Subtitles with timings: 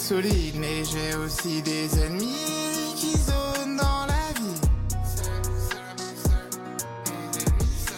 [0.00, 4.60] solide, mais j'ai aussi des ennemis qui zonent dans la vie.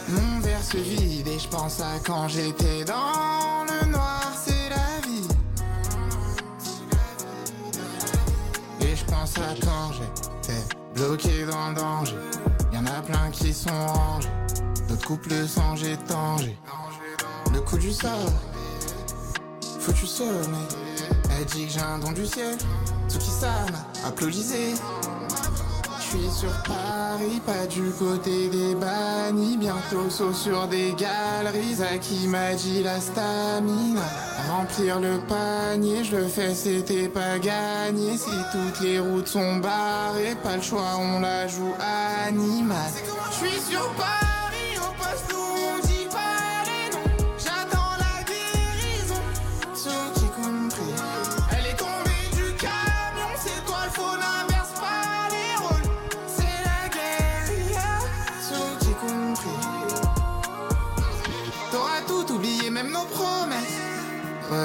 [0.09, 5.07] Mon verre se vide et je pense à quand j'étais dans le noir, c'est la
[5.07, 5.29] vie.
[8.81, 10.63] Et je pense à quand j'étais
[10.95, 12.17] bloqué dans le danger.
[12.73, 14.29] Y en a plein qui sont rangés,
[14.89, 16.57] d'autres couples sans j'ai tangé.
[17.53, 18.33] Le coup du sort,
[19.81, 20.55] faut tu sonnes.
[21.39, 22.57] Elle dit que j'ai un don du ciel,
[23.09, 23.53] tout qui ça
[24.05, 24.75] applaudissé.
[26.01, 29.57] Je suis sur Paris, pas du côté des bannis.
[29.57, 31.77] Bientôt saut sur des galeries.
[32.01, 34.01] Qui m'a dit la stamina
[34.49, 38.17] Remplir le panier, je le fais, c'était pas gagné.
[38.17, 41.75] Si toutes les routes sont barrées, pas le choix, on la joue
[42.27, 42.91] animal.
[43.31, 44.28] Je suis sur Paris,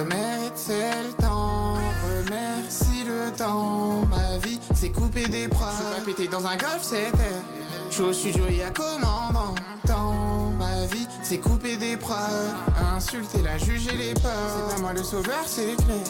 [0.04, 4.02] Remettre c'est le temps, remercie le temps.
[4.10, 5.74] Ma vie, c'est couper des preuves.
[5.80, 7.42] Je veux pas péter dans un golf, c'est terre.
[7.90, 9.56] Je suis au studio et à commandant.
[9.88, 12.54] Temps, ma vie, c'est couper des preuves.
[12.94, 14.32] Insulter la juge et les peurs.
[14.68, 16.04] C'est pas moi le sauveur, c'est clair.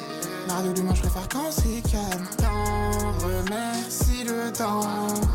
[0.48, 2.26] Marre de moi je préfère quand c'est calme.
[2.38, 4.82] Temps, remercie le temps.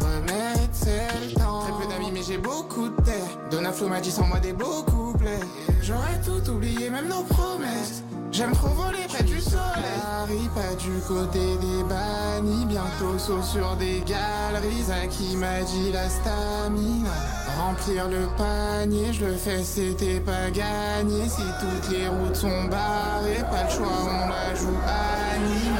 [0.00, 1.08] Remettre c'est.
[1.34, 3.28] Très peu d'amis, mais j'ai beaucoup de terre.
[3.50, 5.40] Donna Flo m'a dit sans moi des beaux couplets.
[5.82, 8.02] J'aurais tout oublié, même nos promesses.
[8.30, 9.98] J'aime trop voler près du soleil.
[10.02, 12.66] Paris, pas du côté des bannis.
[12.66, 14.90] Bientôt saut sur des galeries.
[14.90, 17.10] À qui m'a dit la stamina
[17.58, 21.28] Remplir le panier, je le fais, c'était pas gagné.
[21.28, 25.77] Si toutes les routes sont barrées, pas le choix, on la joue animal.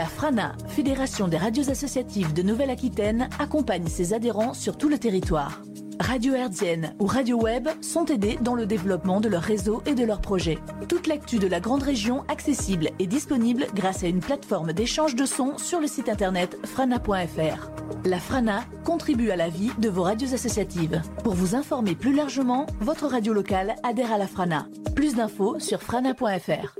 [0.00, 5.60] La FRANA, Fédération des radios associatives de Nouvelle-Aquitaine, accompagne ses adhérents sur tout le territoire.
[6.00, 10.02] Radio Herdienne ou Radio Web sont aidés dans le développement de leur réseau et de
[10.02, 10.56] leurs projets.
[10.88, 15.26] Toute l'actu de la grande région accessible et disponible grâce à une plateforme d'échange de
[15.26, 17.70] sons sur le site internet frana.fr.
[18.06, 21.02] La FRANA contribue à la vie de vos radios associatives.
[21.22, 24.66] Pour vous informer plus largement, votre radio locale adhère à la FRANA.
[24.94, 26.78] Plus d'infos sur frana.fr.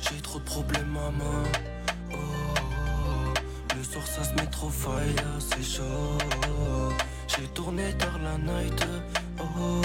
[0.00, 1.42] J'ai trop de problèmes, maman.
[2.12, 2.16] Oh.
[3.76, 6.18] Le soir, ça se met trop faille, c'est chaud.
[7.28, 8.86] J'ai tourné tard la night.
[9.38, 9.82] Oh.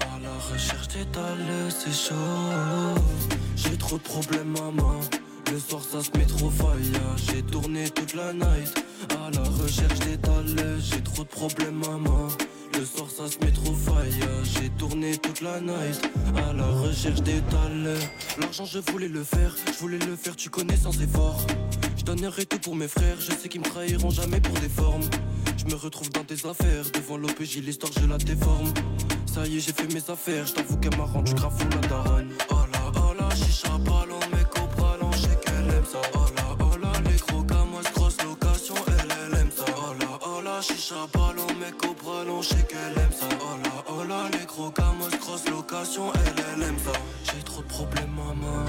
[0.00, 3.00] À la recherche d'étals, c'est chaud.
[3.54, 4.98] J'ai trop de problèmes, maman.
[5.52, 6.92] Le soir, ça se met trop faille.
[7.28, 8.84] J'ai tourné toute la night.
[9.10, 12.28] À la recherche d'étals, j'ai trop de problèmes, maman.
[12.78, 14.12] Le soir ça se met trop faille
[14.44, 18.06] J'ai tourné toute la night À la recherche des talents.
[18.38, 21.38] L'argent je voulais le faire Je voulais le faire tu connais sans effort.
[21.96, 25.08] Je donnerai tout pour mes frères Je sais qu'ils me trahiront jamais pour des formes.
[25.56, 28.72] Je me retrouve dans des affaires Devant l'OPJ l'histoire je la déforme.
[29.32, 32.28] Ça y est j'ai fait mes affaires Je t'avoue qu'elle m'a rendu grave la daronne.
[32.50, 36.02] Oh là oh là chicha ballon Mec au ballon je sais qu'elle aime ça.
[36.14, 39.64] Oh là oh là les gros moi grosse location Elle elle aime ça.
[39.78, 43.84] Oh là oh là chicha ballon Mec au je sais qu'elle aime ça Oh là
[43.88, 44.72] oh là les gros
[45.10, 46.92] je grosse location Elle elle aime ça
[47.24, 48.64] J'ai trop de problèmes maman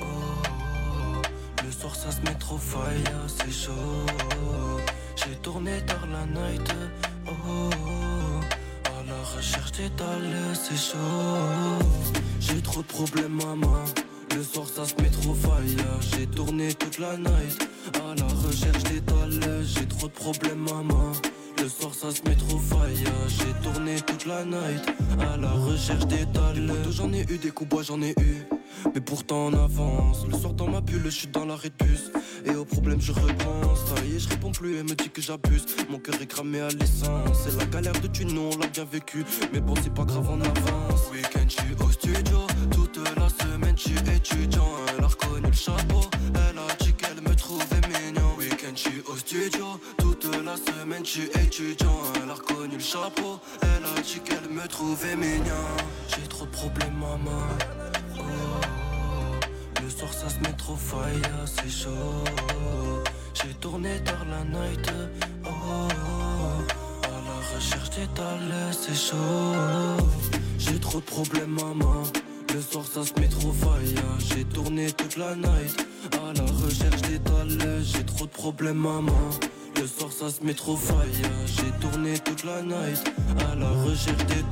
[0.00, 3.72] Oh, oh, le soir ça se met trop faille, c'est chaud.
[5.16, 6.74] J'ai tourné tard la night.
[7.26, 8.40] Oh, oh, oh.
[8.86, 10.98] à la recherche d'étals, c'est chaud.
[12.40, 13.84] J'ai trop de problèmes, maman.
[14.34, 15.76] Le soir ça se met trop faille.
[16.12, 17.68] J'ai tourné toute la night.
[17.94, 21.12] À la recherche d'étals, j'ai trop de problèmes, maman.
[21.62, 24.82] Le soir ça se met trop faille, j'ai tourné toute la night
[25.20, 26.90] à la recherche des talents.
[26.90, 28.42] J'en ai eu des coups bois, j'en ai eu,
[28.92, 30.26] mais pourtant on avance.
[30.26, 32.10] Le soir dans ma bulle, je suis dans la bus
[32.44, 33.78] et au problème je repense.
[33.94, 35.64] Ça y est, je réponds plus, elle me dit que j'abuse.
[35.88, 39.24] Mon cœur est cramé à l'essence, c'est la galère de tu on l'a bien vécu,
[39.52, 41.12] mais bon c'est pas grave, on avance.
[41.12, 42.38] Week-end, je suis au studio,
[42.72, 44.66] toute la semaine je suis étudiant.
[44.98, 46.00] Elle a reconnu le chapeau,
[46.34, 48.34] elle a dit qu'elle me trouvait mignon.
[48.36, 49.78] Week-end, je suis au studio,
[50.52, 52.00] la semaine je suis étudiant.
[52.22, 55.66] Elle a reconnu le chapeau, elle a dit qu'elle me trouvait mignon.
[56.08, 57.42] J'ai trop de problèmes, maman.
[58.18, 58.22] Oh,
[59.82, 62.24] le soir ça se met trop faille, c'est chaud.
[63.34, 64.90] J'ai tourné tard la night.
[65.44, 65.88] Oh,
[67.04, 70.06] à la recherche des talents, c'est chaud.
[70.58, 72.02] J'ai trop de problèmes, maman.
[72.54, 73.94] Le soir ça se met trop faille.
[74.18, 75.86] J'ai tourné toute la night.
[76.12, 77.18] À la recherche des
[77.82, 79.30] j'ai trop de problèmes, maman.
[79.80, 81.22] Le soir ça se met trop faille.
[81.46, 83.12] J'ai tourné toute la night.
[83.50, 84.42] À la recherche des.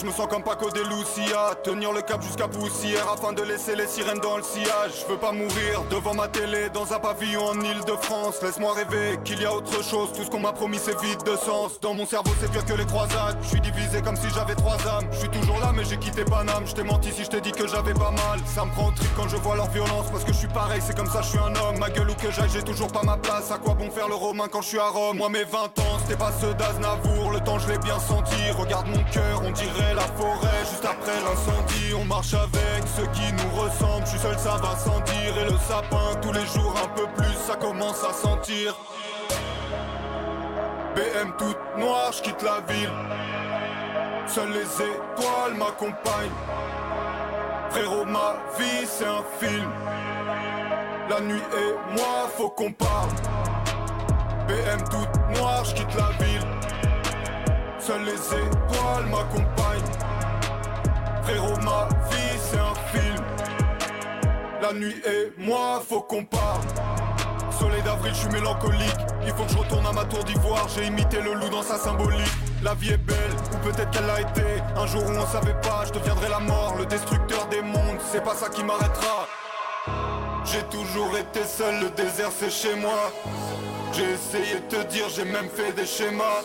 [0.00, 1.54] Je me sens comme Paco de Lucia.
[1.62, 4.92] Tenir le cap jusqu'à poussière afin de laisser les sirènes dans le sillage.
[5.02, 8.42] Je veux pas mourir devant ma télé dans un pavillon en Ile-de-France.
[8.42, 10.10] Laisse-moi rêver qu'il y a autre chose.
[10.14, 11.80] Tout ce qu'on m'a promis c'est vide de sens.
[11.80, 14.78] Dans mon cerveau c'est pire que les croisades Je suis divisé comme si j'avais trois
[14.86, 15.06] âmes.
[15.12, 16.66] Je suis toujours là mais j'ai quitté Paname.
[16.66, 18.40] Je t'ai menti si je t'ai dit que j'avais pas mal.
[18.46, 20.80] Ça me prend au trip quand je vois leur violence Parce que je suis pareil
[20.84, 21.78] c'est comme ça je suis un homme.
[21.78, 23.50] Ma gueule ou que j'aille j'ai toujours pas ma place.
[23.50, 25.18] À quoi bon faire le romain quand je suis à Rome?
[25.18, 28.50] Moi mes 20 ans c'était pas ceux d'Aznavour Le temps je l'ai bien senti.
[28.58, 30.60] Regarde mon cœur on dirait la forêt.
[30.68, 34.76] Juste après l'incendie On marche avec ceux qui nous ressemblent Je suis seul ça va
[34.76, 38.76] sans dire Et le sapin tous les jours un peu plus Ça commence à sentir.
[40.96, 42.90] BM toute noire, je quitte la ville.
[44.26, 46.30] Seules les étoiles m'accompagnent.
[47.70, 49.70] Frérot ma vie c'est un film.
[51.08, 53.10] La nuit et moi faut qu'on parle.
[54.48, 56.60] BM toute noire, je quitte la ville
[57.80, 59.80] Seules les étoiles m'accompagnent.
[61.22, 63.24] Frérot, ma vie c'est un film.
[64.60, 66.60] La nuit et moi, faut qu'on parle.
[67.58, 68.96] Soleil d'avril, je suis mélancolique.
[69.24, 70.68] Il faut que je retourne à ma tour d'ivoire.
[70.74, 72.32] J'ai imité le loup dans sa symbolique.
[72.62, 74.44] La vie est belle, ou peut-être qu'elle l'a été.
[74.76, 77.98] Un jour où on savait pas, je deviendrai la mort, le destructeur des mondes.
[78.12, 79.26] C'est pas ça qui m'arrêtera.
[80.44, 83.10] J'ai toujours été seul, le désert c'est chez moi.
[83.92, 86.42] J'ai essayé de te dire, j'ai même fait des schémas.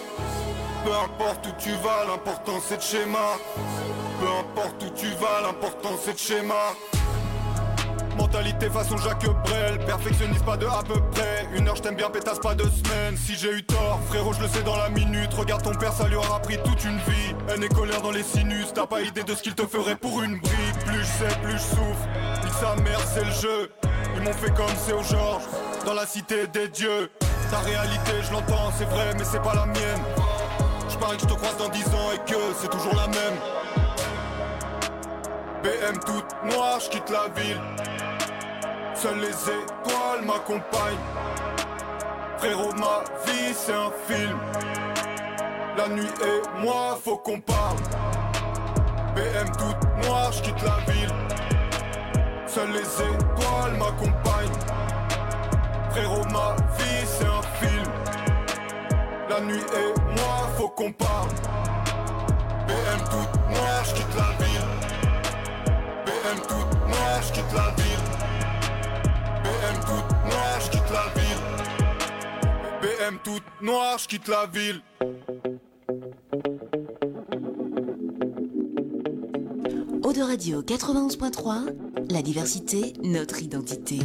[0.85, 3.39] Peu importe où tu vas, l'important c'est de schéma.
[4.19, 6.75] Peu importe où tu vas, l'important c'est de schéma.
[8.15, 11.47] Mentalité façon Jacques Brel, perfectionniste pas de à peu près.
[11.55, 13.17] Une heure je t'aime bien, pétasse pas de semaine.
[13.17, 15.33] Si j'ai eu tort, frérot, je le sais dans la minute.
[15.33, 17.35] Regarde ton père, ça lui aura pris toute une vie.
[17.49, 20.21] Un est colère dans les sinus, t'as pas idée de ce qu'il te ferait pour
[20.21, 20.79] une brique.
[20.85, 22.07] Plus je sais, plus je souffre.
[22.43, 23.71] Nique sa mère, c'est le jeu.
[24.15, 25.45] Ils m'ont fait comme c'est au Georges,
[25.83, 27.09] dans la cité des dieux.
[27.49, 30.34] Ta réalité, je l'entends, c'est vrai, mais c'est pas la mienne.
[30.95, 33.37] Je parie que je te croise dans 10 ans et que c'est toujours la même.
[35.61, 37.59] BM toute noire, je quitte la ville.
[38.93, 40.95] Seules les étoiles m'accompagnent.
[42.37, 44.37] Frérot, ma vie c'est un film.
[45.75, 47.75] La nuit et moi, faut qu'on parle.
[49.15, 51.13] BM toute noire, je quitte la ville.
[52.47, 54.59] Seules les étoiles m'accompagnent.
[55.91, 57.34] Frérot, ma vie c'est un film.
[59.27, 61.29] La nuit et moi, faut qu'on parle.
[62.67, 64.69] BM toute noire, je quitte la ville.
[66.05, 68.05] BM toute noire, je quitte la ville.
[69.43, 71.43] BM toute noire, je quitte la ville.
[72.81, 74.81] BM toute noire, je quitte la ville.
[80.03, 83.99] Eau de Radio 91.3, la diversité, notre identité.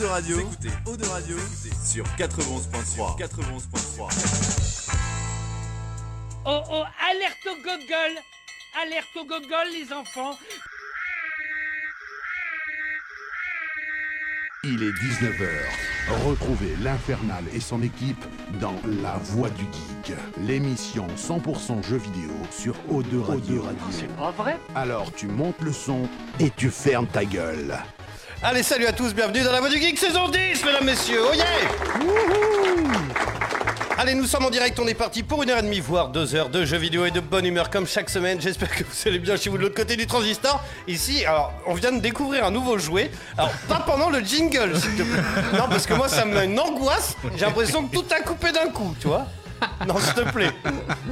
[0.00, 1.36] De Radio, écoutez Eau de Radio
[1.84, 3.18] sur 91.3.
[3.18, 4.90] 91.3.
[6.46, 8.16] Oh oh, alerte au gogol
[8.82, 10.38] Alerte au gogol les enfants
[14.64, 15.48] Il est 19h.
[16.26, 18.24] Retrouvez l'Infernal et son équipe
[18.58, 23.66] dans La Voix du Geek, l'émission 100% jeux vidéo sur O2 Radio.
[23.90, 24.56] C'est pas vrai?
[24.74, 27.78] Alors tu montes le son et tu fermes ta gueule.
[28.42, 31.34] Allez, salut à tous, bienvenue dans la Voix du Geek saison 10, mesdames, messieurs, oh
[31.34, 31.44] yeah
[33.98, 36.34] Allez, nous sommes en direct, on est parti pour une heure et demie, voire deux
[36.34, 38.40] heures de jeux vidéo et de bonne humeur comme chaque semaine.
[38.40, 40.64] J'espère que vous allez bien chez vous de l'autre côté du transistor.
[40.88, 43.10] Ici, alors, on vient de découvrir un nouveau jouet.
[43.36, 45.20] Alors, pas pendant le jingle, s'il te plaît.
[45.58, 47.14] Non, parce que moi, ça me met une angoisse.
[47.36, 49.26] J'ai l'impression que tout a coupé d'un coup, tu vois
[49.86, 50.50] Non, s'il te plaît.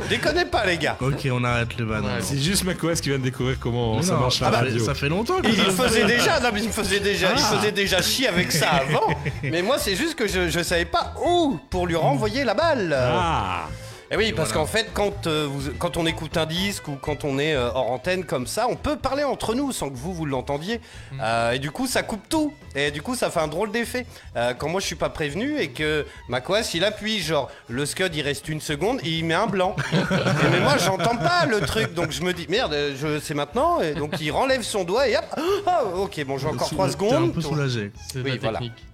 [0.09, 0.97] Déconnez pas, les gars.
[1.01, 2.03] Ok, on arrête le ban.
[2.21, 4.59] C'est juste Macos qui vient de découvrir comment Mais ça non, marche la ah bah,
[4.59, 4.85] radio.
[4.85, 7.39] Ça fait longtemps que Il, ça il faisait déjà, non mais il faisait déjà, il
[7.39, 9.15] faisait déjà chier avec ça avant.
[9.43, 12.97] Mais moi c'est juste que je, je savais pas où pour lui renvoyer la balle.
[12.97, 13.67] Ah
[14.11, 17.25] Et oui, parce qu'en fait, quand, euh, vous- quand on écoute un disque ou quand
[17.25, 20.15] on est euh, hors antenne comme ça, on peut parler entre nous sans que vous,
[20.15, 20.81] vous l'entendiez.
[21.21, 22.55] Euh, et du coup, ça coupe tout.
[22.75, 24.07] Et du coup, ça fait un drôle d'effet.
[24.37, 28.15] Euh, quand moi, je suis pas prévenu et que Macquas, il appuie, genre, le scud,
[28.15, 29.77] il reste une seconde et il met un blanc.
[29.93, 31.93] Et mais moi, j'entends pas le truc.
[31.93, 33.83] Donc, je me dis, merde, euh, je, c'est maintenant.
[33.83, 35.25] Et donc, il renlève son doigt et hop.
[35.67, 37.29] Ah, ok, bon, j'ai encore Sou- 3 t'es secondes.
[37.29, 37.93] un peu soulagé.
[38.11, 38.59] C'est Oui, la voilà.
[38.61, 38.85] technique.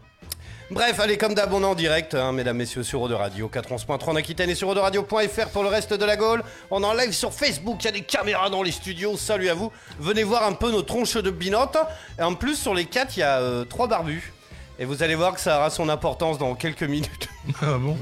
[0.75, 3.49] Bref, allez, comme d'hab, on est en direct, hein, mesdames, messieurs, sur Eau de Radio,
[3.53, 6.43] 411.3 en Aquitaine et sur Radio.fr pour le reste de la Gaule.
[6.71, 9.49] On est en live sur Facebook, il y a des caméras dans les studios, salut
[9.49, 9.71] à vous.
[10.01, 11.79] Venez voir un peu nos tronches de binottes.
[12.19, 14.33] Et en plus, sur les quatre, il y a euh, trois barbus.
[14.81, 17.29] Et vous allez voir que ça aura son importance dans quelques minutes.
[17.63, 17.97] Ah bon?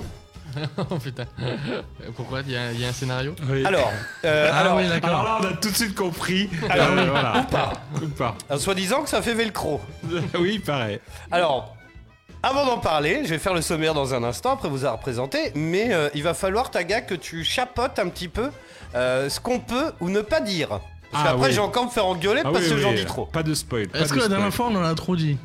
[0.91, 1.25] Oh putain.
[2.17, 2.41] Pourquoi?
[2.47, 3.35] Il y, a- il y a un scénario?
[3.51, 3.65] Oui.
[3.67, 3.91] Alors,
[4.25, 6.49] euh, Ah alors, oui, Alors là, on a tout de suite compris.
[6.71, 7.41] Alors, Euh, voilà.
[7.41, 7.73] ou pas.
[8.03, 8.35] Ou pas.
[8.51, 9.81] euh, soi-disant que ça fait velcro.
[10.39, 11.01] oui, pareil.
[11.31, 11.75] Alors,
[12.43, 15.53] avant d'en parler, je vais faire le sommaire dans un instant, après vous a représenté,
[15.55, 18.51] mais euh, il va falloir, Taga, que tu chapotes un petit peu
[18.95, 20.69] euh, ce qu'on peut ou ne pas dire.
[20.69, 20.81] Parce
[21.13, 21.53] Ah, qu'après, oui.
[21.55, 23.27] j'ai encore me faire engueuler Ah parce oui, que oui, j'en dis trop.
[23.27, 23.87] Pas de spoil.
[23.95, 25.37] Est-ce que la dernière fois on en a trop dit?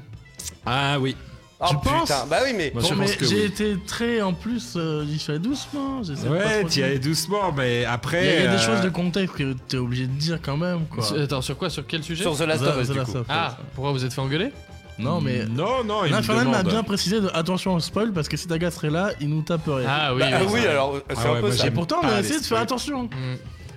[0.66, 1.16] Ah oui.
[1.60, 2.04] Oh Tu penses?
[2.04, 2.70] Putain, bah oui, mais.
[2.70, 3.42] Bon, je pense j'ai oui.
[3.46, 6.01] été très en plus, euh, j'y suis allé doucement.
[6.30, 8.24] Ouais, trop tu y allais doucement, mais après.
[8.24, 10.12] Il y a, il y a des euh, choses de contexte que t'es obligé de
[10.13, 10.86] dire quand même.
[10.86, 11.04] Quoi.
[11.20, 11.72] Attends, sur quoi?
[11.72, 12.22] Sur quel sujet?
[12.24, 12.96] Sur The Last of Us,
[13.27, 14.51] Ah, pourquoi vous êtes fait engueuler?
[15.00, 15.46] Non, mais.
[15.46, 16.68] Non, non, il m'a demande.
[16.68, 19.86] bien précisé de, attention au spoil parce que si Daga serait là, il nous taperait.
[19.88, 21.68] Ah oui, Bah, oui, alors, c'est Ah un ouais, peu ça.
[21.68, 23.04] Et pourtant, on a essayé de faire attention.
[23.04, 23.10] Mm.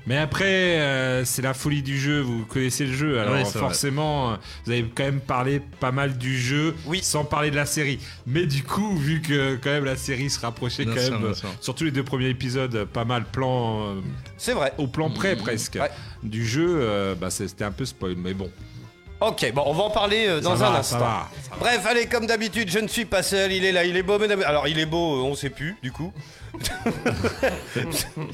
[0.07, 4.33] Mais après, euh, c'est la folie du jeu, vous connaissez le jeu, alors Oui, forcément,
[4.33, 7.01] euh, vous avez quand même parlé pas mal du jeu, Oui.
[7.03, 8.01] sans parler de la série.
[8.27, 11.31] Mais du coup, vu que quand même la série se rapprochait Bien quand sûr, même,
[11.31, 14.01] euh, surtout les deux premiers épisodes, pas mal plan, euh,
[14.39, 14.73] C'est vrai.
[14.79, 15.91] au plan près presque, Ouais.
[16.23, 18.51] du jeu, euh, bah, c'était un peu spoil, mais bon.
[19.21, 20.99] Ok, bon, on va en parler euh, dans Ça un va, instant.
[20.99, 21.29] ça va.
[21.59, 24.19] Bref, allez, comme d'habitude, je ne suis pas seul, il est là, il est beau,
[24.19, 24.43] mesdames.
[24.47, 26.13] Alors, il est beau, euh, on sait plus, du coup.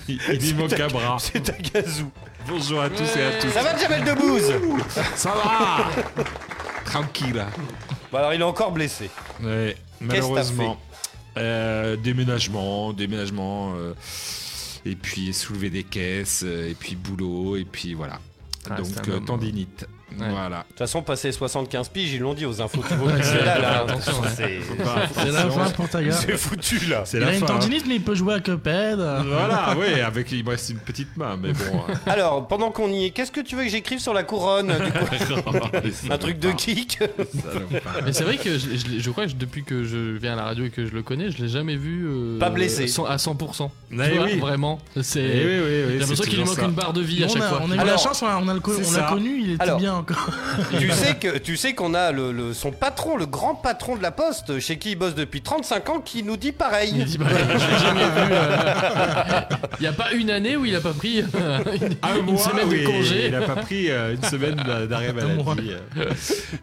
[0.09, 1.17] Il, il dit mon cabra.
[1.21, 1.41] C'est
[1.73, 2.11] Tagazou.
[2.49, 3.51] Bonjour à tous et à toutes.
[3.51, 4.53] Ça va, Jamel Debbouze
[5.15, 5.89] Ça va
[6.85, 7.45] Tranquille.
[8.11, 9.11] Bon, alors, il est encore blessé.
[9.43, 10.79] Ouais, Qu'est-ce que t'as malheureusement.
[11.37, 13.93] Euh, déménagement, déménagement, euh,
[14.87, 18.19] et puis soulever des caisses, euh, et puis boulot, et puis voilà.
[18.71, 19.25] Ah, c'est Donc un euh, homme.
[19.27, 19.87] tendinite.
[20.19, 20.29] Ouais.
[20.31, 20.59] Voilà.
[20.59, 22.83] De toute façon, passer 75 piges, ils l'ont dit aux infos.
[23.23, 23.81] C'est là, là.
[23.83, 24.29] Attention, ouais.
[25.15, 26.13] C'est la fin pour Taga.
[26.13, 27.03] c'est foutu, là.
[27.05, 27.47] C'est Il la a une hein.
[27.47, 28.99] tendinite, mais il peut jouer à Cuphead.
[28.99, 31.83] Voilà, oui, avec il me reste une petite main, mais bon.
[31.89, 34.69] euh, Alors, pendant qu'on y est, qu'est-ce que tu veux que j'écrive sur la couronne
[34.69, 35.07] du coup
[36.11, 36.99] Un truc de geek
[38.05, 40.37] Mais c'est vrai que je, je l'ai- je crois que depuis que je viens à
[40.37, 42.85] la radio et que je le connais, je l'ai jamais vu euh, Pas blessé.
[43.09, 43.71] à 100%.
[43.93, 44.39] Eh Tu vois, oui.
[44.39, 44.79] Vraiment.
[45.03, 45.21] C'est.
[45.21, 47.61] Eh J'ai l'impression qu'il lui manque une barre de vie à chaque fois.
[47.65, 50.31] on a eu la chance, on l'a a connu, il était bien encore.
[50.79, 54.03] Tu sais que tu sais qu'on a le, le- son patron, le grand patron de
[54.03, 56.93] la Poste, chez qui il bosse depuis 35 ans, qui nous dit Il pareil.
[57.05, 58.33] dit, bah, je l'ai jamais vu.
[58.33, 59.41] euh,
[59.79, 62.23] Il n'y a pas une année où il a pas pris euh, une, Un une
[62.25, 63.27] mois, semaine oui, de congé.
[63.29, 65.73] Il a pas pris euh, une semaine d'a- d'arrêt maladie.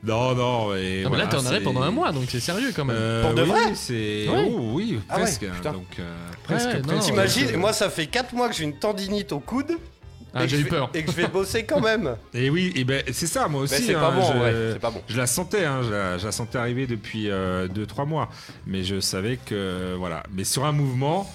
[0.04, 2.40] Non, non, et Non, mais voilà, là, t'es en arrêt pendant un mois, donc c'est
[2.40, 2.96] sérieux quand même.
[3.00, 4.46] Euh, Pour de oui, vrai c'est Ouais.
[4.50, 5.72] oh, oui Ah ouais, presque putain.
[5.74, 6.04] donc euh,
[6.44, 7.00] presque Ouais, non.
[7.00, 9.74] T'imagines Moi, ça fait 4 mois que j'ai une tendinite au coude.
[10.34, 10.90] Ah, et que j'ai je eu vais- peur.
[10.94, 12.16] Et que je vais bosser quand même.
[12.34, 13.76] Et oui, et ben c'est ça moi aussi.
[13.80, 14.40] Mais c'est hein, pas bon, je,
[14.74, 15.02] ouais, pas bon.
[15.08, 18.30] je la sentais, hein, je, la, je la sentais arriver depuis 2-3 mois,
[18.66, 20.24] mais je savais que voilà.
[20.34, 21.32] Mais sur un mouvement,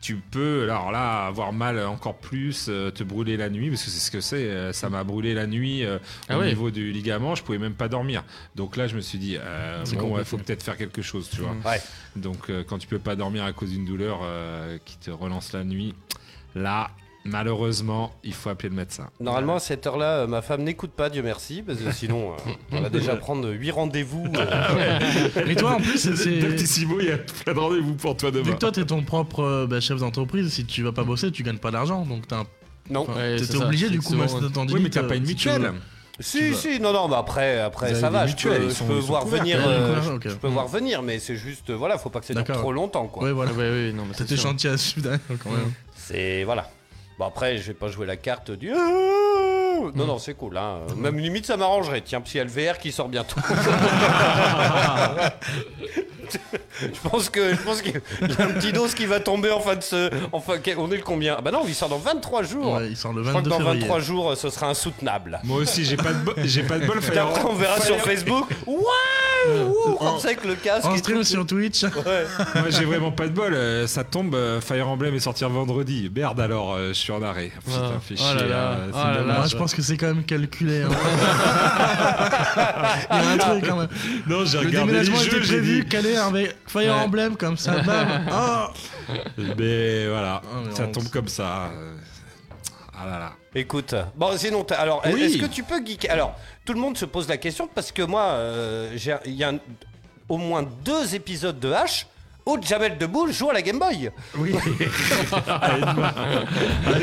[0.00, 3.90] tu peux alors là avoir mal encore plus, euh, te brûler la nuit parce que
[3.90, 4.36] c'est ce que c'est.
[4.48, 6.48] euh, ça m'a brûlé la nuit euh, Ah au ouais.
[6.48, 8.24] niveau du ligament, je pouvais même pas dormir.
[8.56, 10.24] Donc là, je me suis dit euh, bon, ouais, compliqué.
[10.24, 11.54] faut peut-être faire quelque chose, tu vois.
[11.70, 11.80] Ouais.
[12.16, 15.52] Donc euh, quand tu peux pas dormir à cause d'une douleur euh, qui te relance
[15.52, 15.94] la nuit,
[16.54, 16.90] là.
[17.24, 19.08] Malheureusement, il faut appeler le médecin.
[19.20, 22.50] Normalement, à cette heure-là, euh, ma femme n'écoute pas, Dieu merci, parce que sinon, euh,
[22.72, 24.26] on va déjà prendre 8 rendez-vous.
[24.36, 24.98] euh.
[25.46, 26.30] Mais toi, en plus, c'est- c'est.
[26.38, 28.54] Petit Simo, il y a plein de rendez-vous pour toi Dès demain.
[28.54, 31.42] que toi, t'es ton propre euh, bah, chef d'entreprise, si tu vas pas bosser, tu
[31.42, 32.04] gagnes pas d'argent.
[32.04, 32.46] Donc t'as un.
[32.90, 33.02] Non.
[33.02, 34.90] Enfin, Ouais, t'es c'est t'es ça, obligé c'est du coup, moi, souvent- ton Oui, mais
[34.90, 35.72] t'as pas une mutuelle.
[36.22, 38.64] Si, si, non, non, mais après, après Vous ça avez va, des je mutuelles, peux,
[38.64, 39.80] ils je sont- peux ils sont voir couverts, venir, quand même.
[39.82, 40.22] euh, Ouais, je- ok.
[40.28, 42.60] je peux voir venir, mais c'est juste, euh, voilà, faut pas que ça dure D'accord.
[42.60, 43.22] trop longtemps, quoi.
[43.24, 43.52] Ouais, voilà.
[43.52, 44.50] Ouais, ouais, non, mais T'as c'est tes sûr.
[44.50, 45.72] chantiers à suivre derrière, quand même.
[45.96, 46.68] C'est, voilà.
[47.20, 48.70] Bon, après, je vais pas jouer la carte du...
[48.70, 50.78] Non, non, c'est cool, hein.
[50.96, 52.00] Même limite, ça m'arrangerait.
[52.00, 53.38] Tiens, petit LVR qui sort bientôt.
[56.80, 59.60] je pense que, je pense qu'il y a un petit dos qui va tomber en
[59.60, 60.10] fin de ce...
[60.32, 61.36] Enfin, on est le combien?
[61.38, 62.74] Ah bah non, il sort dans 23 jours.
[62.74, 63.80] Ouais, il sort le Je crois que 22 dans février.
[63.82, 65.40] 23 jours, ce sera insoutenable.
[65.44, 66.98] Moi aussi, j'ai pas de, bo- j'ai pas de bol.
[66.98, 68.46] Après, on verra sur Facebook.
[68.66, 70.86] Waouh On sait que le casque.
[70.86, 71.24] En stream tout.
[71.24, 71.82] sur Twitch.
[71.84, 71.90] Ouais.
[72.54, 73.54] Moi, j'ai vraiment pas de bol.
[73.54, 76.10] euh, Ça tombe, euh, Fire Emblem est sorti vendredi.
[76.14, 77.50] Merde, alors, euh, je suis en arrêt.
[77.64, 78.00] Putain, Ah.
[78.06, 78.76] fait Oh là là.
[78.92, 79.34] c'est Oh là.
[79.38, 80.82] Moi, je pense que c'est quand même calculé.
[80.82, 80.88] hein.
[83.10, 83.88] Il y a un truc quand même.
[84.26, 85.88] Non, j'ai Le regardé les déménagement jeux, était j'ai prévu, dit.
[86.28, 87.00] Calé avec Fire Ouais.
[87.02, 87.72] Emblem comme ça.
[87.82, 88.08] Bam.
[88.32, 88.66] Oh
[89.58, 91.70] Mais voilà, Ah, mais ça tombe comme ça.
[93.02, 93.32] Ah là là.
[93.54, 95.22] Écoute, bon sinon, alors Oui.
[95.22, 96.10] est-ce que tu peux geeker?
[96.12, 99.42] Alors, tout le monde se pose la question parce que moi, euh, j'ai- il y
[99.44, 99.58] a un-
[100.28, 102.04] au moins deux épisodes de H
[102.46, 104.10] où Jamel Debbouze joue à la Game Boy.
[104.36, 104.54] Oui.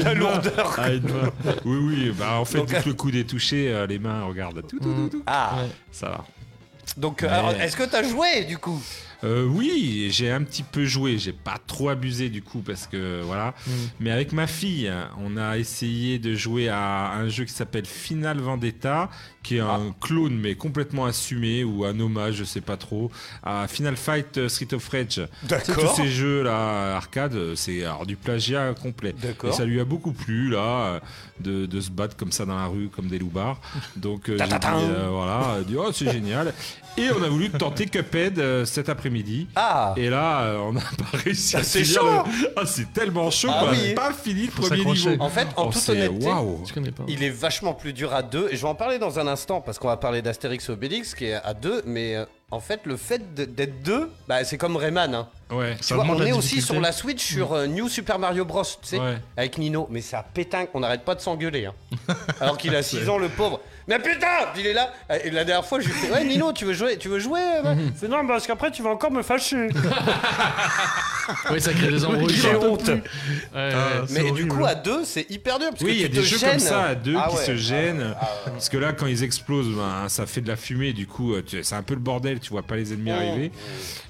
[0.04, 0.76] La lourdeur.
[0.78, 1.32] Ah, une main.
[1.66, 4.24] Oui, oui, bah en fait, Donc, vu que le coude est touché, euh, les mains,
[4.24, 5.24] regarde, tout, tout, tout, tout.
[5.28, 5.56] Ah,
[5.92, 6.26] Ça va.
[6.96, 8.82] donc euh, Mais- est-ce que t'as joué du coup?
[9.24, 11.18] Euh, oui, j'ai un petit peu joué.
[11.18, 13.54] J'ai pas trop abusé du coup parce que voilà.
[14.00, 18.40] Mais avec ma fille, on a essayé de jouer à un jeu qui s'appelle Final
[18.40, 19.10] Vendetta,
[19.44, 23.12] qui est un clone mais complètement assumé ou un hommage, je sais pas trop,
[23.44, 25.22] à Final Fight euh, Street of Rage.
[25.44, 25.76] D'accord.
[25.76, 29.14] Tous ces jeux là arcade, euh, c'est du plagiat complet.
[29.22, 29.50] D'accord.
[29.50, 31.02] Et ça lui a beaucoup plu là
[31.40, 33.60] de, de se battre comme ça dans la rue comme des loupards.
[33.96, 36.54] Donc j'ai dit, euh, voilà, dit, oh c'est génial.
[36.98, 39.48] Et on a voulu tenter Cuphead euh, cet après-midi.
[39.56, 42.08] Ah Et là, euh, on n'a pas réussi à Ah, c'est finir chaud.
[42.42, 43.90] le- Ah, c'est tellement chaud Ah qu'on oui.
[43.90, 45.10] n'a pas fini le Faut premier s'accrocher.
[45.12, 45.24] niveau.
[45.24, 46.64] En fait, en Oh, toute c'est- honnêteté, waouh.
[46.68, 47.04] Je connais pas.
[47.08, 48.48] il est vachement plus dur à deux.
[48.52, 51.16] Et je vais en parler dans un instant parce qu'on va parler d'Astérix et Obélix
[51.16, 51.82] qui est à deux.
[51.86, 55.14] Mais euh, en fait, le fait de- d'être deux, bah, c'est comme Rayman.
[55.16, 55.28] Hein.
[55.52, 55.76] Ouais.
[55.78, 56.74] Tu Ça vois, augmente on la est aussi difficulté.
[56.74, 58.64] sur la Switch sur euh, New Super Mario Bros.
[58.64, 59.18] Tu sais, Ouais.
[59.38, 59.88] avec Nino.
[59.90, 61.66] Mais ça pétingue, on n'arrête pas de s'engueuler.
[61.68, 61.74] Hein.
[62.42, 63.60] Alors qu'il a 6 ans, le pauvre.
[63.88, 64.92] Mais putain Puis il est là.
[65.24, 67.40] Et la dernière fois, je lui fais Ouais, Nino, tu veux jouer Tu veux jouer
[67.66, 69.70] euh, fait Non, parce qu'après, tu vas encore me fâcher.
[71.52, 72.34] Oui, ça crée des embrouilles.
[72.36, 72.88] J'ai honte.
[72.88, 73.02] Ouais, ouais.
[73.54, 74.50] Ah, c'est Mais du horrible.
[74.50, 75.70] coup, à deux, c'est hyper dur.
[75.72, 76.52] Parce Oui, il y a tu des te jeux gênes.
[76.52, 77.44] comme ça à deux Ah qui ouais.
[77.46, 78.16] se gênent.
[78.20, 78.28] Ah.
[78.46, 80.94] Parce que là, quand ils explosent, ben, ça fait de la fumée.
[80.94, 82.40] Du coup, euh, tu- c'est un peu le bordel.
[82.40, 83.14] Tu vois pas les ennemis Mmh.
[83.14, 83.52] arriver.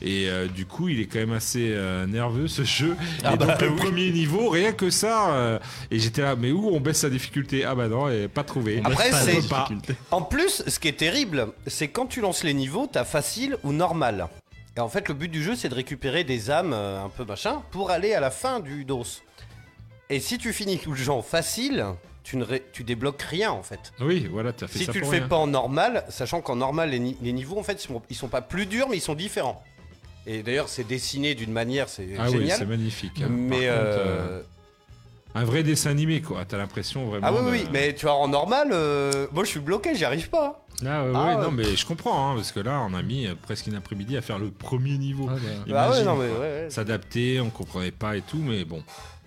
[0.03, 2.95] Et euh, du coup, il est quand même assez euh, nerveux ce jeu.
[3.23, 3.75] Ah et bah donc, le oui.
[3.77, 5.31] premier niveau, rien que ça.
[5.31, 5.59] euh,
[5.89, 7.65] et j'étais là, mais où on baisse sa difficulté?
[7.65, 8.79] Ah bah non, et pas trouvé.
[8.83, 9.66] Après, c'est- pas.
[9.75, 9.95] Difficulté.
[10.12, 13.71] En plus, ce qui est terrible, c'est quand tu lances les niveaux, t'as facile ou
[13.73, 14.27] normal.
[14.75, 17.25] Et en fait, le but du jeu, c'est de récupérer des âmes euh, un peu
[17.25, 19.03] machin pour aller à la fin du dos.
[20.10, 21.86] Et si tu finis tout le en facile,
[22.23, 23.91] tu, ne ré- tu débloques rien en fait.
[23.99, 25.27] Oui, voilà, tu as fait Si ça tu le pour fais rien.
[25.27, 28.15] pas en normal, sachant qu'en normal, les, ni- les niveaux, en fait, ils sont, ils
[28.15, 29.63] sont pas plus durs, mais ils sont différents.
[30.25, 32.58] Et d'ailleurs, c'est dessiné d'une manière, c'est Ah oui, génial.
[32.58, 33.13] c'est magnifique.
[33.17, 33.21] hein.
[33.27, 34.41] Par mais contre, euh, euh,
[35.35, 36.45] un vrai dessin animé, quoi.
[36.45, 37.27] T'as l'impression vraiment.
[37.27, 40.05] ah oui, de- oui, mais tu vois, en normal, euh, moi je suis bloqué, j'y
[40.05, 40.63] arrive pas.
[40.85, 41.41] Ah ouais, Ah ouais, ouais.
[41.43, 44.15] non, mais je comprends, hein, parce que là, on a mis euh, presque une après-midi
[44.17, 45.27] à faire le premier niveau.
[45.29, 45.35] Ah,
[45.67, 45.87] bah.
[45.87, 46.39] Ah ouais, non, mais quoi.
[46.39, 46.67] ouais, ouais.
[46.69, 48.83] S'adapter, on comprenait pas et tout, mais bon,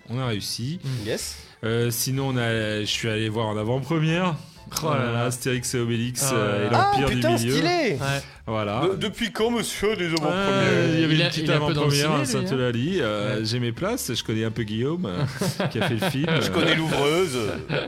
[0.09, 0.79] on a réussi.
[1.05, 1.37] Yes.
[1.63, 4.35] Euh, sinon, on a, je suis allé voir en avant-première.
[4.83, 7.55] Oh là là, Astérix et Obélix Ah euh, et Ah l'Empire putain, du Milieu.
[7.55, 8.21] stylé Ouais.
[8.47, 8.81] Voilà.
[8.91, 12.11] De- Depuis quand, monsieur, des Ouais, avant-premières il y avait Il une a- petite avant-première
[12.11, 12.25] à lui, hein.
[12.25, 12.97] Sainte-Eulalie.
[13.01, 13.45] euh, Ouais.
[13.45, 16.27] J'ai mes places, je connais un peu Guillaume euh, qui a fait le film.
[16.41, 17.37] Je connais l'ouvreuse.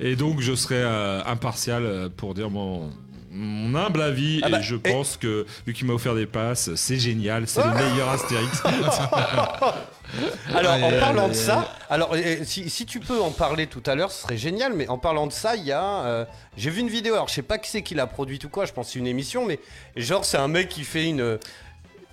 [0.02, 2.89] Et donc, je serai euh, impartial euh, pour dire mon,
[3.32, 4.41] mon humble avis.
[4.43, 7.43] Ah bah, et je et- pense que, vu qu'il m'a offert des passes, c'est génial,
[7.48, 8.62] c'est le meilleur Astérix.
[10.56, 14.12] Alors, en parlant de ça, alors si, si tu peux en parler tout à l'heure,
[14.12, 14.73] ce serait génial.
[14.73, 16.26] Mais en parlant de ça, il y a, euh,
[16.58, 17.13] j'ai vu une vidéo.
[17.13, 18.65] Alors, je sais pas qui c'est qui l'a produite ou quoi.
[18.65, 19.60] Je pense que c'est une émission, mais
[19.95, 21.39] genre c'est un mec qui fait une,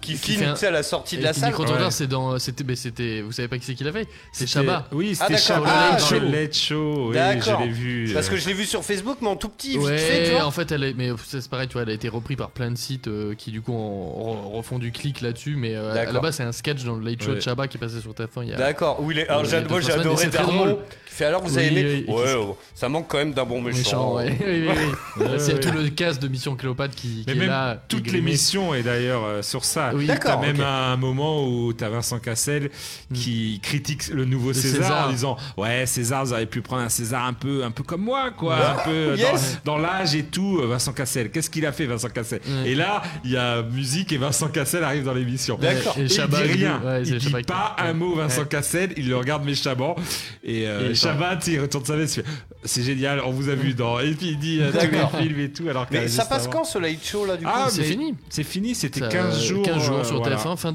[0.00, 1.50] qui, Qui filme, un- à la sortie de la salle.
[1.50, 1.90] Micro-trottoir, Ouais.
[1.92, 2.38] c'est dans.
[2.38, 3.20] C'était, mais c'était.
[3.22, 4.08] Vous savez pas qui c'est qui l'a fait?
[4.32, 4.86] C'est Chabat.
[4.92, 5.66] Oui, Ah, c'était d'accord.
[5.66, 5.98] Chabat.
[6.00, 7.08] Ah, le Late Show.
[7.08, 7.60] Oui, D'accord.
[7.60, 8.10] je l'ai vu.
[8.14, 10.24] Parce euh, que je l'ai vu sur Facebook, mais en tout petit, vite Ouais, fait,
[10.26, 10.44] tu vois.
[10.44, 12.70] en fait, elle est, mais c'est pareil, tu vois, elle a été reprise par plein
[12.70, 16.20] de sites euh, qui du coup re- refont du clic là-dessus, mais euh, à la
[16.20, 17.40] base c'est un sketch dans le Late Show de.
[17.40, 18.56] Chabat qui passé sur TF1 il y a.
[18.56, 19.00] D'accord.
[19.02, 19.28] Où il est.
[19.28, 20.78] Alors, Euh, j'ai- adoré Darmon.
[21.06, 22.04] Qui fait alors, vous Oui, avez aimé?
[22.08, 23.78] oui, Ouais, oh, ça manque quand même d'un bon méchant.
[23.78, 24.36] Méchant, ouais.
[24.46, 24.74] oui, oui,
[25.18, 25.26] oui.
[25.38, 27.82] C'est tout le cast de Mission Cléopâtre qui, est même là.
[27.88, 29.89] toute l'émission est d'ailleurs euh, sur ça.
[29.90, 30.62] T'as Oui, t'as d'accord, même ok.
[30.66, 32.70] un moment où t'as Vincent Cassel
[33.14, 35.08] qui critique le nouveau César, César.
[35.08, 38.02] en disant ouais César vous auriez pu prendre un César un peu un peu comme
[38.02, 39.58] moi quoi, un peu Yes.
[39.64, 40.58] dans, dans l'âge et tout.
[40.62, 44.12] euh, Vincent Cassel, qu'est-ce qu'il a fait Vincent Cassel Et là il y a musique
[44.12, 45.58] et Vincent Cassel arrive dans l'émission.
[45.60, 45.96] D'accord.
[45.98, 48.44] Et Et il dit rien, ouais, c'est il dit Chabat qui- pas un mot Vincent
[48.44, 49.96] Cassel, il le regarde méchamment
[50.44, 52.28] et, euh, Et il retourne sa veste, il fait,
[52.64, 55.40] c'est génial, on vous a vu dans et puis il dit euh, tous les films
[55.40, 57.50] et tout alors que Mais ça passe avant- quand ce late show là du coup?
[57.52, 58.14] Ah C'est mais fini.
[58.28, 60.36] C'est fini, c'était Ça, 15 jours 15 jours euh, sur voilà.
[60.36, 60.72] TF1 fin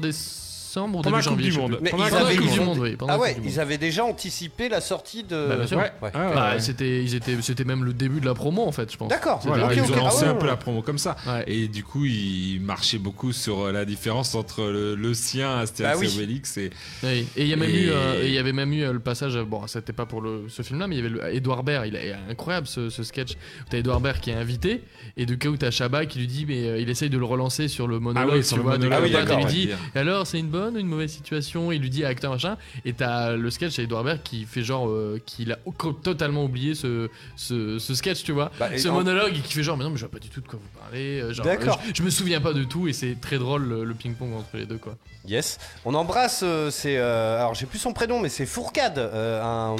[0.76, 1.50] décembre ou Pendant début janvier.
[1.50, 1.78] du Monde.
[1.80, 2.96] Mais Pendant la Coupe du Monde, oui.
[3.08, 5.46] Ah ouais, du ils avaient déjà anticipé la sortie de.
[5.48, 5.78] Bah, bien sûr.
[5.78, 6.10] Ouais, Ouais.
[6.14, 6.60] ah Bah, ouais.
[6.60, 9.08] c'était, ils étaient, c'était même le début de la promo en fait, je pense.
[9.08, 9.40] D'accord.
[9.44, 9.50] Ils
[9.92, 11.16] ont lancé Ah un peu la promo comme ça.
[11.26, 11.44] Ouais.
[11.46, 15.94] Et du coup, ils marchaient beaucoup sur euh, la différence entre le, le sien, Astérix
[15.94, 16.12] Bah oui.
[16.12, 16.56] et Obélix.
[16.58, 16.70] Et...
[17.02, 17.26] Oui.
[17.36, 18.92] Et il y a même Et- eu, euh, et il y avait même eu euh,
[18.92, 19.36] le passage.
[19.38, 21.86] Bon, c'était pas pour le, ce film-là, mais il y avait le, Edouard Baird.
[21.86, 23.32] Il est incroyable ce, ce sketch.
[23.70, 24.82] T'as Edouard Baird qui est invité,
[25.16, 27.24] et de cas où t'as Chabat qui lui dit, mais euh, il essaye de le
[27.24, 28.32] relancer sur le monologue.
[28.34, 28.92] oui, tu sur le monologue.
[28.92, 31.90] Ah oui, lui dit, et alors c'est une bonne ou une mauvaise situation Il lui
[31.90, 32.56] dit acteur machin.
[32.84, 35.58] Et t'as le sketch à Edouard Baird qui fait genre euh, qu'il a
[36.02, 38.50] totalement oublié ce, ce, ce sketch, tu vois.
[38.58, 40.28] Bah, ce en- monologue et qui fait genre, mais non, mais je vois pas du
[40.28, 41.20] tout de quoi vous parlez.
[41.20, 41.78] euh, genre, D'accord.
[41.82, 44.32] euh, je, je me souviens pas de tout, et c'est très drôle le, le ping-pong
[44.34, 44.96] entre les deux, quoi.
[45.26, 45.58] Yes.
[45.84, 46.96] On embrasse, euh, c'est.
[46.98, 49.76] alors j'ai plus son prénom, mais c'est Fourcade, euh,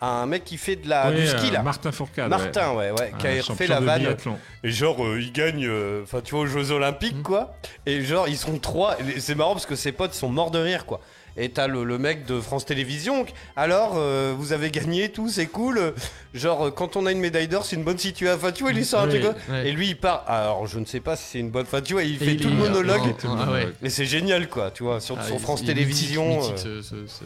[0.00, 1.62] un, un mec qui fait de la, Ouais, du ski euh, là.
[1.62, 2.28] Martin Fourcade.
[2.28, 4.16] Martin, ouais, ouais, qui a refait champion la vanne.
[4.62, 7.22] Et genre, euh, il gagne, euh, enfin, tu vois, aux Jeux Olympiques, Mhm.
[7.22, 7.54] quoi.
[7.86, 8.96] Et genre, ils sont trois.
[9.18, 11.00] C'est marrant parce que ses potes sont morts de rire, quoi.
[11.40, 13.24] Et t'as le, le mec de France Télévisions.
[13.54, 15.94] Alors, euh, vous avez gagné, tout, c'est cool.
[16.34, 18.36] Genre, euh, quand on a une médaille d'or, c'est une bonne situation.
[18.36, 19.22] Enfin, tu vois, il sur un truc.
[19.48, 19.68] ouais.
[19.68, 20.24] Et lui, il part.
[20.26, 21.62] Alors, je ne sais pas si c'est une bonne.
[21.62, 22.98] Enfin, tu vois, il Et fait il tout le monologue.
[23.06, 23.66] non, tout le ah monologue.
[23.68, 23.72] ouais.
[23.82, 26.40] Mais c'est génial, quoi, tu vois, sur, Ah, sur France Télévisions.
[26.42, 27.24] euh, ce- ce- ce-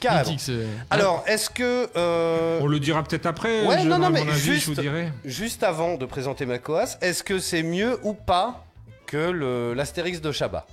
[0.00, 0.22] carrément.
[0.30, 1.88] mythique, ce- Alors, est-ce que.
[1.96, 3.64] euh, On le dira peut-être après.
[3.64, 5.12] Ouais, je non, non, mais avis, juste- je vous dirai.
[5.24, 8.64] Juste avant de présenter ma coas, est-ce que c'est mieux ou pas
[9.06, 10.66] que l'Astérix de Chabat?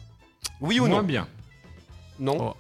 [0.60, 1.04] Oui ou Moins non?
[1.04, 1.28] bien.
[2.20, 2.56] Non Oh.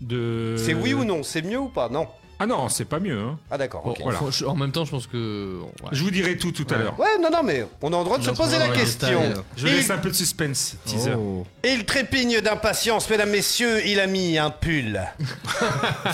[0.00, 0.56] De...
[0.58, 1.88] C'est oui ou non C'est mieux ou pas?
[1.88, 2.06] Non.
[2.42, 3.18] Ah non, c'est pas mieux.
[3.20, 3.38] hein.
[3.50, 3.98] Ah d'accord, Bon, ok.
[4.02, 4.18] voilà.
[4.46, 5.58] En même temps, je pense que.
[5.82, 5.88] ouais.
[5.92, 6.98] Je vous dirai tout tout à l'heure.
[6.98, 9.20] Ouais, non, non, mais on a le droit de se poser la question.
[9.58, 11.12] Je Et- laisse un peu de suspense, teaser.
[11.18, 11.44] Oh.
[11.62, 15.02] Et il trépigne d'impatience, mesdames, messieurs, il a mis un pull.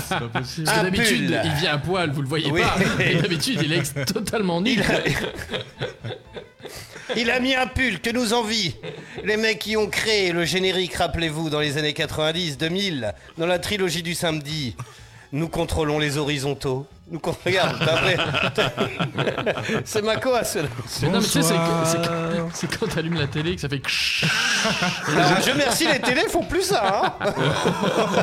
[0.08, 0.64] C'est pas possible.
[0.64, 1.40] Parce que Un d'habitude, pull.
[1.44, 2.60] il vient à poil, vous le voyez Oui.
[2.60, 3.04] pas.
[3.04, 4.70] Et d'habitude, il est ex- totalement nu.
[4.72, 4.84] Il a...
[7.14, 8.74] Il a mis un pull que nous envie.
[9.22, 13.58] Les mecs qui ont créé le générique, rappelez-vous, dans les années 90, 2000, dans la
[13.58, 14.74] trilogie du samedi.
[15.32, 16.86] Nous contrôlons les horizontaux.
[17.08, 17.76] Nous con- Regarde.
[19.84, 20.66] C'est ma coa, cela.
[21.02, 21.54] Mais non, mais tu sais,
[22.52, 23.80] c'est quand t'allumes la télé que ça fait.
[25.08, 27.14] Alors, je merci, les télés font plus ça.
[27.20, 27.32] Hein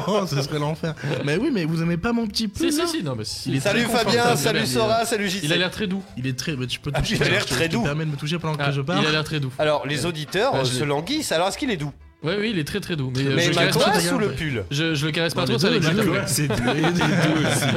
[0.08, 0.96] Oh, ce serait l'enfer.
[1.24, 3.24] Mais oui, mais vous aimez pas mon petit pull Si, là si, si, non, mais
[3.24, 3.52] si.
[3.52, 5.40] Il est salut très Fabien, confortable, salut Sora, salut JC.
[5.44, 6.04] Il a l'air très doux.
[6.18, 6.56] Il est très.
[6.58, 7.16] mais tu peux Ah, toucher.
[7.16, 7.82] il a l'air tu- très tu doux.
[7.84, 9.02] te permets de me toucher pendant Ah, que je parle.
[9.02, 9.52] il a l'air très doux.
[9.60, 11.32] Alors, les auditeurs Ah, euh, je se languissent.
[11.32, 11.94] Alors, est-ce qu'il est doux?
[12.24, 13.12] Ouais, oui, il est très très doux.
[13.16, 15.48] Mais, euh, Mais je, le ma caresse ou pull je, je le caresse pas Non,
[15.48, 15.90] trop, c'est avec ma
[16.28, 17.76] c'est deux aussi.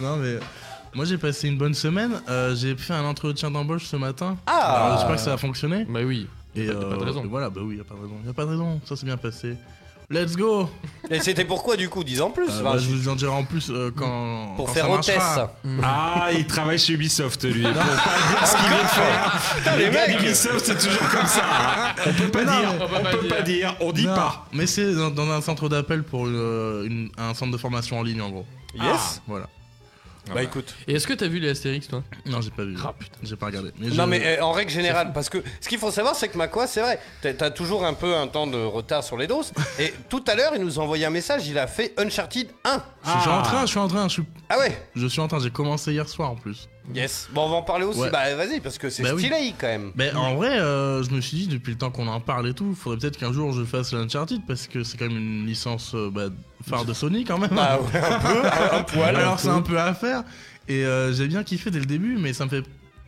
[0.00, 0.36] Non, mais.
[0.94, 4.36] Moi j'ai passé une bonne semaine, Euh, j'ai fait un entretien d'embauche ce matin.
[4.46, 4.94] Ah.
[4.96, 5.86] J'espère que ça a fonctionné.
[5.88, 6.28] Bah oui.
[6.54, 7.24] Et Y a pas de euh, raison.
[7.24, 8.14] et voilà, bah oui, y a pas de raison.
[8.26, 9.56] Y a pas de raison, ça s'est bien passé.
[10.10, 10.68] Let's go
[11.10, 12.48] Et c'était pourquoi, du coup Dis en plus.
[12.50, 14.54] Euh, bah, Je vous en dirai en plus euh, quand.
[14.56, 15.16] Pour quand faire ça hôtesse.
[15.16, 15.52] marchera.
[15.82, 17.62] Ah, il travaille chez Ubisoft, lui.
[17.62, 19.76] Pour pas dire ce qu'il veut faire.
[19.78, 20.18] les les mecs.
[20.18, 21.42] d'Ubisoft, c'est toujours comme ça.
[21.44, 21.94] hein.
[22.06, 23.36] On peut pas non, dire, mais- on peut on pas peut dire.
[23.36, 24.46] pas dire, on dit Non, pas.
[24.52, 28.02] Mais c'est dans, dans un centre d'appel pour une- une- un centre de formation en
[28.02, 28.46] ligne en gros.
[28.74, 29.22] Yes.
[29.26, 29.46] Voilà.
[30.32, 30.74] Bah écoute.
[30.86, 32.02] Et est-ce que t'as vu les Astérix, toi?
[32.26, 32.76] Non, j'ai pas vu.
[32.82, 33.18] Ah, putain.
[33.22, 33.70] J'ai pas regardé.
[33.78, 36.28] Mais Non je- mais euh, en règle générale, parce que ce qu'il faut savoir c'est
[36.28, 39.26] que Macquois, c'est vrai, t'as t'as toujours un peu un temps de retard sur les
[39.26, 39.52] doses.
[39.78, 42.82] Et tout à l'heure, il nous a envoyé un message, il a fait Uncharted 1.
[43.04, 45.28] je suis en train, je suis en train, je suis, Ah ouais je suis en
[45.28, 45.40] train.
[45.40, 46.68] J'ai commencé hier soir en plus.
[46.94, 47.28] Yes.
[47.32, 48.00] Bon, on va en parler aussi.
[48.00, 48.10] Ouais.
[48.10, 49.22] Bah vas-y, parce que c'est Bah oui.
[49.22, 49.92] stylé quand même.
[49.94, 52.54] Mais en vrai, euh, je me suis dit depuis le temps qu'on en parle et
[52.54, 55.92] tout, faudrait peut-être qu'un jour je fasse l'Uncharted parce que c'est quand même une licence
[55.94, 56.26] euh, bah,
[56.68, 57.50] phare de Sony quand même.
[57.54, 59.16] Bah ouais, un peu, un, un poil.
[59.16, 60.24] Alors c'est un peu à faire.
[60.68, 62.62] Et euh, j'ai bien kiffé dès le début, mais ça me fait.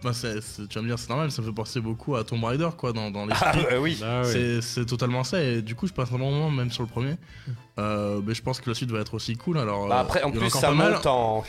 [0.04, 2.68] bah, tu vas me dire, c'est normal, ça me fait penser beaucoup à Tomb Raider
[2.78, 3.48] quoi, dans, dans l'esprit.
[3.52, 4.00] Ah bah oui.
[4.04, 4.60] Ah ouais.
[4.62, 7.16] C'est- totalement ça, et du coup, je passe un bon moment, même sur le premier.
[7.78, 9.58] Euh, mais je pense que la suite va être aussi cool.
[9.58, 10.92] Alors, Bah après, en il plus, ça pas mal.
[10.92, 11.42] monte en.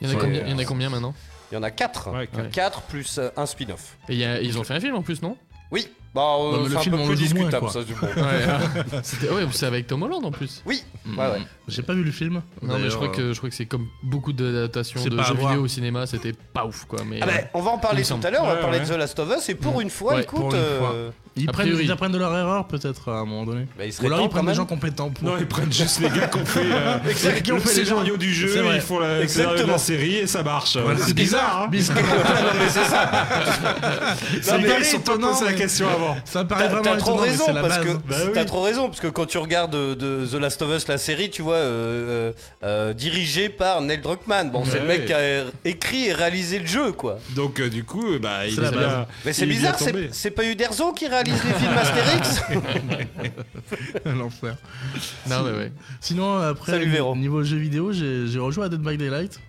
[0.00, 0.20] il y, en a Ouais.
[0.24, 1.14] combien, il y en a combien maintenant?
[1.52, 2.10] Il y en a 4.
[2.10, 2.48] Ouais, Ouais.
[2.52, 3.96] 4 plus euh, un spin-off.
[4.08, 5.36] Et il y a- ils ont fait un film en plus, non?
[5.70, 5.88] Oui.
[6.14, 7.72] Bah, euh, mais le c'est un film, peu on plus le joue moins, discutable quoi.
[7.72, 8.06] ça, du coup.
[8.06, 10.62] Ouais, C'était- ouais, c'est avec Tom Holland en plus.
[10.64, 10.82] Oui.
[11.04, 11.18] Mm.
[11.18, 11.42] Ouais, ouais.
[11.68, 12.42] J'ai pas vu le film.
[12.62, 15.16] Non, mais je crois euh, que je crois que c'est comme beaucoup d'adaptations C'est de
[15.16, 15.50] pas à jeux voir.
[15.52, 17.00] vidéo au cinéma, c'était pas ouf quoi.
[17.04, 18.26] Mais Ah bah, euh, on va en il parler me tout semble.
[18.26, 20.14] à l'heure, on va Ouais, parler de The Last of Us, et pour une fois,
[20.14, 20.38] Ouais, écoute.
[20.40, 20.94] pour une euh, fois.
[21.36, 23.66] Ils, prennent, apprennent de leur erreur, peut-être, à un moment donné.
[23.78, 25.24] Bah, Ou alors ils prennent des gens compétents pour.
[25.28, 27.74] Non, ils prennent juste les gars qui ont fait, euh, Exact, qui ont le fait
[27.74, 27.90] les gens.
[27.96, 29.72] scénario du jeu, ils font la, Exactement.
[29.72, 30.76] la série et ça marche.
[30.76, 31.96] Voilà, c'est bizarre, hein bizarre.
[32.00, 32.02] non,
[32.58, 34.56] mais c'est ça.
[34.58, 36.16] Les mais ils sont étonnant, posé la question avant.
[36.24, 37.84] Ça me paraît vraiment t'as trop raison parce base.
[37.84, 38.30] que Bah oui.
[38.34, 40.98] t'as trop raison parce que quand tu regardes euh, de, The Last of Us la
[40.98, 42.32] série, tu vois euh, euh,
[42.64, 44.50] euh, dirigé par Neil Druckmann.
[44.50, 47.18] Bon, c'est le mec qui a écrit et réalisé le jeu quoi.
[47.34, 48.40] Donc euh, du coup, euh, bah.
[49.24, 49.76] Mais c'est bizarre,
[50.12, 52.42] c'est pas Uderzo qui réalise les films Astérix
[54.04, 54.56] L'enfer.
[55.28, 55.72] Non, mais ouais.
[56.00, 57.16] Sinon, après, Salut, Véro.
[57.16, 59.40] niveau jeux vidéo, j'ai j'ai rejoué à Dead by Daylight.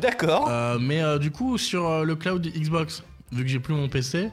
[0.00, 0.48] D'accord.
[0.48, 3.88] Euh, mais euh, du coup, sur euh, le cloud Xbox, vu que j'ai plus mon
[3.88, 4.30] PC,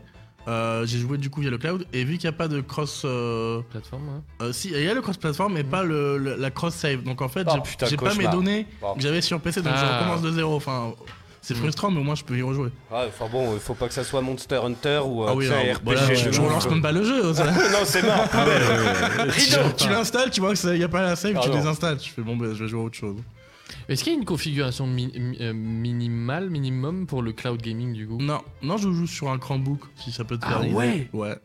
[0.47, 1.85] euh, j'ai joué du coup via le cloud.
[1.91, 3.01] Et vu qu'il n'y a pas de cross.
[3.03, 4.21] euh, Plateforme, hein.
[4.43, 7.03] euh, si, il y a le cross platform, mais pas le, le- la cross save.
[7.03, 8.33] Donc en fait, Oh, j'ai- putain, j'ai pas mes cauchemar.
[8.33, 8.93] données Oh.
[8.95, 9.97] que j'avais sur PC, donc je Ah.
[9.99, 10.55] recommence de zéro.
[10.55, 10.93] Enfin,
[11.47, 12.69] c'est frustrant, mais au moins je peux y rejouer.
[12.91, 15.47] Ouais, enfin bon, il faut pas que ça soit Monster Hunter ou euh, ah oui,
[15.47, 17.33] RPG voilà, je, relance même pas le jeu.
[17.33, 17.45] ça.
[17.51, 18.25] non, c'est mort.
[18.33, 19.29] Ah ouais, ouais, ouais.
[19.31, 19.71] Rideau.
[19.77, 21.55] tu l'installes, tu vois qu'il n'y a pas la save, Ah tu non.
[21.55, 21.97] désinstalles.
[21.97, 23.17] Tu fais bon, ben, je vais jouer à autre chose.
[23.89, 28.07] Est-ce qu'il y a une configuration mi- euh, minimale, minimum pour le cloud gaming du
[28.07, 28.17] coup?
[28.19, 30.75] Non, non, je joue sur un Chromebook, si ça peut te Ah faire l'idée.
[30.75, 31.09] ouais?
[31.13, 31.35] Ouais.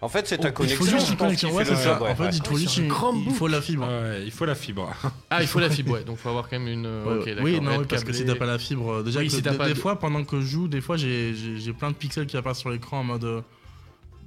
[0.00, 0.84] En fait, c'est Oh, ta il faut connexion.
[0.84, 2.00] Il faut juste une connexion, ouais, c'est ça.
[2.00, 2.92] En fait, il faut juste une-
[3.26, 3.86] il faut la fibre.
[3.88, 4.92] Ouais, il faut la fibre.
[5.30, 6.04] Ah, il faut la fibre, ouais.
[6.04, 6.86] Donc faut avoir quand même une.
[7.42, 9.78] Oui, non, parce que si t'as pas la fibre, euh, déjà des, pas des de-
[9.78, 11.34] fois pendant que je joue, des fois j'ai
[11.78, 13.24] plein de pixels qui apparaissent sur l'écran en mode.
[13.24, 13.40] euh,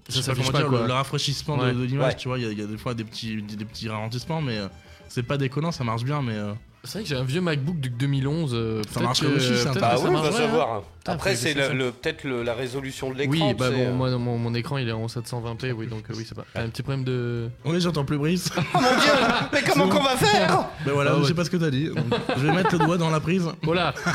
[0.09, 0.81] je sais pas dire, quoi.
[0.81, 1.73] le, le rafraîchissement de- Ouais.
[1.73, 2.15] de, l'image, Ouais.
[2.17, 3.87] tu vois, il y, a- il y a des fois des petits, des, des petits
[3.87, 4.67] ralentissements, mais euh,
[5.07, 6.33] c'est pas déconnant, ça marche bien, mais.
[6.33, 6.53] euh,
[6.83, 8.51] C'est vrai que j'ai un vieux MacBook de 2011.
[8.55, 9.21] euh, Ça que- aussi,
[9.55, 10.83] c'est peut-être Bah que oui, ça on va savoir.
[11.01, 13.47] Putain, Après, c'est le, peut-être le- la résolution de l'écran.
[13.47, 16.23] Oui, bah bon, moi mon, mon écran il est en 720p, oui, donc euh, oui,
[16.29, 16.45] c'est pas.
[16.53, 17.49] Un petit problème de.
[17.65, 18.51] Oui, j'entends plus Brice.
[18.57, 19.11] Oh mon dieu
[19.51, 20.65] Mais comment qu'on va faire?
[20.85, 21.87] Ben voilà, Ah je sais pas ce que t'as dit.
[21.87, 22.05] donc,
[22.37, 23.47] je vais mettre le doigt dans la prise.
[23.63, 23.95] Voilà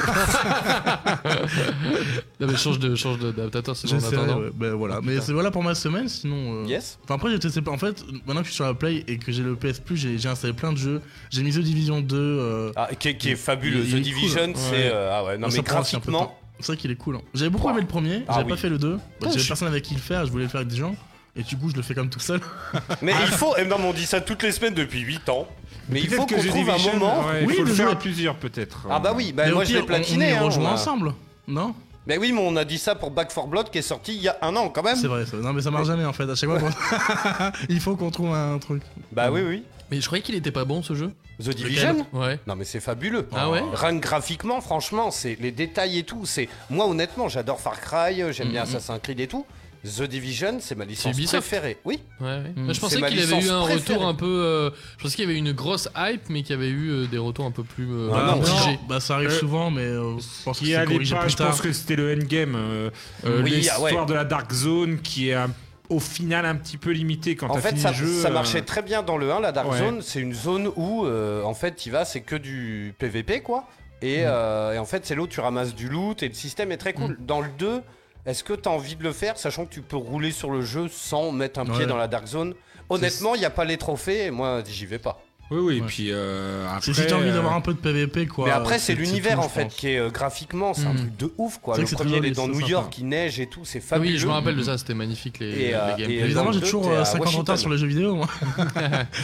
[2.38, 4.40] Non, mais change de change d'adaptateur sinon en J'essaierai, attendant.
[4.42, 4.50] ouais.
[4.54, 6.62] Ben voilà, mais c'est voilà pour ma semaine, sinon.
[6.62, 6.98] euh, Yes.
[7.04, 9.32] Enfin après j'ai testé en fait maintenant que je suis sur la Play et que
[9.32, 12.16] j'ai le PS Plus j'ai j'ai installé plein de jeux j'ai mis The Division 2
[12.16, 13.82] euh, Ah, qui, est- qui est fabuleux.
[13.82, 14.90] The Division, c'est.
[14.92, 16.38] Euh, ah ouais, non, ça mais prend aussi un peu de graphiquement.
[16.60, 17.20] C'est vrai qu'il est cool hein.
[17.34, 18.50] j'avais beaucoup aimé le premier Ah j'avais oui.
[18.50, 20.48] pas fait le 2 Putain, j'avais je- personne avec qui le faire je voulais le
[20.50, 20.94] faire avec des gens
[21.36, 22.40] et du coup je le fais comme tout seul
[23.02, 23.54] Mais il faut.
[23.58, 25.46] eh, non, mais on dit ça toutes les semaines depuis 8 ans.
[25.90, 27.26] Mais il faut que qu'on trouve un moment.
[27.26, 28.86] ouais, il Oui, faut le faire à plusieurs peut-être.
[28.90, 30.26] Ah bah oui, bah mais au moi je pire, l'ai platiné.
[30.26, 31.14] on, y hein, rejoint on a- ensemble
[31.46, 31.74] non?
[32.08, 34.22] Mais oui, mais on a dit ça pour Back 4 Blood qui est sorti il
[34.22, 34.96] y a un an quand même.
[34.96, 37.80] c'est vrai ça- non mais ça marche jamais en fait à chaque fois qu'on- il
[37.80, 39.62] faut qu'on trouve un truc Bah oui, oui.
[39.90, 41.12] Mais je croyais qu'il était pas bon ce jeu.
[41.42, 42.38] The Division Ouais.
[42.46, 43.28] Non mais c'est fabuleux.
[43.32, 46.24] Ah ouais Rien que graphiquement, franchement, c'est les détails et tout.
[46.24, 48.68] C'est moi honnêtement, j'adore Far Cry, euh, j'aime bien Mhm.
[48.76, 49.44] Assassin's Creed et tout.
[49.84, 51.76] The Division, c'est ma licence préférée.
[51.84, 52.00] Oui.
[52.20, 52.52] Ouais, ouais.
[52.56, 52.72] Mm.
[52.74, 53.74] Je pensais qu'il avait eu un préférée.
[53.94, 54.26] retour un peu.
[54.26, 57.06] euh, je pensais qu'il y avait une grosse hype, mais qu'il y avait eu euh,
[57.06, 58.80] des retours un peu plus euh, Ah non, mitigés.
[58.88, 61.60] bah ça arrive Euh, souvent mais euh, je pense que pas, plus je tard pense
[61.60, 62.56] que c'était le endgame.
[62.56, 62.90] euh,
[63.26, 64.06] Euh, oui, L'histoire ah ouais.
[64.06, 65.50] de la Dark Zone qui est un-
[65.88, 68.06] au final un petit peu limitée quand En t'as fait, fini ça, le jeu.
[68.22, 69.78] ça euh, marchait très bien dans le 1, la Dark Ouais.
[69.78, 70.02] Zone.
[70.02, 73.66] C'est une zone où, euh, en fait, tu vas, c'est que du PVP, quoi.
[74.02, 74.24] Et, Mm.
[74.26, 76.76] euh, et en fait, c'est là où tu ramasses du loot et le système est
[76.76, 77.12] très cool.
[77.12, 77.26] Mm.
[77.26, 77.82] Dans le 2,
[78.26, 80.60] est-ce que tu as envie de le faire, sachant que tu peux rouler sur le
[80.62, 82.54] jeu sans mettre un pied dans la Dark Zone?
[82.88, 85.20] Honnêtement, il n'y a pas les trophées et moi, j'y vais pas.
[85.50, 85.86] Oui, oui, et Ouais.
[85.86, 86.80] puis euh, après.
[86.92, 89.38] c'est si t'as envie euh, d'avoir un peu de PVP quoi Mais après, c'est l'univers
[89.38, 90.96] en fait qui est euh, graphiquement, c'est un Mm.
[90.96, 91.78] truc de ouf quoi.
[91.78, 92.66] Le premier, il est dans New sympa.
[92.68, 94.12] York, il neige et tout, c'est fabuleux.
[94.14, 96.18] Oui, je me rappelle de ça, c'était magnifique les, Et, euh, les gameplays.
[96.24, 97.56] Évidemment, j'ai toujours t'es euh, à 50 ans de retard Washington.
[97.58, 98.16] sur les jeux vidéo.
[98.16, 98.26] moi.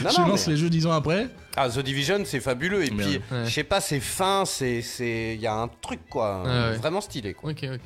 [0.04, 1.28] Non, je lance mais- les jeux 10 ans après.
[1.56, 2.84] Ah, The Division, c'est fabuleux.
[2.84, 3.44] Et Mais puis, ouais.
[3.44, 4.80] je sais pas, c'est fin, c'est.
[4.80, 6.44] c'est- Il y a un truc, quoi.
[6.46, 6.70] Ah.
[6.78, 7.50] Vraiment stylé, quoi.
[7.50, 7.80] Ok, ok.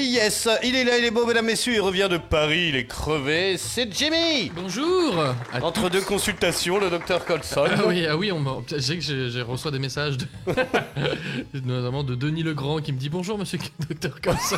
[0.00, 1.74] Yes, il est là, il est beau, mesdames, messieurs.
[1.74, 3.56] Il revient de Paris, il est crevé.
[3.58, 7.64] C'est Jimmy Bonjour à Entre deux consultations, le docteur Colson.
[7.66, 10.26] Ah oui, ah oui, on je sais que j'ai j'ai reçois des messages, de...
[11.64, 13.58] notamment de Denis Legrand qui me dit bonjour Monsieur
[13.90, 14.56] Dr Carlson.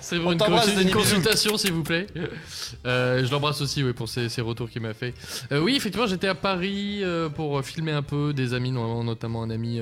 [0.00, 2.06] C'est pour On une, consul- consultation s'il vous plaît.
[2.86, 5.12] Euh, je l'embrasse aussi oui, pour ses retours qu'il m'a fait.
[5.50, 9.42] Euh, oui, effectivement, j'étais à Paris euh, pour filmer un peu des amis, no- notamment
[9.42, 9.80] un ami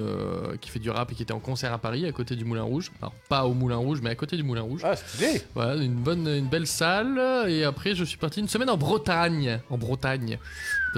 [0.63, 2.63] qui fait du rap et qui était en concert à Paris à côté du Moulin
[2.63, 2.91] Rouge.
[3.03, 4.81] Alors pas au Moulin Rouge, mais à côté du Moulin Rouge.
[4.85, 7.21] Ah, stylé Voilà, une bonne, une belle salle.
[7.49, 9.61] Et après, je suis parti une semaine en Bretagne.
[9.71, 10.39] En Bretagne.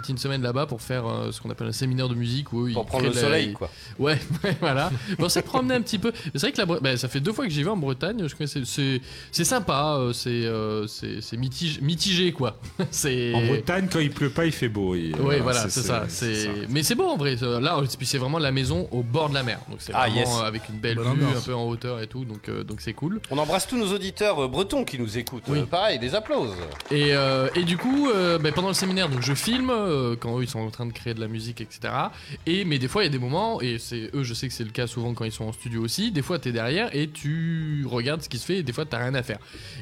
[0.09, 2.69] Une semaine là-bas pour faire euh, ce qu'on appelle un séminaire de musique où Pour
[2.69, 3.71] ils prendre le la- soleil, quoi.
[3.99, 4.91] Ouais, ouais, voilà.
[5.19, 6.13] Bon, on s'est promené un petit peu.
[6.35, 8.27] C'est vrai que la Bre- bah, ça fait deux fois que j'y vais en Bretagne.
[8.29, 9.01] Je connais, c'est- c'est,
[9.33, 9.97] c'est sympa.
[9.99, 12.57] euh, C'est, euh, c'est, c'est mitige- mitigé, quoi.
[12.91, 13.35] c'est.
[13.35, 14.95] En Bretagne, quand il pleut pas, il fait beau.
[14.95, 16.05] et, Oui, euh, voilà, c'est ça.
[16.09, 16.49] C'est...
[16.69, 17.37] Mais c'est beau en vrai.
[17.41, 19.59] Là, puis c'est vraiment la maison au bord de la mer.
[19.69, 20.41] Donc c'est Ah, vraiment yes.
[20.45, 21.43] avec une belle Bonne vue, ambiance.
[21.43, 22.25] un peu en hauteur et tout.
[22.25, 23.21] Donc, euh, donc c'est cool.
[23.31, 25.45] On embrasse tous nos auditeurs bretons qui nous écoutent.
[25.49, 25.63] Oui.
[25.71, 26.53] Pareil, des applauses.
[26.91, 30.39] Et, euh, et du coup, euh, bah, pendant le séminaire, donc je filme euh, quand
[30.39, 31.93] eux ils sont en train de créer de la musique, etc.
[32.47, 34.55] Et mais des fois il y a des moments et c'est eux, je sais que
[34.55, 36.13] c'est le cas souvent quand ils sont en studio aussi.
[36.13, 38.59] Des fois t'es derrière et tu regardes ce qui se fait.
[38.59, 39.39] Et des fois t'as rien à faire.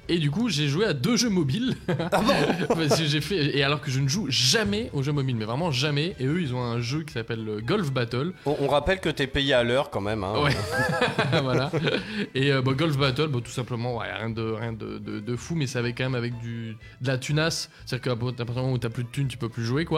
[0.08, 1.74] Et du coup j'ai joué à deux jeux mobiles.
[2.12, 2.84] Ah bon?
[3.06, 6.14] J'ai fait et alors que je ne joue jamais aux jeux mobiles, mais vraiment jamais.
[6.20, 8.32] Et eux ils ont un jeu qui s'appelle Golf Battle.
[8.46, 10.22] On, on rappelle que t'es payé à l'heure quand même.
[10.24, 10.34] Hein.
[10.42, 10.52] Ouais.
[11.42, 11.70] voilà.
[12.34, 15.36] Et euh, bah, Golf Battle, bon, tout simplement, ouais, rien, de, rien de, de- de
[15.36, 17.70] fou, mais c'est avec quand même avec du, de la tunasse.
[17.84, 19.95] C'est-à-dire qu'à partir du moment où t'as plus de thunes, tu peux plus jouer, quoi.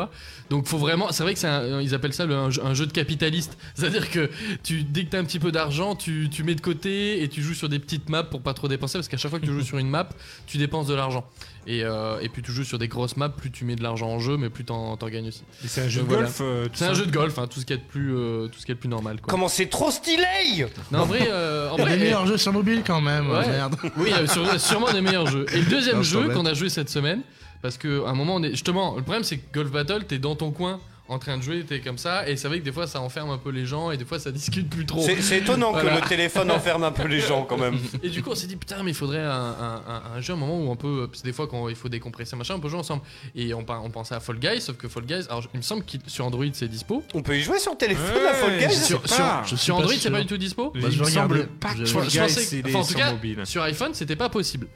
[0.50, 2.74] Donc faut vraiment, c'est vrai que c'est un- ils appellent ça le- un, jeu- un
[2.74, 3.56] jeu de capitaliste.
[3.74, 4.30] C'est-à-dire que
[4.62, 7.42] tu, dès que t'as un petit peu d'argent, tu, tu mets de côté et tu
[7.42, 9.52] joues sur des petites maps pour pas trop dépenser, parce qu'à chaque fois que tu
[9.52, 10.08] joues sur une map,
[10.46, 11.24] tu dépenses de l'argent.
[11.66, 14.08] Et, euh, et puis tu joues sur des grosses maps, plus tu mets de l'argent
[14.08, 15.42] en jeu, mais plus t'en t'en gagnes aussi.
[15.62, 16.28] Et c'est un jeu Donc de voilà.
[16.28, 17.82] golf, euh, tout C'est ça un jeu de golf, hein, tout ce qui est de
[17.82, 19.20] plus, euh, tout ce qui est de plus normal.
[19.20, 19.30] Quoi.
[19.30, 20.24] Comment c'est trop stylé
[20.90, 23.02] Non, en vrai, euh, en Il y a vrai, des meilleurs jeux sur mobile quand
[23.02, 23.28] même.
[23.30, 23.46] Ouais.
[23.46, 23.76] Merde.
[23.98, 25.44] Oui, il y a sur- sûrement des meilleurs jeux.
[25.52, 27.20] Et le deuxième Non, jeu qu'on a joué cette semaine,
[27.62, 30.18] parce que à un moment, on est justement, le problème c'est que Golf Battle, t'es
[30.18, 32.71] dans ton coin en train de jouer, t'es comme ça, et c'est vrai que des
[32.73, 35.01] fois ça enferme un peu les gens, et des fois ça discute plus trop.
[35.21, 35.97] C'est étonnant Voilà.
[35.97, 37.79] que le téléphone enferme un peu les gens quand même.
[38.03, 40.35] Et du coup, on s'est dit, putain, mais il faudrait un, un- un- un jeu,
[40.35, 41.07] un moment où on peut.
[41.11, 43.01] Parce que des fois, quand il faut décompresser, machin, on peut jouer ensemble.
[43.35, 45.92] Et on, pensait à Fall Guys, sauf que Fall Guys, alors il me semble que
[46.09, 47.03] sur Android c'est dispo.
[47.14, 49.42] On peut y jouer sur téléphone Ouais, à Fall je Guys Sur, pas.
[49.47, 51.79] sur- Je Android, c'est pas du tout dispo Bah, Il je me semble pas que
[51.79, 53.40] Je- Je, Fall je Guys, enfin, en tout sur cas, mobile.
[53.47, 54.66] sur iPhone, c'était pas possible.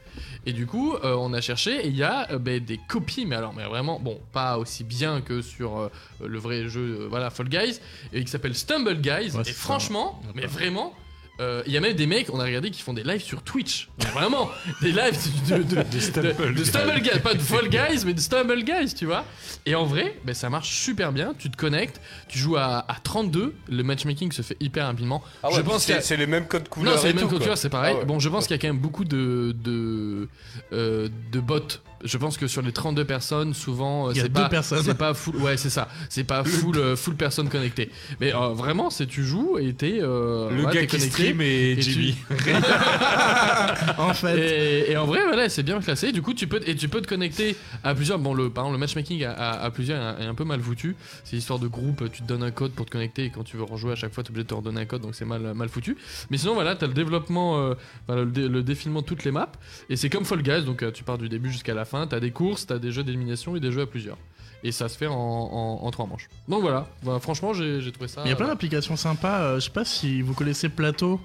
[0.45, 3.27] Et du coup, euh, on a cherché et il y a euh, ben, des copies,
[3.27, 5.89] mais alors, mais vraiment, bon, pas aussi bien que sur euh,
[6.25, 7.81] le vrai jeu, voilà, Fall Guys,
[8.13, 9.37] et qui s'appelle Stumble Guys.
[9.37, 10.95] Ouais, et franchement, mais vraiment.
[11.43, 13.43] Euh, Il y a même des mecs, on a regardé, qui font des lives sur
[13.43, 13.89] Twitch.
[14.15, 14.51] Vraiment,
[14.81, 16.65] des lives de, de, de- Stumble de- de Guys.
[16.67, 19.25] Stumble Guys, pas de Fall Guys, mais de Stumble Guys, tu vois.
[19.67, 21.35] Et en vrai, ben, ça marche super bien.
[21.39, 25.23] Tu te connectes, tu joues à, à 32, le matchmaking se fait hyper rapidement.
[25.43, 26.95] Ah ouais, je pense c'est a- c'est les mêmes codes couleurs.
[26.95, 27.39] non, c'est les mêmes quoi.
[27.39, 27.95] cultures, c'est pareil.
[27.97, 28.05] Ah ouais.
[28.05, 30.29] Bon, je pense qu'il y a quand même beaucoup de de,
[30.73, 31.61] euh, de bots.
[32.05, 34.83] Je pense que sur les 32 personnes, souvent, euh, c'est pas, personnes.
[34.83, 35.37] c'est pas full.
[35.37, 35.89] Ouais, c'est ça.
[36.09, 37.91] C'est pas full, euh, full personnes connectées.
[38.21, 39.99] Mais euh, vraiment, c'est tu joues et t'es.
[40.01, 41.11] euh, Le ouais, gars t'es qui connecté.
[41.11, 42.17] stream et tu- Jimmy.
[43.99, 44.39] En fait.
[44.39, 46.13] Et, et en vrai, voilà, c'est bien classé.
[46.13, 48.19] Du coup, tu peux et tu peux te connecter à plusieurs.
[48.19, 50.97] Bon, le par exemple, le matchmaking à, à- à plusieurs est un peu mal foutu.
[51.25, 52.11] C'est histoire de groupe.
[52.13, 54.13] Tu te donnes un code pour te connecter et quand tu veux rejouer à chaque
[54.13, 55.97] fois, tu es obligé de te redonner un code, donc c'est mal mal foutu.
[56.31, 57.75] Mais sinon, voilà, t'as le développement, euh,
[58.09, 59.53] le, dé- le défilement de toutes les maps
[59.89, 60.63] et c'est comme Fall Guys.
[60.65, 61.92] Donc euh, tu pars du début jusqu'à la fin.
[62.09, 64.19] T'as des courses, t'as des jeux d'élimination et des jeux à plusieurs.
[64.65, 66.29] Et ça se fait en, en- en trois manches.
[66.49, 68.23] Donc voilà, Voilà, franchement, j'ai j'ai trouvé ça.
[68.25, 69.41] Il y a plein euh, d'applications sympas.
[69.43, 71.21] euh, je sais pas si vous connaissez Plateau.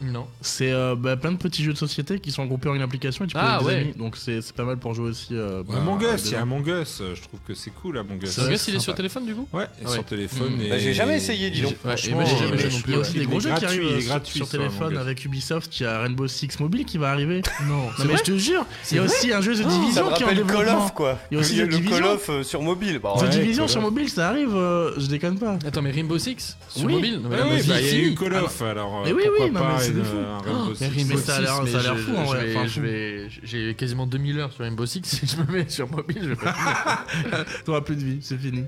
[0.00, 0.26] Non.
[0.40, 3.24] C'est euh, bah, plein de petits jeux de société qui sont regroupés en une application
[3.24, 3.80] et tu peux Ah, avec des ouais.
[3.80, 3.92] amis.
[3.96, 5.28] Donc c'est c'est pas mal pour jouer aussi.
[5.32, 6.42] euh, bah, Among Us, il y a.
[6.42, 8.38] Among Us, euh, je trouve que c'est cool Among Us.
[8.38, 9.94] Gars, c'est il est sur téléphone du coup Ouais, Ah ouais.
[9.94, 10.56] sur téléphone.
[10.56, 10.60] Mmh.
[10.62, 11.74] et- Bah, j'ai jamais essayé, dis donc.
[11.84, 14.08] Ouais, jamais euh, joué non Il y a aussi des gros jeux qui arrivent sur-
[14.08, 14.98] gratuit sur sur Among téléphone Us.
[15.00, 15.80] avec Ubisoft.
[15.80, 17.42] Il y a Rainbow Six Mobile qui va arriver.
[17.66, 20.10] Non, Non mais je te jure, il y a aussi un jeu de me division
[20.12, 20.84] qui est en développement.
[20.86, 21.18] of quoi.
[21.30, 21.96] Il y a aussi le The Division.
[21.98, 22.04] Call
[22.36, 22.98] of sur mobile.
[23.02, 23.28] Bah, The.
[23.30, 25.58] Division sur mobile, ça arrive, je déconne pas.
[25.66, 28.14] Attends, mais Rainbow Six sur mobile Non, mais Ah la oui, il y a eu.
[28.14, 29.02] Call of alors.
[29.04, 29.50] Mais oui, oui,
[29.92, 30.16] de fou.
[30.16, 30.96] un Rainbow Mais Six.
[30.96, 32.72] Rainbow Mais ça a l'air- ça a l'air fou, en je vrai, vais- enfin, je
[32.72, 32.80] fou.
[32.80, 35.02] vais- J'ai quasiment 2000 heures sur Rainbow Six.
[35.04, 36.54] Si je me mets sur mobile, je vais pas.
[37.64, 38.64] T'auras plus de vie, c'est fini.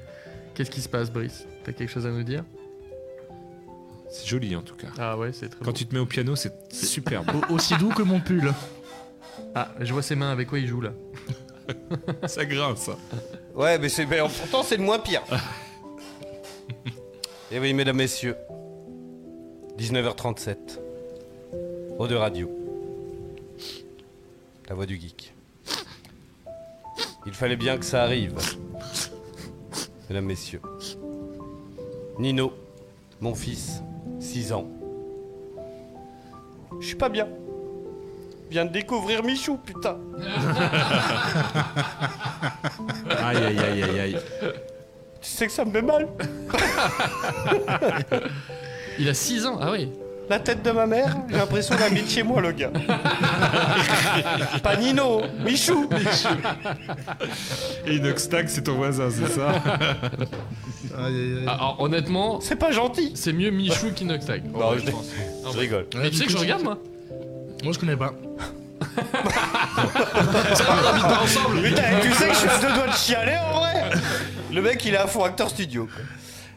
[0.55, 1.47] Qu'est-ce qui se passe, Brice?
[1.65, 2.45] T'as quelque chose à nous dire?
[4.11, 4.89] C'est joli en tout cas.
[4.99, 5.77] Ah ouais, c'est très Quand beau.
[5.77, 7.31] tu te mets au piano, c'est superbe.
[7.51, 8.53] Au- aussi doux que mon pull.
[9.55, 10.93] Ah, je vois ses mains avec quoi il joue là?
[12.27, 12.81] ça grince.
[12.81, 12.97] ça.
[13.55, 15.23] Ouais, mais c'est mais pourtant c'est le moins pire.
[17.53, 18.35] Et oui, mesdames, messieurs,
[19.79, 20.57] 19h37,
[22.01, 22.51] Eau de Radio,
[24.71, 25.35] la voix du geek.
[27.27, 28.33] Il fallait bien que ça arrive,
[30.09, 30.63] mesdames, messieurs.
[32.19, 32.55] Nino,
[33.21, 33.83] mon fils,
[34.19, 34.67] 6 ans.
[36.81, 37.29] Je suis pas bien.
[38.47, 39.99] Je viens de découvrir Michou, putain.
[43.11, 44.17] Aïe aïe aïe aïe aïe.
[45.21, 46.09] Tu sais que ça me fait mal.
[48.99, 49.91] Il a 6 ans, ah oui.
[50.31, 52.71] La tête de ma mère, j'ai l'impression d'un de chez moi, le gars.
[54.63, 55.91] Pas Nino, Michou.
[57.85, 59.61] Et Inoxtag, c'est ton voisin, c'est ça
[60.97, 63.11] Alors honnêtement, c'est pas gentil.
[63.17, 64.45] C'est mieux Michou qu'Inoxtag.
[64.53, 65.11] Non, Ouais, je, pense.
[65.53, 65.87] je rigole.
[65.97, 66.79] Mais tu sais que je regarde moi
[67.65, 68.15] Moi je connais pas.
[70.55, 71.61] Ça va, on habite pas ensemble.
[71.61, 73.91] Putain, tu sais que je suis à deux doigts de chialer en vrai
[74.53, 76.05] Le mec il est à fond acteur studio quoi.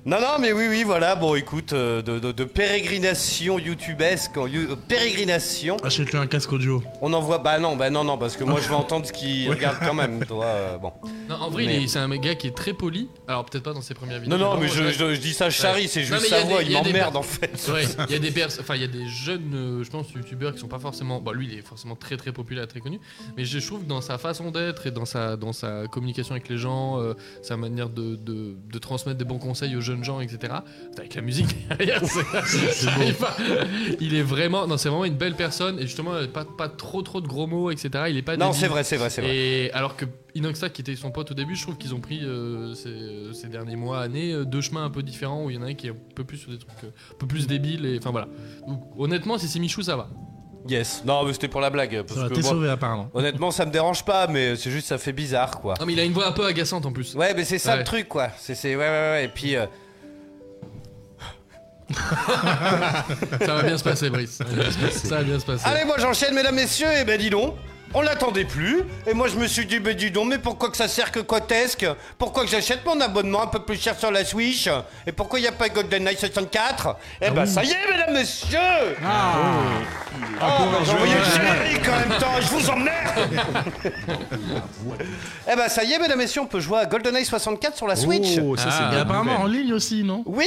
[0.06, 4.48] Non non mais oui oui voilà bon écoute euh, de, de- de pérégrination youtubesque en
[4.48, 6.84] you- euh, pérégrination Achète-lui un casque audio.
[7.02, 9.48] on envoie bah non bah non non parce que moi je vais entendre ce qu'il
[9.48, 9.56] Ouais.
[9.56, 10.92] regarde quand même toi euh, bon
[11.30, 13.08] Non, en vrai, Mais- il est- c'est un gars qui est très poli.
[13.30, 14.38] Alors peut-être pas dans ses premières vidéos.
[14.38, 16.36] non non mais je, je- je dis ça charrie c'est Non, juste mais il y
[16.36, 17.70] a sa voix des- il il y a des m'emmerde en fait
[18.10, 20.54] il y a des pers- enfin il y a des jeunes, euh, je pense, youtubeurs
[20.54, 21.22] qui sont pas forcément.
[21.22, 23.00] Bah lui, il est forcément très très populaire, très connu.
[23.38, 26.50] Mais je trouve que dans sa façon d'être et dans sa dans sa communication avec
[26.50, 30.20] les gens, euh, sa manière de, de, de transmettre des bons conseils aux jeunes gens,
[30.20, 30.54] etc.
[30.98, 33.36] Avec la musique derrière, c'est- pas.
[34.00, 37.22] Il est vraiment, non, c'est vraiment une belle personne et justement pas pas trop trop
[37.22, 38.06] de gros mots, etc.
[38.10, 38.38] Il est pas.
[38.38, 38.60] Non, débile.
[38.62, 39.36] c'est vrai, c'est vrai, c'est vrai.
[39.36, 42.22] Et alors que Inoxtag, qui était son pote au début, je trouve qu'ils ont pris
[42.24, 45.60] euh, ces, ces derniers mois, années, euh, deux chemins un peu différents où il y
[45.60, 47.46] en a un qui est un peu plus sur des trucs euh, un peu plus
[47.48, 47.86] débiles.
[47.86, 48.28] Et enfin voilà.
[48.68, 50.08] Donc, honnêtement, si c'est Michou, ça va.
[50.68, 51.04] Yes.
[51.06, 52.04] Non, mais c'était pour la blague.
[52.04, 53.10] Parce Ça va, que t'es moi, sauvé apparemment.
[53.14, 55.74] Honnêtement, ça me dérange pas, mais c'est juste ça fait bizarre, quoi.
[55.80, 57.16] Non, mais il a une voix un peu agaçante en plus.
[57.16, 57.80] Ouais, mais c'est ça Ouais.
[57.80, 58.30] le truc, quoi.
[58.38, 59.26] C'est, c'est, ouais, ouais, ouais.
[59.26, 59.66] Et puis, euh,
[61.92, 64.38] Ça va bien se passer, Brice.
[64.38, 65.64] Ça va bien se passer.
[65.66, 66.92] Allez, moi j'enchaîne, mesdames, messieurs.
[67.00, 67.56] Et ben, dis donc.
[67.96, 70.78] On l'attendait plus, et moi je me suis dit, ben dis donc, mais pourquoi que
[70.78, 71.86] ça sert que Quotesque
[72.18, 74.68] Pourquoi que j'achète mon abonnement un peu plus cher sur la Switch?
[75.06, 78.58] Et pourquoi il n'y a pas GoldenEye 64 Eh ben ça y est, mesdames, messieurs!
[79.06, 79.36] Ah,
[80.42, 82.94] Oh, bah, j'ai envoyé le générique en même temps, je vous emmerde!
[85.52, 87.96] Eh ben ça y est, mesdames, messieurs, on peut jouer à GoldenEye 64 sur la
[87.96, 88.40] Switch.
[88.42, 90.24] Oh, ça, c'est Et une apparemment en ligne aussi, non?
[90.26, 90.46] Oui!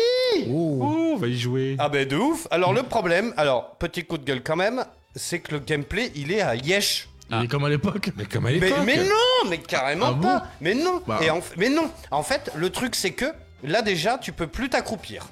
[0.51, 0.78] Oh,
[1.12, 1.76] on va y jouer.
[1.78, 2.47] Ah ben de ouf!
[2.51, 4.84] Alors le problème, alors petit coup de gueule quand même,
[5.14, 7.09] c'est que le gameplay il est à Yesh.
[7.31, 8.11] Il est comme à l'époque.
[8.16, 8.79] Mais comme à Mais, l'époque.
[8.85, 10.47] mais non, mais carrément Ah bon pas.
[10.61, 11.03] Mais non.
[11.07, 11.18] Bah.
[11.22, 11.91] Et en, mais non.
[12.11, 13.27] En fait, le truc c'est que
[13.64, 15.27] là déjà, tu peux plus t'accroupir.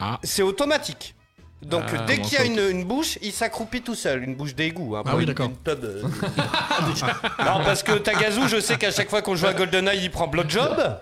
[0.00, 0.18] Ah.
[0.22, 1.14] C'est automatique.
[1.60, 4.54] Donc Ah, dès qu'il y a une, une bouche, il s'accroupit tout seul, une bouche
[4.56, 4.96] d'égout.
[4.96, 5.48] Hein, Ah oui, d'accord.
[5.68, 6.02] euh.
[7.38, 10.26] non, parce que Tagazu, je sais qu'à chaque fois qu'on joue à GoldenEye, il prend
[10.26, 10.98] Blowjob.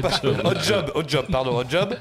[0.00, 1.96] Pas- Hot Job, Hot Job, pardon, Hot Job.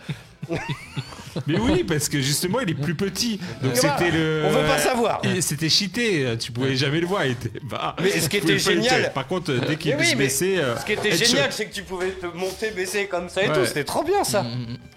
[1.47, 3.39] Mais oui, parce que justement, il est plus petit.
[3.61, 4.43] Donc c'était le.
[4.45, 5.21] on veut pas savoir.
[5.23, 6.35] Et C'était cheaté.
[6.39, 7.25] Tu pouvais jamais le voir.
[7.25, 9.13] il était- bah, Mais ce qui tu pouvais était pas le génial-.
[9.13, 10.57] Par contre, dès qu'il Mais oui, se mais baissait.
[10.57, 11.25] euh, Ce qui était headshot.
[11.25, 13.53] génial, c'est que tu pouvais te monter, baisser comme ça et Ouais.
[13.55, 13.65] tout.
[13.65, 14.45] C'était trop bien ça.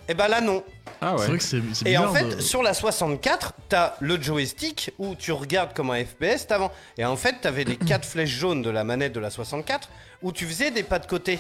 [0.09, 0.65] Et ben là, non.
[1.01, 1.29] Ah C'est ouais.
[1.29, 5.15] vrai que c'est c'est Et en fait, de- sur la 64, t'as le joystick où
[5.15, 6.73] tu regardes comme un FPS t'avant.
[6.99, 9.89] Et en fait, t'avais les quatre flèches jaunes de la manette de la 64
[10.23, 11.39] où tu faisais des pas de côté.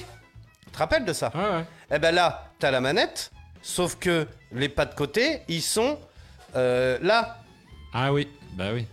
[0.67, 1.33] Tu te rappelles de ça?
[1.35, 1.65] Ah ouais.
[1.95, 3.31] Eh ben là, t'as la manette,
[3.65, 5.99] sauf que les pas de côté, ils sont
[6.55, 7.39] euh, là.
[7.93, 8.29] Ah oui.
[8.57, 8.87] Bah oui.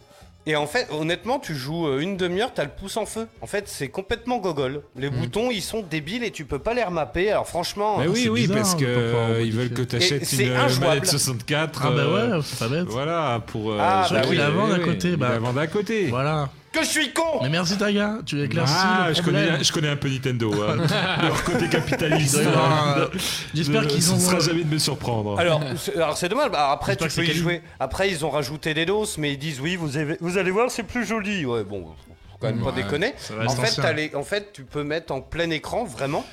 [0.48, 3.28] Et en fait, honnêtement, tu joues euh, une demi-heure, t'as le pouce en feu.
[3.42, 4.82] En fait, c'est complètement gogol.
[4.96, 7.30] Les boutons, ils sont débiles et tu peux pas les remapper.
[7.30, 10.24] Alors franchement, Bah oui, c'est oui, bizarre, parce que euh, ils veulent que tu achètes
[10.24, 10.96] Et c'est une euh, injouable.
[10.96, 11.82] manette 64.
[11.86, 12.88] Ah bah euh, ouais, c'est pas bête.
[12.88, 13.72] Voilà, pour.
[13.72, 15.38] euh, Ah, bah oui, la vend oui, à oui, côté, bah.
[15.38, 16.08] la à côté.
[16.08, 16.50] Voilà.
[16.72, 19.46] Que je suis con Mais merci Taga, tu éclaircis Ah, le je problème.
[19.52, 20.54] connais, je connais un peu Nintendo.
[20.64, 20.78] hein.
[21.22, 22.38] Leur côté capitaliste.
[22.38, 23.08] Euh,
[23.54, 24.16] J'espère qu'ils ont.
[24.16, 25.38] ne sera jamais de me surprendre.
[25.40, 26.52] Alors, c'est- alors c'est dommage.
[26.52, 27.62] Bah, après, tu peux y jouer.
[27.80, 30.72] Après, ils ont rajouté des doses, mais ils disent oui, vous, avez- vous allez voir,
[30.72, 31.46] c'est plus joli.
[31.46, 31.84] Ouais, bon,
[32.32, 33.14] faut quand même pas Ouais, déconner.
[33.18, 36.26] fait, les- en fait, tu peux mettre en plein écran, vraiment,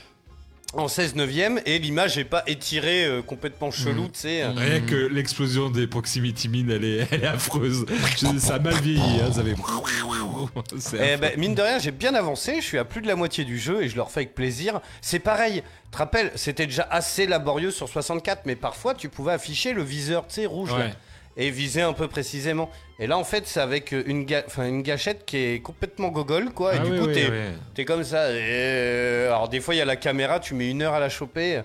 [0.75, 4.43] en 16 neuvième, et l'image est pas étirée euh, complètement chelou, tu sais.
[4.43, 4.51] euh.
[4.55, 7.87] Rien que l'explosion des proximity mines, elle est, elle est affreuse.
[8.19, 9.01] Je- ça a mal vieilli.
[9.23, 9.55] Hein, ça fait...
[10.79, 11.16] C'est Eh affreux.
[11.21, 13.59] ben, mine de rien, j'ai bien avancé, je suis à plus de la moitié du
[13.59, 14.81] jeu et je le refais avec plaisir.
[15.01, 19.33] C'est pareil, tu te rappelles, c'était déjà assez laborieux sur 64, mais parfois tu pouvais
[19.33, 20.95] afficher le viseur, tu sais, rouge, là, Ouais.
[21.39, 22.70] Et viser un peu précisément.
[22.99, 26.51] Et là, en fait, c'est avec une, ga- enfin, une gâchette qui est complètement gogol,
[26.53, 27.30] quoi, et Ah du oui, coup, oui, t'es
[27.78, 27.84] oui.
[27.84, 28.28] comme ça.
[28.32, 31.01] et, euh, Alors, des fois, il y a la caméra, tu mets une heure à
[31.01, 31.62] la choper.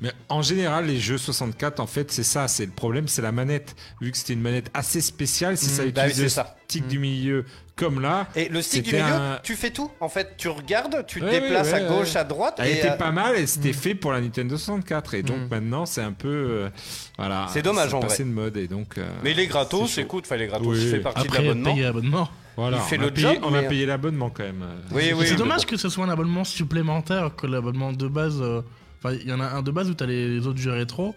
[0.00, 2.46] Mais en général, les jeux 64, en fait, c'est ça.
[2.46, 3.74] C'est le problème, c'est la manette.
[4.00, 6.56] Vu que c'était une manette assez spéciale, si ça bah oui, utilisait c'est le ça.
[6.68, 7.44] stick du milieu
[7.76, 8.26] comme là.
[8.36, 10.34] Et le stick du milieu, un- tu fais tout, en fait.
[10.36, 12.16] Tu regardes, tu te Ouais, déplaces ouais, à gauche, ouais.
[12.20, 12.56] à droite.
[12.58, 15.38] Elle et, était euh, pas mal et c'était fait pour la Nintendo 64 et donc
[15.38, 15.48] Mm.
[15.50, 16.68] maintenant c'est un peu euh,
[17.16, 18.30] voilà C'est dommage, en passé vrai.
[18.30, 20.78] de mode et donc euh, Mais il est gratos, écoute, enfin, il est gratos, Oui.
[20.82, 21.72] il fait partie de Après, l'abonnement.
[21.72, 22.28] payer l'abonnement.
[22.56, 24.64] voilà il fait on a le payé, job, on a mais- payé l'abonnement quand même
[24.90, 25.26] Oui, Mais oui.
[25.26, 28.38] c'est dommage que ce soit un abonnement supplémentaire que l'abonnement de base.
[28.40, 28.60] euh,
[29.04, 31.12] Enfin, il y en a un de base où t'as les autres jeux rétro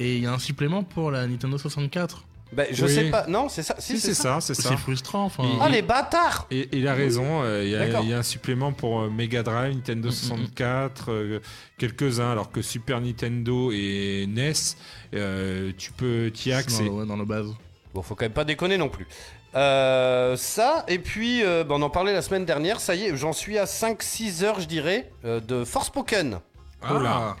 [0.00, 2.24] et il y a un supplément pour la Nintendo 64.
[2.52, 2.94] Bah, je Oui.
[2.94, 3.74] sais pas, non, c'est ça.
[3.78, 5.24] Si, si c'est ça c'est ça C'est frustrant.
[5.24, 8.22] Enfin, Il- Ah, les bâtards et il a raison, euh, il y a- y, un
[8.22, 11.40] supplément pour euh, Mega Drive, Mm, Nintendo 64, euh,
[11.76, 14.52] quelques-uns, alors que Super Nintendo et NES,
[15.14, 16.88] euh, tu peux t'y c'est dans, accéder.
[16.88, 17.48] ouais, dans base.
[17.94, 19.06] Bon, faut quand même pas déconner non plus.
[19.54, 23.16] Euh, ça, et puis, euh, bah, on en parlait la semaine dernière, ça y est,
[23.16, 26.38] j'en suis à 5-6 heures, je dirais, euh, de Forspoken.
[26.90, 27.36] Oh là.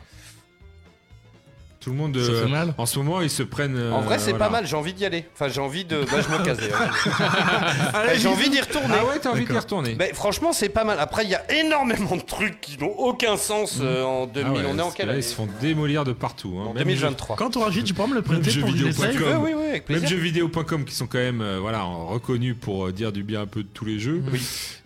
[1.88, 2.74] Tout le monde, Ça euh, fait mal.
[2.76, 3.74] en ce moment, ils se prennent.
[3.76, 4.44] en euh, vrai, c'est voilà.
[4.44, 5.24] pas mal, j'ai envie d'y aller.
[5.32, 6.02] Enfin, j'ai envie de.
[6.02, 8.14] Bah, je me casse d'ailleurs.
[8.18, 8.94] J'ai envie d'y retourner.
[9.00, 9.94] Ah ouais, t'as envie d'y retourner.
[9.94, 10.98] Bah, franchement, c'est pas mal.
[11.00, 14.46] Après, il y a énormément de trucs qui n'ont aucun sens euh, en 2000.
[14.46, 16.58] Ah ouais, on est en quelle là, année Ils se font démolir de partout.
[16.60, 16.66] hein.
[16.68, 17.36] En Même 2023.
[17.36, 18.68] Quand auras fini, tu pourras me le prêter pour.
[18.68, 23.42] Oui, oui, Même jeuxvideo.com qui sont quand même euh, voilà, reconnus pour dire du bien
[23.42, 24.22] un peu de tous les jeux.
[24.30, 24.40] Oui.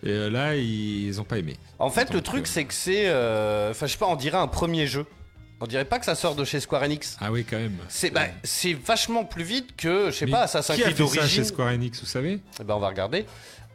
[0.05, 1.57] Et euh, là, ils ont pas aimé.
[1.79, 3.07] En fait, le truc, c'est que c'est.
[3.71, 5.05] Enfin, je sais pas, on dirait un premier jeu.
[5.63, 7.15] On dirait pas que ça sort de chez Square Enix.
[7.21, 7.77] Ah oui, quand même.
[7.87, 11.07] C'est bah, c'est vachement plus vite que, je sais Mais pas, Assassin's Qui a Creed
[11.07, 11.45] fait ça chez.
[11.45, 12.41] Square Enix, vous savez?
[12.59, 13.25] Eh ben, on va regarder.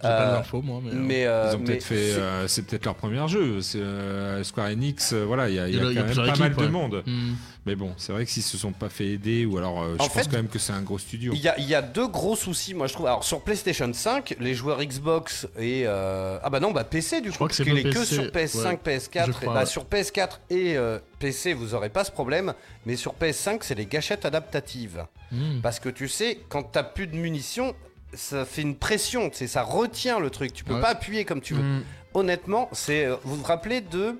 [0.01, 0.81] J'ai pas Euh, d'infos, moi.
[0.83, 2.13] Mais, euh, Mais, euh, Ils ont peut-être fait.
[2.13, 3.59] c'est- euh, peut-être leur premier jeu.
[3.75, 5.13] Euh, Square Enix.
[5.13, 6.23] euh, voilà, il y a, il y a Il y a- il y a quand
[6.25, 7.03] même pas mal de monde.
[7.07, 7.33] hmm.
[7.67, 10.03] Mais bon, c'est vrai que s'ils se sont pas fait aider, ou alors euh, je
[10.03, 11.33] En pense fait, quand même que c'est un gros studio.
[11.35, 13.07] Il y, a, il y a deux gros soucis, moi je trouve.
[13.07, 17.29] Alors sur PlayStation 5, les joueurs Xbox et euh, ah bah non bah PC du
[17.29, 18.99] coup, crois parce c'est qu'il est que sur PS5, ouais.
[18.99, 19.27] PS4.
[19.27, 19.67] Je et crois, bah, ouais.
[19.67, 22.55] Sur PS4 et euh, PC, vous aurez pas ce problème,
[22.87, 25.05] mais sur PS5, c'est les gâchettes adaptatives.
[25.31, 25.61] Hmm.
[25.63, 27.75] Parce que tu sais, quand t'as plus de munitions,
[28.15, 30.53] ça fait une pression, ça retient le truc.
[30.53, 30.81] Tu peux Ouais.
[30.81, 31.63] pas appuyer comme tu veux.
[31.63, 31.85] Mm.
[32.15, 33.05] Honnêtement, c'est.
[33.07, 34.19] euh, Vous vous rappelez de.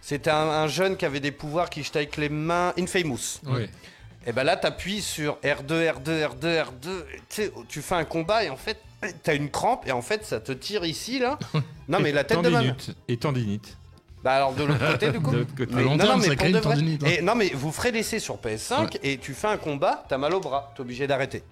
[0.00, 2.72] C'était un, un jeune qui avait des pouvoirs qui jetait avec les mains.
[2.78, 3.40] Infamous.
[3.46, 3.68] Ouais.
[4.26, 7.42] Et ben là, t'appuies sur R2, R2, R2, R2.
[7.42, 8.78] et Tu fais un combat et en fait,
[9.22, 11.38] t'as une crampe et en fait, ça te tire ici, là.
[11.88, 12.68] Non, mais la tête de ma main.
[12.68, 12.96] Tendinite.
[13.08, 13.76] Et tendinite.
[14.22, 15.30] Bah alors de l'autre côté du coup.
[15.30, 15.72] De l'autre côté.
[15.74, 16.74] Mais- À long non, terme, non, mais ça pour crée de une vrai.
[16.74, 17.02] tendinite.
[17.04, 20.34] Et non mais vous ferez l'essai sur PS5 et tu fais un combat, t'as mal
[20.34, 21.42] au bras, t'es obligé d'arrêter.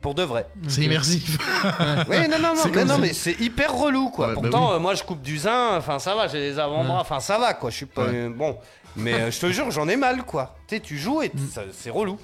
[0.00, 0.46] Pour de vrai.
[0.68, 1.38] C'est immersif.
[2.08, 4.28] Oui, non, non, non, C'est mais, non c'est hyper relou quoi.
[4.28, 4.76] Ouais, bah Pourtant, oui.
[4.76, 7.52] euh, moi je coupe du zin, enfin ça va, j'ai les avant-bras, enfin ça va
[7.54, 8.04] quoi, je suis pas.
[8.04, 8.10] Ouais.
[8.14, 8.56] euh, bon.
[8.96, 10.56] Mais euh, je te jure, j'en ai mal quoi.
[10.68, 11.24] Tu sais, tu joues Mm.
[11.24, 12.18] et ça- c'est relou.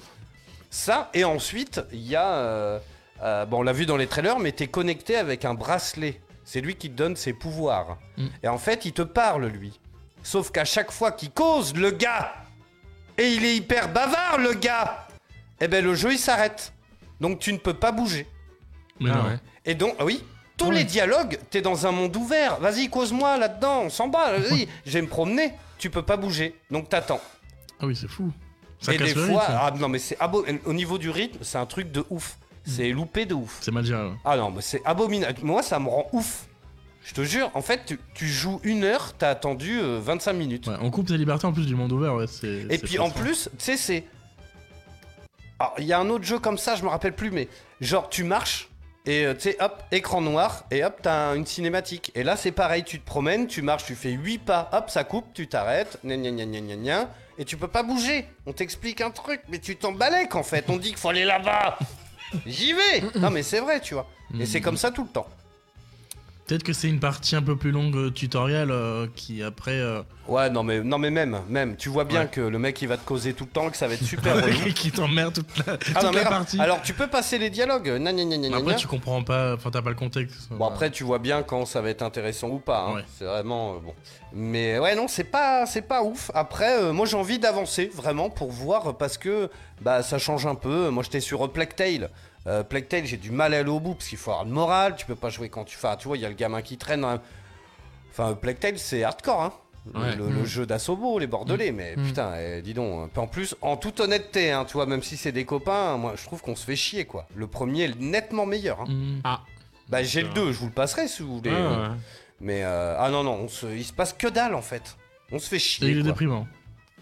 [0.69, 2.27] Ça, et ensuite, il y a.
[2.27, 2.79] euh,
[3.23, 6.19] euh, bon, on l'a vu dans les trailers, mais t'es connecté avec un bracelet.
[6.43, 7.97] C'est lui qui te donne ses pouvoirs.
[8.17, 8.25] Mm.
[8.43, 9.79] Et en fait, il te parle lui.
[10.23, 12.33] Sauf qu'à chaque fois qu'il cause, le gars,
[13.17, 15.07] et il est hyper bavard, le gars,
[15.61, 16.73] eh ben le jeu il s'arrête.
[17.21, 18.27] Donc tu ne peux pas bouger.
[18.99, 19.23] Mais Ah non.
[19.29, 19.39] ouais.
[19.65, 20.23] Et donc, ah oui,
[20.57, 20.75] tous Ouais.
[20.75, 22.59] les dialogues, t'es dans un monde ouvert.
[22.59, 24.37] Vas-y, cause-moi là-dedans, on s'en bat.
[24.37, 25.53] Vas-y, je vais me promener.
[25.77, 27.19] Tu peux pas bouger, donc t'attends.
[27.79, 28.31] Ah oui, c'est fou.
[28.79, 29.57] Ça Et casse des le fois, rythme.
[29.61, 32.37] ah non, mais c'est abo- au niveau du rythme, c'est un truc de ouf.
[32.65, 33.57] C'est loupé de ouf.
[33.61, 34.03] C'est mal géré.
[34.07, 34.15] ouais.
[34.25, 35.39] Ah non, mais c'est abominable.
[35.43, 36.45] Moi, ça me rend ouf.
[37.03, 40.65] Je te jure, en fait, tu, tu joues une heure, t'as attendu euh, 25 minutes.
[40.67, 42.15] Ouais, on coupe tes libertés en plus du monde ouvert.
[42.15, 44.03] Ouais, c'est- Et c'est puis en plus, tu sais, c'est.
[45.59, 47.47] Alors, il y a un autre jeu comme ça, je me rappelle plus, mais
[47.81, 48.69] genre, tu marches
[49.05, 52.11] et euh, tu sais, hop, écran noir, et hop, t'as un- une cinématique.
[52.15, 55.03] Et là, c'est pareil, tu te promènes, tu marches, tu fais 8 pas, hop, ça
[55.03, 58.25] coupe, tu t'arrêtes, gna gna gna gna gna gna, et tu peux pas bouger.
[58.47, 60.65] On t'explique un truc, mais tu t'en balèques en fait.
[60.69, 61.77] On dit qu'il faut aller là-bas.
[62.45, 64.07] J'y vais Non, mais c'est vrai, tu vois.
[64.39, 65.27] Et c'est comme ça tout le temps.
[66.47, 69.71] Peut-être que c'est une partie un peu plus longue euh, tutoriel euh, qui après.
[69.79, 72.27] euh, Ouais, non, mais, non, mais même, même, tu vois bien Ouais.
[72.31, 74.35] que le mec il va te causer tout le temps, que ça va être super
[74.43, 74.71] relou.
[74.75, 76.59] qui t'emmerde toute la, Ah non, la partie.
[76.59, 77.89] Alors tu peux passer les dialogues.
[77.97, 78.73] Gna, gna, Mais après, gna.
[78.75, 79.55] tu comprends pas.
[79.55, 80.49] Enfin, t'as pas le contexte.
[80.51, 82.79] Bon après tu vois bien quand ça va être intéressant ou pas.
[82.89, 82.95] hein.
[82.95, 83.05] Ouais.
[83.17, 83.93] C'est vraiment euh, bon.
[84.33, 86.29] Mais ouais non c'est pas c'est pas ouf.
[86.35, 89.49] Après moi j'ai envie d'avancer vraiment pour voir parce que
[89.81, 90.89] bah ça change un peu.
[90.89, 92.09] Moi j'étais sur Plague Tale.
[92.47, 94.51] Euh, Plague Tale j'ai du mal à aller au bout parce qu'il faut avoir le
[94.51, 94.95] moral.
[94.95, 95.95] Tu peux pas jouer quand tu fais.
[95.97, 97.05] Tu vois il y a le gamin qui traîne.
[98.11, 99.53] Enfin Plague Tale c'est hardcore hein.
[99.93, 100.15] Le- Ouais.
[100.15, 100.45] Le, le Mm.
[100.45, 102.03] jeu d'Assobo, les Bordelais, mais Mm.
[102.07, 103.11] putain, eh, dis donc.
[103.11, 106.13] Puis en plus, en toute honnêteté, hein, tu vois, même si c'est des copains, moi
[106.17, 107.27] je trouve qu'on se fait chier quoi.
[107.35, 108.81] Le premier est nettement meilleur.
[108.81, 108.85] hein.
[108.89, 109.21] Mm.
[109.23, 109.41] Ah.
[109.89, 110.33] Bah j'ai le Ça.
[110.33, 111.51] 2, je vous le passerai si vous voulez.
[111.53, 111.89] Ah, hein.
[111.91, 111.95] ouais.
[112.41, 114.97] Mais euh, ah non non, on se, il se passe que dalle en fait.
[115.31, 115.89] On se fait Et chier.
[115.89, 116.11] il est quoi.
[116.11, 116.47] déprimant.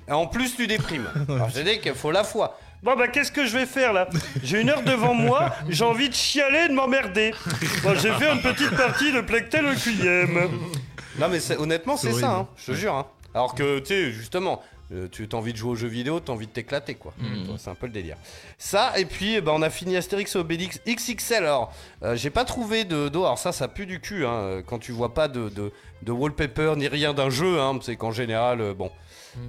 [0.10, 1.08] Et en plus tu déprimes.
[1.30, 2.60] Alors j'ai dit qu'il faut la foi.
[2.84, 4.10] Bon bah qu'est-ce que je vais faire là?
[4.44, 7.34] J'ai une heure devant moi, j'ai envie de chialer, de m'emmerder.
[7.82, 10.50] Bon, j'ai fait une petite partie de Plectel au QM.
[11.18, 12.94] Non mais c'est- honnêtement c'est ça, hein, je te jure.
[12.96, 13.06] hein.
[13.34, 14.62] Alors que tu sais justement,
[14.94, 17.14] euh, tu as envie de jouer aux jeux vidéo, t'as envie de t'éclater quoi.
[17.18, 17.58] Mhm.
[17.58, 18.18] C'est un peu le délire.
[18.58, 21.44] Ça et puis ben, on a fini Astérix et Obélix XXL.
[21.44, 21.74] Alors
[22.04, 23.24] euh, j'ai pas trouvé de d'eau.
[23.24, 25.72] Alors ça ça pue du cul hein, quand tu vois pas de, de,
[26.04, 27.60] de wallpaper ni rien d'un jeu.
[27.60, 28.92] Hein, c'est qu'en général euh, bon.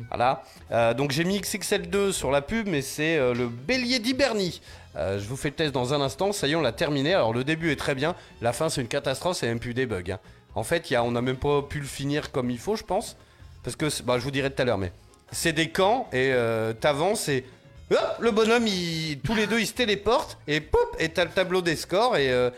[0.09, 0.43] Voilà.
[0.71, 4.63] Euh, donc j'ai mis XXL2 sur la pub, mais c'est le bélier d'Hibernie.
[4.97, 6.33] Je vous fais le test dans un instant.
[6.33, 7.13] Ça y est, on l'a terminé.
[7.13, 8.15] Alors le début est très bien.
[8.41, 9.37] La fin, c'est une catastrophe.
[9.37, 10.03] C'est même plus des bugs.
[10.11, 10.19] hein.
[10.55, 12.85] En fait, y a, on n'a même pas pu le finir comme il faut, je
[12.85, 13.17] pense.
[13.63, 14.93] Parce que, bah, je vous dirai tout à l'heure, mais
[15.35, 17.45] c'est des camps et euh, t'avances et
[17.91, 21.31] hop, le bonhomme, il- tous les deux, ils se téléportent et pop, et t'as le
[21.31, 22.51] tableau des scores et euh,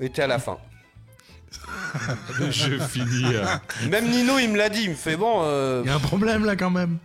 [0.00, 0.58] et t'es à la fin.
[2.38, 3.34] Le jeu fini.
[3.34, 3.44] euh.
[3.90, 4.82] Même Nino, il me l'a dit.
[4.84, 5.40] Il me fait bon.
[5.44, 6.98] euh, Il y a un problème là quand même.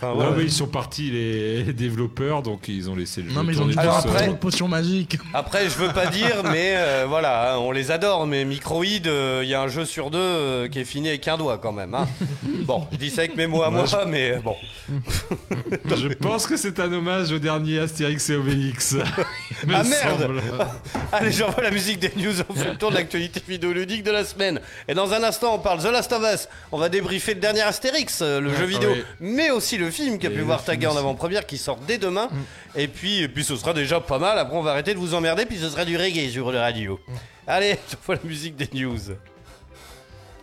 [0.00, 3.52] Enfin, Ouais, ils sont partis les développeurs, donc ils ont laissé le Non, jeu mais
[3.54, 5.18] ils ont dû Alors après- trop de potions magiques.
[5.34, 9.40] Après, je veux pas dire, mais euh, voilà, hein, on les adore, mais Microïd, euh,
[9.42, 11.72] il y a un jeu sur deux euh, qui est fini avec un doigt quand
[11.72, 11.94] même.
[11.94, 12.06] hein.
[12.64, 14.54] Bon, je dis ça avec mes mots à moi, mais bon.
[15.96, 18.96] Je pense que c'est un hommage au dernier Astérix et Obélix.
[19.74, 20.30] Ah, merde.
[21.12, 24.24] Allez, j'envoie la musique des news, on fait le tour de l'actualité vidéoludique de la
[24.24, 24.60] semaine.
[24.86, 26.48] Et dans un instant, on parle The Last of Us.
[26.70, 29.04] On va débriefer le dernier Astérix, le Ouais, jeu vidéo, ouais.
[29.20, 31.58] mais aussi le film qui a Et pu le voir film tagué en avant-première qui
[31.58, 32.28] sort dès demain.
[32.76, 34.38] Et puis, et puis ce sera déjà pas mal.
[34.38, 36.98] Après, on va arrêter de vous emmerder, puis ce sera du reggae sur le radio.
[37.46, 38.98] Allez, j'envoie la musique des news.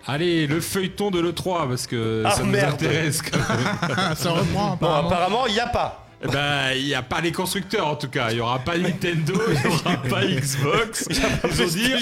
[0.07, 2.73] Allez, le feuilleton de l'E3, parce que Ah, ça nous merde.
[2.75, 4.15] intéresse quand même.
[4.15, 5.07] Ça reprend Bon, apparemment.
[5.07, 6.04] apparemment, il n'y a pas.
[6.27, 8.27] Eh ben, il n'y a pas les constructeurs en tout cas.
[8.31, 11.05] Il n'y aura pas Nintendo, il n'y aura pas Xbox.
[11.09, 11.93] Ils ont dit,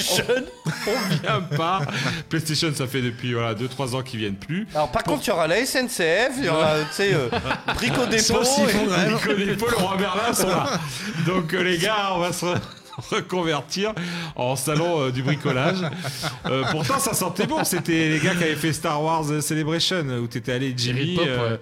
[0.88, 1.82] on, on vient pas.
[2.30, 4.67] PlayStation, ça fait depuis voilà, 2-3 ans qu'ils viennent plus.
[4.74, 7.28] Alors par contre, il y aura la SNCF, il y aura, tu sais, euh,
[7.76, 8.41] Brico Dépôt.
[8.43, 10.80] Et- et Paul, le roi Merlin sont là.
[11.26, 12.45] Donc euh, les gars, on va se.
[13.09, 13.91] reconvertir
[14.36, 15.80] en salon euh, du bricolage.
[16.45, 17.63] Euh, pourtant, ça sentait bon.
[17.63, 21.15] C'était les gars qui avaient fait Star Wars Celebration où t'étais allé Jimmy.
[21.15, 21.32] Pop, ouais.
[21.32, 21.57] euh,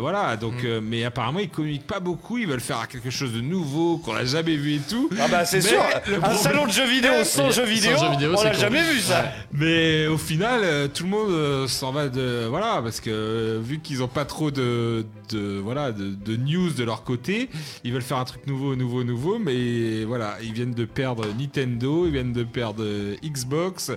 [0.00, 0.36] voilà.
[0.36, 0.66] Donc, Mm.
[0.66, 2.38] euh, mais apparemment, ils communiquent pas beaucoup.
[2.38, 5.10] Ils veulent faire quelque chose de nouveau qu'on n'a jamais vu et tout.
[5.20, 7.96] Ah bah c'est Mais sûr, le un problème- salon de jeux vidéo sans jeux vidéo,
[8.36, 9.24] on l'a jamais vu ça.
[9.52, 13.60] Mais au final, euh, tout le monde euh, s'en va de voilà parce que euh,
[13.62, 17.48] vu qu'ils ont pas trop de, de voilà de, de news de leur côté,
[17.84, 19.38] ils veulent faire un truc nouveau, nouveau, nouveau.
[19.38, 23.90] Mais voilà, ils viennent de perdre Nintendo, ils viennent de perdre euh, Xbox.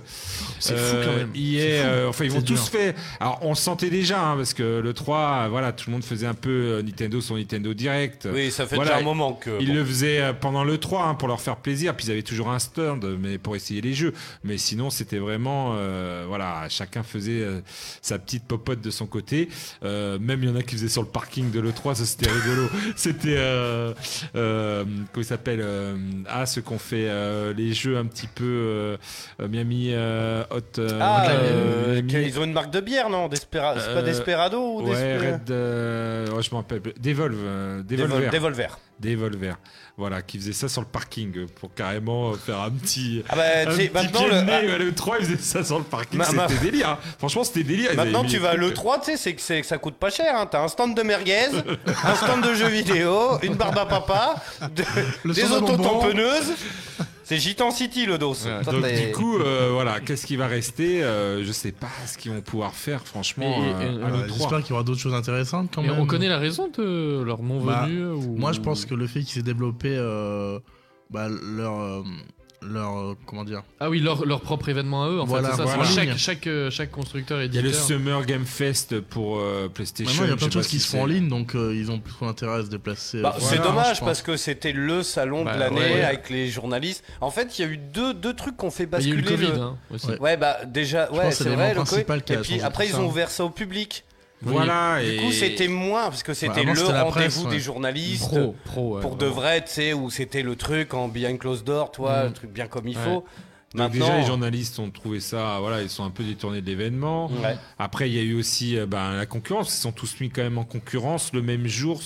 [0.58, 1.30] C'est fou quand même.
[1.36, 1.88] EA, C'est fou.
[1.88, 2.94] euh, enfin ils vont tous fait.
[3.20, 6.04] Alors on le sentait déjà hein, parce que le 3, euh, voilà, tout le monde
[6.04, 8.28] faisait un peu euh, Nintendo son Nintendo Direct.
[8.32, 9.50] Oui, ça fait Voilà, déjà un moment que.
[9.60, 9.74] Ils bon.
[9.74, 12.50] le faisaient euh, pendant le 3 hein, pour leur faire plaisir, puis ils avaient toujours
[12.50, 14.12] un stand mais pour essayer les jeux.
[14.44, 17.60] Mais sinon, c'était vraiment euh, voilà, chacun faisait euh,
[18.02, 19.48] sa petite popote de son côté.
[19.84, 22.30] Euh, même il y en a qui faisaient sur le parking de l'E3, ça c'était
[22.30, 22.68] rigolo.
[22.96, 23.92] C'était euh,
[24.36, 25.96] euh, comment il s'appelle euh,
[26.28, 28.96] Ah, ceux qu'on fait euh, les jeux un petit peu euh,
[29.40, 30.60] euh, Miami euh, Hot.
[30.78, 33.28] euh, Ah, Miami- euh, ils ont une marque de bière, non?
[33.28, 35.50] Despera- C'est pas euh, Desperado ou Ouais, Red.
[35.58, 36.80] Euh, je me rappelle.
[37.00, 37.36] Devolve.
[37.44, 38.30] euh, Devol- Devolver.
[38.30, 38.78] Devolver.
[39.00, 39.54] Devolver.
[39.96, 43.24] Voilà, qui faisait ça sur le parking euh, pour carrément faire un petit.
[43.28, 44.78] Ah bah, un petit maintenant, le- ah.
[44.78, 46.18] Le 3, il faisait ça sur le parking.
[46.18, 46.90] Ma- C'était délire.
[46.90, 46.98] hein.
[47.18, 47.90] Franchement, c'était délire.
[47.96, 50.34] Maintenant, tu vas à trucs, l'E3, tu sais, c'est que ça coûte pas cher.
[50.36, 50.46] Hein.
[50.46, 51.46] T'as un stand de merguez,
[52.04, 54.36] un stand de jeux vidéo, une barbe à papa,
[54.74, 54.84] de-
[55.24, 56.52] Le des autotamponneuses.
[57.28, 58.32] C'est Gitan City le dos.
[58.32, 62.16] Ouais, donc du coup, euh, voilà, qu'est-ce qui va rester Euh, Je sais pas ce
[62.16, 63.60] qu'ils vont pouvoir faire, franchement.
[63.62, 64.38] Euh, et- à Euh, l'E3.
[64.38, 66.00] J'espère qu'il y aura d'autres choses intéressantes quand Mais même.
[66.00, 68.34] on connaît la raison de leur non Bah, venue ou...
[68.38, 70.58] Moi, je pense que le fait qu'ils aient développé euh,
[71.10, 72.02] bah, leur, euh,
[72.62, 75.20] leur, euh, comment dire, Ah oui, leur, leur propre événement à eux.
[75.20, 75.62] En Voilà, fait, c'est ça.
[75.64, 75.84] voilà.
[75.84, 77.72] c'est En chaque, chaque, euh, chaque constructeur et Il y a le.
[77.72, 80.10] Summer Game Fest pour euh, PlayStation.
[80.12, 81.74] Maintenant, il y a plein de choses qui se font en c'est- ligne, donc euh,
[81.74, 83.22] ils ont plutôt intérêt à se déplacer.
[83.22, 86.04] Bah, euh, c'est voilà, dommage parce que c'était le salon Bah, de l'année ouais.
[86.04, 87.04] avec les journalistes.
[87.20, 89.14] En fait, il y a eu deux, deux trucs qu'on fait Bah, il y a
[89.14, 90.08] eu basculer le Covid, le- hein, aussi.
[90.20, 90.36] Ouais.
[90.36, 91.68] bah déjà, Je ouais, c'est c'est vrai.
[91.70, 94.04] le principal Et puis après, ils ont ouvert ça au public.
[94.42, 95.02] Voilà.
[95.02, 95.16] Du et...
[95.16, 97.50] coup, c'était moins parce que c'était le rendez-vous ouais.
[97.50, 101.08] des journalistes Pro, pro, ouais, pour de vrai, tu sais, où c'était le truc en
[101.08, 102.26] behind closed door, toi, Mm.
[102.26, 103.02] le truc bien comme il Ouais.
[103.04, 103.24] faut.
[103.74, 106.66] Donc Maintenant, déjà les journalistes ont trouvé ça, voilà, ils sont un peu détournés de
[106.66, 107.26] l'événement.
[107.30, 107.56] Ouais.
[107.78, 110.42] Après il y a eu aussi euh, ben, la concurrence, ils sont tous mis quand
[110.42, 112.00] même en concurrence le même jour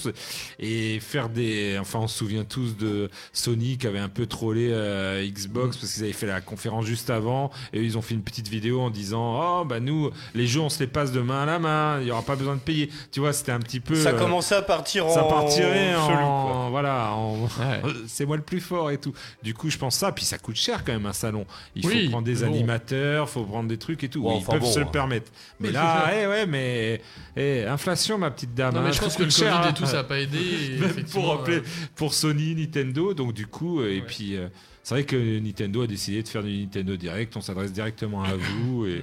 [0.59, 4.71] et faire des, enfin on se souvient tous de Sony qui avait un peu trollé
[4.73, 8.23] euh, Xbox parce qu'ils avaient fait la conférence juste avant et ils ont fait une
[8.25, 11.43] petite vidéo en disant oh bah nous les jeux on se les passe de main
[11.43, 12.91] à la main, il y aura pas besoin de payer.
[13.13, 13.95] Tu vois c'était un petit peu.
[13.95, 17.83] ça euh, commençait à partir en ça partirait en, voilà, en- Ouais.
[18.07, 19.13] c'est moi le plus fort et tout.
[19.43, 21.47] Du coup, je pense ça, puis ça coûte cher quand même un salon.
[21.75, 22.47] Il Oui, faut prendre des bon.
[22.47, 24.21] animateurs, faut prendre des trucs et tout.
[24.21, 24.91] Ouais, Oui, enfin ils peuvent bon, se le hein.
[24.93, 25.33] permettre.
[25.61, 27.01] Mais là, eh ouais, mais
[27.37, 28.75] eh, inflation, ma petite dame.
[28.75, 29.71] Non, mais hein, je pense que le cher, Covid hein.
[29.71, 30.39] et tout, ça a pas aidé.
[30.81, 31.61] Même pour euh,
[31.95, 33.15] pour Sony, Nintendo.
[33.15, 34.49] Donc du coup, euh, et puis euh,
[34.83, 37.37] c'est vrai que Nintendo a décidé de faire du Nintendo Direct.
[37.37, 39.03] On s'adresse directement à vous et.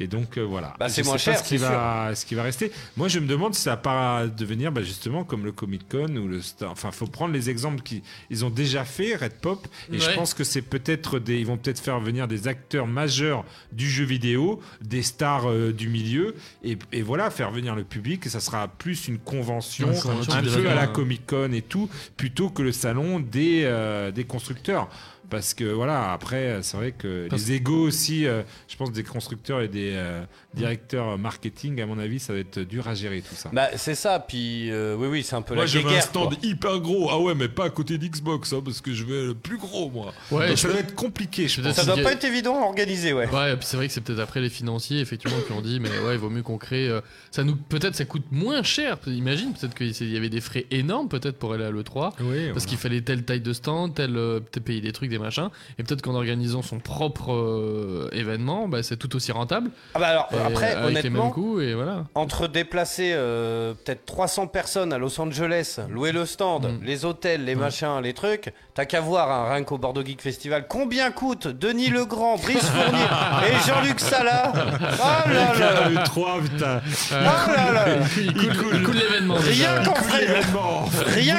[0.00, 0.74] Et donc euh, voilà.
[0.78, 2.72] Bah, c'est moins sais pas cher, ce qui c'est va, ce qui va rester.
[2.96, 6.16] Moi, je me demande si ça va pas devenir bah, justement comme le Comic Con
[6.16, 6.70] ou le Star.
[6.72, 9.68] Enfin, faut prendre les exemples qu'ils ils ont déjà fait, Red Pop.
[9.92, 13.44] Et je pense que c'est peut-être des, ils vont peut-être faire venir des acteurs majeurs
[13.72, 16.34] du jeu vidéo, des stars euh, du milieu,
[16.64, 18.26] et, et voilà, faire venir le public.
[18.26, 20.86] Et ça sera plus une convention, Ouais, un un peu à la.
[20.86, 24.88] Comic Con et tout, plutôt que le salon des euh, des constructeurs.
[25.30, 29.02] Parce que voilà, après, c'est vrai que Parce- les égos aussi, euh, je pense des
[29.04, 30.22] constructeurs et des euh,
[30.54, 33.50] directeurs marketing, à mon avis, ça va être dur à gérer tout ça.
[33.52, 36.00] Bah, c'est ça, puis euh, oui, oui, c'est un peu Moi, la je veux un
[36.00, 36.38] stand quoi.
[36.42, 37.08] hyper gros.
[37.10, 39.88] Ah ouais, mais pas à côté d'Xbox, hein, parce que je veux le plus gros,
[39.90, 40.12] moi.
[40.30, 41.84] Ouais, Donc ça va être compliqué, je Peut-être pense.
[41.84, 43.28] Ça doit que- pas être évident à organiser, ouais.
[43.30, 45.78] Ouais, et puis c'est vrai que c'est peut-être après les financiers, effectivement, qui ont dit,
[45.80, 46.88] mais ouais, il vaut mieux qu'on crée.
[46.88, 47.00] euh,
[47.30, 48.98] ça nous, peut-être, ça coûte moins cher.
[49.06, 52.50] Imagine, peut-être qu'il y avait des frais énormes, peut-être pour aller à le 3 Oui,
[52.52, 55.48] parce qu'il fallait telle taille de stand, tel, euh, peut-être payer des trucs, des machins,
[55.78, 59.70] et peut-être qu'en organisant son propre euh, événement, bah, c'est tout aussi rentable.
[59.94, 62.04] Ah bah alors, Et, après, avec les mêmes honnêtement, coûts, et voilà.
[62.14, 66.84] entre déplacer euh, peut-être 300 personnes à Los Angeles, louer le stand, Mm.
[66.84, 70.66] les hôtels, les machins, les trucs, t'as qu'à voir, hein, rien qu'au Bordeaux Geek Festival,
[70.68, 73.04] combien coûte Denis Legrand, Brice Fournier
[73.48, 76.80] et Jean-Luc Salah Oh là là le 3, putain.
[77.12, 77.84] Oh là là
[78.16, 79.34] Il coule, L'événement.
[79.36, 79.82] rien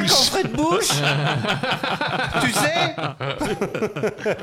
[0.05, 0.89] qu'en frais de bouche
[2.41, 2.95] Tu sais?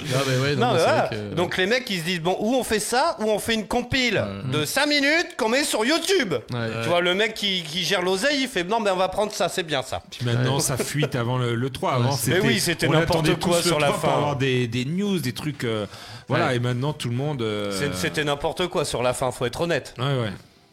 [0.00, 1.06] Ouais, non, Non, mais mais c'est voilà.
[1.06, 3.16] vrai que- Donc les mecs ils se disent bon ou on fait ça?
[3.20, 6.34] Ou on fait une compile de 5 minutes qu'on met sur YouTube.
[6.52, 6.68] Ouais.
[6.82, 9.30] Tu vois le mec qui, qui gère l'oseille il fait non mais on va prendre
[9.32, 10.02] ça c'est bien ça.
[10.10, 11.92] Puis maintenant, ça fuite avant le, le 3.
[11.92, 14.00] Avant, Ouais, c'était, Mais oui, c'était on n'importe attendait quoi tous le sur la 3
[14.00, 14.08] fin.
[14.08, 15.62] Pour avoir des, des news, des trucs.
[15.62, 15.86] euh,
[16.28, 16.56] voilà, Ouais.
[16.56, 17.40] et maintenant, tout le monde.
[17.42, 19.94] euh, C'est- C'était n'importe quoi sur la fin faut être honnête.
[19.98, 20.32] Ouais, ouais.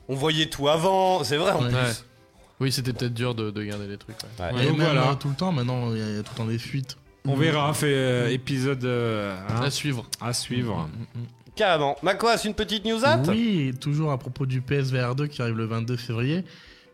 [0.10, 1.68] On voyait tout avant c'est vrai en Ouais.
[1.70, 1.76] plus.
[1.78, 1.94] Ouais.
[2.60, 4.16] Oui, c'était peut-être dur de, de garder les trucs.
[4.40, 4.46] ouais.
[4.52, 4.64] Ouais.
[4.64, 5.12] Et Donc même voilà.
[5.12, 6.58] euh, tout le temps, maintenant, il y, a- il y a tout le temps des
[6.60, 6.98] fuites.
[7.28, 10.06] On verra, fait euh, épisode euh, hein, À suivre.
[10.20, 10.90] À suivre.
[11.56, 11.96] Carrément.
[12.02, 15.66] Macoas, une petite news hâte Oui, toujours à propos du PSVR 2 qui arrive le
[15.66, 16.44] 22 février.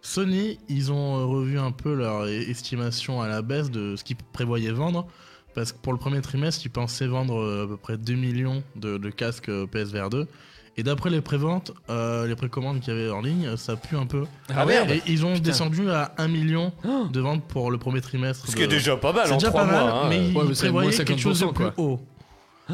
[0.01, 4.17] Sony, ils ont euh, revu un peu leur estimation à la baisse de ce qu'ils
[4.17, 5.07] prévoyaient vendre.
[5.55, 8.97] Parce que pour le premier trimestre, ils pensaient vendre à peu près 2 millions de,
[8.97, 10.27] de casques PSVR 2.
[10.79, 14.05] Et d'après les préventes, euh, les précommandes qu'il y avait en ligne, ça pue un
[14.05, 14.25] peu.
[14.55, 14.91] Ah merde.
[14.91, 15.43] Et ils ont Putain.
[15.45, 16.71] descendu à 1 million
[17.11, 18.45] de ventes pour le premier trimestre.
[18.45, 20.05] Ce de- qui est déjà pas mal C'est en déjà trois pas mois, mal, hein.
[20.09, 21.73] mais ils Ouais, mais c'est prévoyaient moins quelque chose de 50%, plus quoi.
[21.83, 21.99] haut.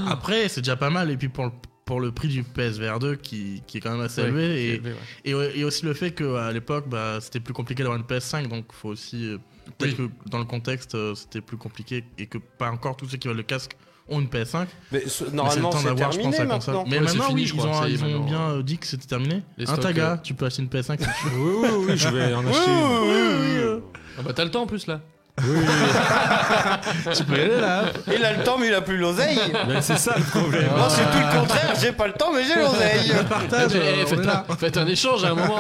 [0.08, 1.12] Après, c'est déjà pas mal.
[1.12, 1.52] Et puis pour le,
[1.86, 4.44] pour le prix du PSVR 2 qui, qui est quand même assez Ouais, élevé.
[4.64, 4.98] Et, élevé, ouais.
[5.26, 8.48] et, ouais, et aussi le fait qu'à l'époque, bah, c'était plus compliqué d'avoir une PS5.
[8.50, 9.28] Donc faut aussi.
[9.28, 9.38] euh,
[9.78, 13.16] Peut-être que dans le contexte, euh, c'était plus compliqué et que pas encore tous ceux
[13.18, 13.78] qui veulent le casque
[14.10, 14.68] ont une PS5.
[14.92, 16.84] Mais ce- Mais normalement, le temps c'est d'avoir, je pense, terminé maintenant.
[16.88, 18.26] Mais Ouais, c'est maintenant, fini, oui, je ils ont, ça y est, ils ont maintenant.
[18.26, 19.42] bien euh, dit que c'était terminé.
[19.58, 21.38] Les un Taga, euh, tu peux acheter une PS5 si tu veux.
[21.38, 22.78] Oui, oui, oui, je vais en acheter une.
[22.78, 23.80] Oui, oui, euh,
[24.18, 25.00] Ah bah t'as le temps en plus là.
[27.16, 27.86] tu peux aller là.
[28.08, 29.40] Il a le temps, mais il a plus l'oseille.
[29.68, 30.70] Ben, c'est ça le problème.
[30.78, 31.74] Moi, c'est tout le contraire.
[31.82, 33.12] J'ai pas le temps, mais j'ai l'oseille.
[33.28, 35.56] Partage, Eh, euh, faites, un, faites un échange à un moment.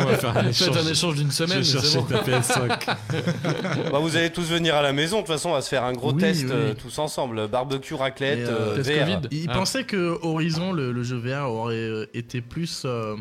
[0.00, 1.58] on va faire un Faites un échange d'une Je semaine.
[1.58, 2.04] vais c'est chercher bon.
[2.04, 2.86] ta PS5.
[3.92, 5.16] Bah, vous allez tous venir à la maison.
[5.16, 6.50] De toute façon, on va se faire un gros Oui, test oui.
[6.52, 7.48] euh, tous ensemble.
[7.48, 8.98] Barbecue, raclette, Et, euh, euh, test VR.
[9.04, 9.18] Covid.
[9.30, 9.54] Ils Ah.
[9.54, 12.82] pensaient que Horizon, le, le jeu VR, aurait été plus.
[12.84, 13.16] euh,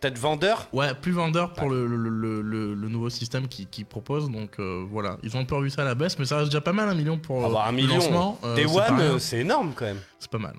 [0.00, 0.68] Peut-être vendeur.
[0.72, 4.30] Ouais, plus vendeur pour le, le, le, le- le nouveau système qu'ils qu'ils proposent.
[4.30, 6.48] Donc euh, voilà, ils ont un peu revu ça à la baisse, mais ça reste
[6.50, 7.94] déjà pas mal, un million pour Ah bah, un le million.
[7.96, 8.38] lancement.
[8.44, 10.00] euh, Day One, euh, c'est énorme quand même.
[10.18, 10.54] C'est pas mal.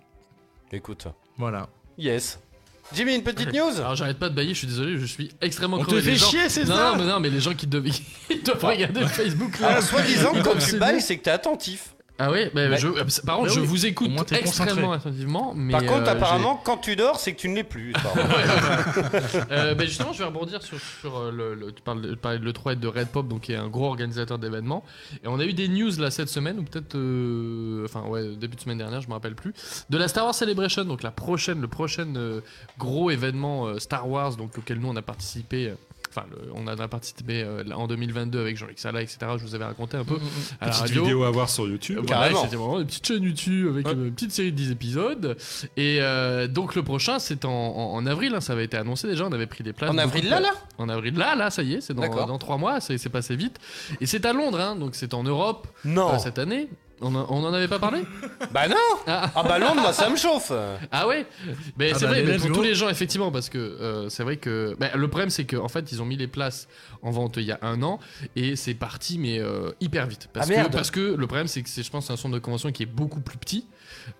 [0.71, 1.07] Écoute.
[1.37, 1.67] Voilà.
[1.97, 2.39] Yes.
[2.93, 5.77] Jimmy, une petite news Alors j'arrête pas de bailler, je suis désolé, je suis extrêmement
[5.77, 7.53] On te fait Les gens- chier, c'est non, ça non, mais non, mais les gens
[7.53, 7.85] qui doivent,
[8.29, 9.67] ils doivent regarder le Facebook là.
[9.71, 11.93] Alors, soi-disant, Ils quand tu bailles, c'est que t'es attentif.
[12.19, 12.87] Ah ouais, bah, je,
[13.23, 15.53] par contre, Bah je oui, vous écoute moins, extrêmement attentivement.
[15.55, 17.93] Mais Par contre, euh, apparemment, quand tu dors, c'est que tu ne l'es plus.
[19.51, 22.17] Euh, bah, justement, je vais rebondir sur, sur euh, le, le- tu parles de, tu
[22.17, 24.83] parlais de l'E3 et de Red Pop, donc qui est un gros organisateur d'événements.
[25.23, 28.55] Et on a eu des news là cette semaine, ou peut-être, euh, enfin ouais, début
[28.55, 29.53] de semaine dernière, je me rappelle plus,
[29.89, 32.41] de la Star Wars Celebration, donc la prochaine, le prochain euh,
[32.77, 35.73] gros événement euh, Star Wars, donc auquel nous on a participé.
[36.17, 39.17] Euh, Enfin, on en a participé euh, en 2022 avec Jean-Luc Sala, etc.
[39.37, 40.15] Je vous avais raconté un peu
[40.59, 41.03] à la Petite radio.
[41.03, 41.99] vidéo à voir sur YouTube.
[42.07, 42.43] Voilà, Carrément.
[42.43, 45.37] c'était vraiment une petite chaîne YouTube avec une petite série de 10 épisodes.
[45.75, 49.07] Et euh, donc le prochain, c'est en, en- en avril, hein, ça avait été annoncé
[49.07, 49.91] déjà, on avait pris des places.
[49.91, 52.37] En avril, de là, là En avril là, là, ça y est, c'est dans, dans
[52.37, 53.57] 3 mois, c'est passé vite.
[54.01, 56.13] Et c'est à Londres, hein, donc c'est en Europe Non.
[56.13, 56.69] euh, cette année.
[57.01, 58.01] On, en- on en avait pas parlé?
[58.51, 58.75] Bah non
[59.07, 59.31] ah.
[59.35, 60.51] Ah bah Londres, moi, ça me chauffe.
[60.91, 61.25] Ah ouais?
[61.77, 64.23] Mais Ah c'est bah, vrai, mais pour tous les gens, effectivement, parce que euh, c'est
[64.23, 64.75] vrai que.
[64.79, 66.67] bah, le problème, c'est qu'en fait, ils ont mis les places
[67.03, 67.99] en vente il y a un an
[68.35, 70.29] et c'est parti, mais euh, hyper vite.
[70.33, 70.67] Parce, Ah, merde.
[70.69, 72.71] que, parce que le problème, c'est que c'est, je pense, c'est un centre de convention
[72.71, 73.65] qui est beaucoup plus petit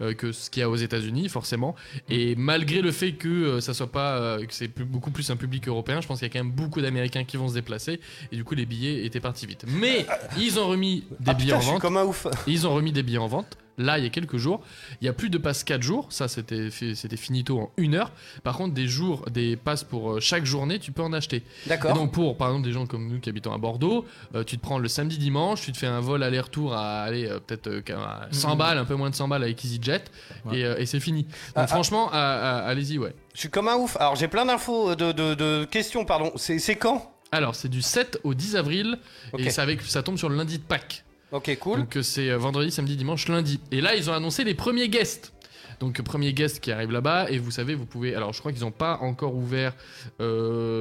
[0.02, 1.76] euh, que ce qu'il y a aux États-Unis, forcément.
[2.10, 4.18] Et malgré le fait que euh, ça soit pas.
[4.18, 6.44] euh, que c'est plus- beaucoup plus un public européen, je pense qu'il y a quand
[6.44, 8.00] même beaucoup d'Américains qui vont se déplacer
[8.32, 9.64] et du coup, les billets étaient partis vite.
[9.68, 10.06] Mais
[10.38, 11.82] ils ont remis des Ah billets putain, en je suis vente.
[11.82, 12.28] comme un ouf.
[12.48, 13.58] Ils ont remis des billets en vente.
[13.80, 14.62] Là, il y a quelques jours,
[15.02, 16.08] il y a plus de passes 4 jours.
[16.10, 18.12] Ça, c'était fi- c'était finito en une heure.
[18.44, 21.44] Par contre, des jours, des passes pour euh, chaque journée, tu peux en acheter.
[21.68, 21.94] Et D'accord.
[21.94, 24.64] donc, pour par exemple des gens comme nous qui habitons à Bordeaux, euh, tu te
[24.64, 27.82] prends le samedi, dimanche, tu te fais un vol aller-retour à aller euh, peut-être euh,
[28.04, 28.58] à 100 Mhm.
[28.58, 30.06] balles, un peu moins de 100 balles avec EasyJet,
[30.46, 30.58] Ouais.
[30.58, 31.26] et, et c'est fini.
[31.26, 31.68] Donc, Ah, ah.
[31.68, 33.14] franchement, allez-y, ouais.
[33.36, 33.96] Je suis comme un ouf.
[34.00, 36.32] Alors, j'ai plein d'infos, de, de, de questions, pardon.
[36.38, 37.12] C'est quand?
[37.32, 38.98] Alors, c'est du 7 au 10 avril,
[39.38, 41.04] et ça, avec, ça tombe sur le lundi de Pâques.
[41.32, 41.80] Ok, cool.
[41.80, 43.60] Donc euh, c'est euh, vendredi, samedi, dimanche, lundi.
[43.72, 45.34] Et là, ils ont annoncé les premiers guests.
[45.80, 48.52] Donc euh, premier guest qui arrive là-bas et vous savez vous pouvez alors je crois
[48.52, 49.76] qu'ils n'ont pas encore ouvert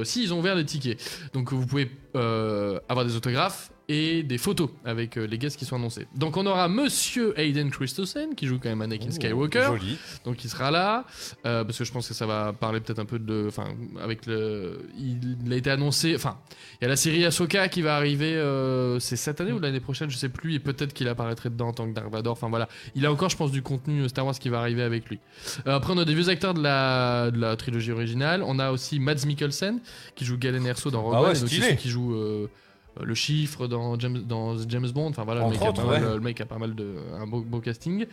[0.03, 4.69] si ils ont ouvert les tickets donc vous pouvez avoir des autographes et des photos
[4.83, 6.07] avec euh, les guests qui sont annoncés.
[6.15, 9.63] Donc on aura Monsieur Hayden Christensen qui joue quand même Anakin Skywalker.
[9.67, 9.97] Joli.
[10.25, 11.05] donc il sera là
[11.45, 13.67] euh, parce que je pense que ça va parler peut-être un peu de enfin
[14.03, 16.37] avec le il, a été annoncé enfin
[16.79, 19.79] il y a la série Ahsoka qui va arriver euh, c'est cette année ou l'année
[19.79, 22.33] prochaine je sais plus et peut-être qu'il apparaîtrait dedans en tant que Dark Vador.
[22.33, 22.67] Enfin voilà.
[22.95, 25.19] Il a encore je pense du contenu Star Wars qui va arriver avec lui.
[25.65, 28.43] Euh, après on a des vieux acteurs de la, de la trilogie originale.
[28.45, 29.79] On a aussi Mads Mikkelsen
[30.15, 32.13] qui joue Galen Erso dans Rogue Ah ouais, One et qui joue
[33.03, 36.03] le chiffre dans James, dans James Bond, enfin voilà, le mec, a autres, pas mal,
[36.03, 36.13] ouais.
[36.15, 36.95] le mec a pas mal de.
[37.19, 38.05] un beau, beau casting.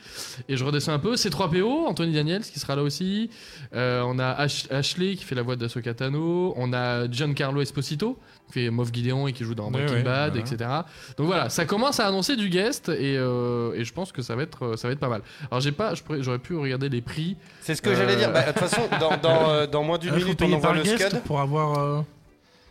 [0.49, 3.31] Et je redescends un peu, c'est 3PO, Anthony Daniels qui sera là aussi.
[3.75, 6.55] Euh, on a Ash- Ashley qui fait la voix d'Ahsoka Tano.
[6.57, 8.19] On a Giancarlo Esposito
[8.49, 10.41] qui fait Moff Gideon et qui joue dans Breaking ouais, Bad, voilà.
[10.47, 10.71] etc.
[11.17, 14.37] Donc voilà, ça commence à annoncer du guest et, euh, et je pense que ça
[14.37, 15.23] va être, ça va être pas mal.
[15.51, 17.37] Alors j'ai pas, j'aurais pu regarder les prix.
[17.63, 18.33] C'est ce que j'allais Euh, dire.
[18.33, 21.23] Bah, De toute façon, dans, dans, euh, dans moins d'une minute, on envoie le scud.
[21.25, 21.79] pour avoir.
[21.79, 22.01] euh,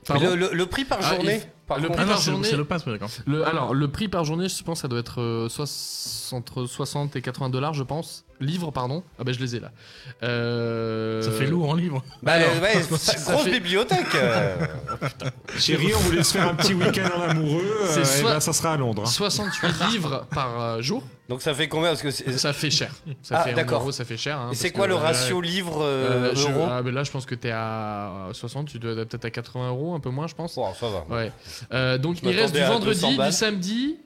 [0.09, 2.22] Le, le- le prix par Ah, journée il- par le contre- prix Ah non, par
[2.22, 2.47] journée.
[2.49, 3.09] c'est le pass, d'accord.
[3.26, 7.16] Le, alors, le prix par journée, je pense, ça doit être euh, soix- entre 60
[7.16, 8.26] et 80 dollars, je pense.
[8.39, 9.03] Livres, pardon.
[9.20, 9.72] Ah ben, je les ai là.
[10.24, 12.03] Euh, Ça fait lourd en livre.
[12.22, 14.16] Bah, Alors, ouais, ça ça- grosse fait- bibliothèque.
[14.16, 14.66] euh.
[15.57, 17.64] Chérie, on voulait se faire un petit week-end en amoureux.
[17.86, 19.03] C'est euh, soit- ben, ça sera à Londres.
[19.05, 19.09] hein.
[19.09, 21.03] 68 livres par euh, jour.
[21.30, 21.89] Donc ça fait combien?
[21.89, 22.93] Parce que c'est- Ça fait cher.
[23.21, 23.82] Ça Ah, fait en d'accord.
[23.82, 24.38] euros, ça fait cher.
[24.39, 27.11] hein, c'est quoi que, le euh, ratio livre euh, je- euro ah, ben Là, je
[27.11, 30.28] pense que t'es à 60, tu dois être peut-être à 80 euros, un peu moins,
[30.28, 30.55] je pense.
[30.55, 31.05] Bon, ça va.
[31.15, 31.32] Ouais.
[31.74, 33.30] Euh, donc Je il reste du vendredi, 200 balles.
[33.32, 33.97] du samedi.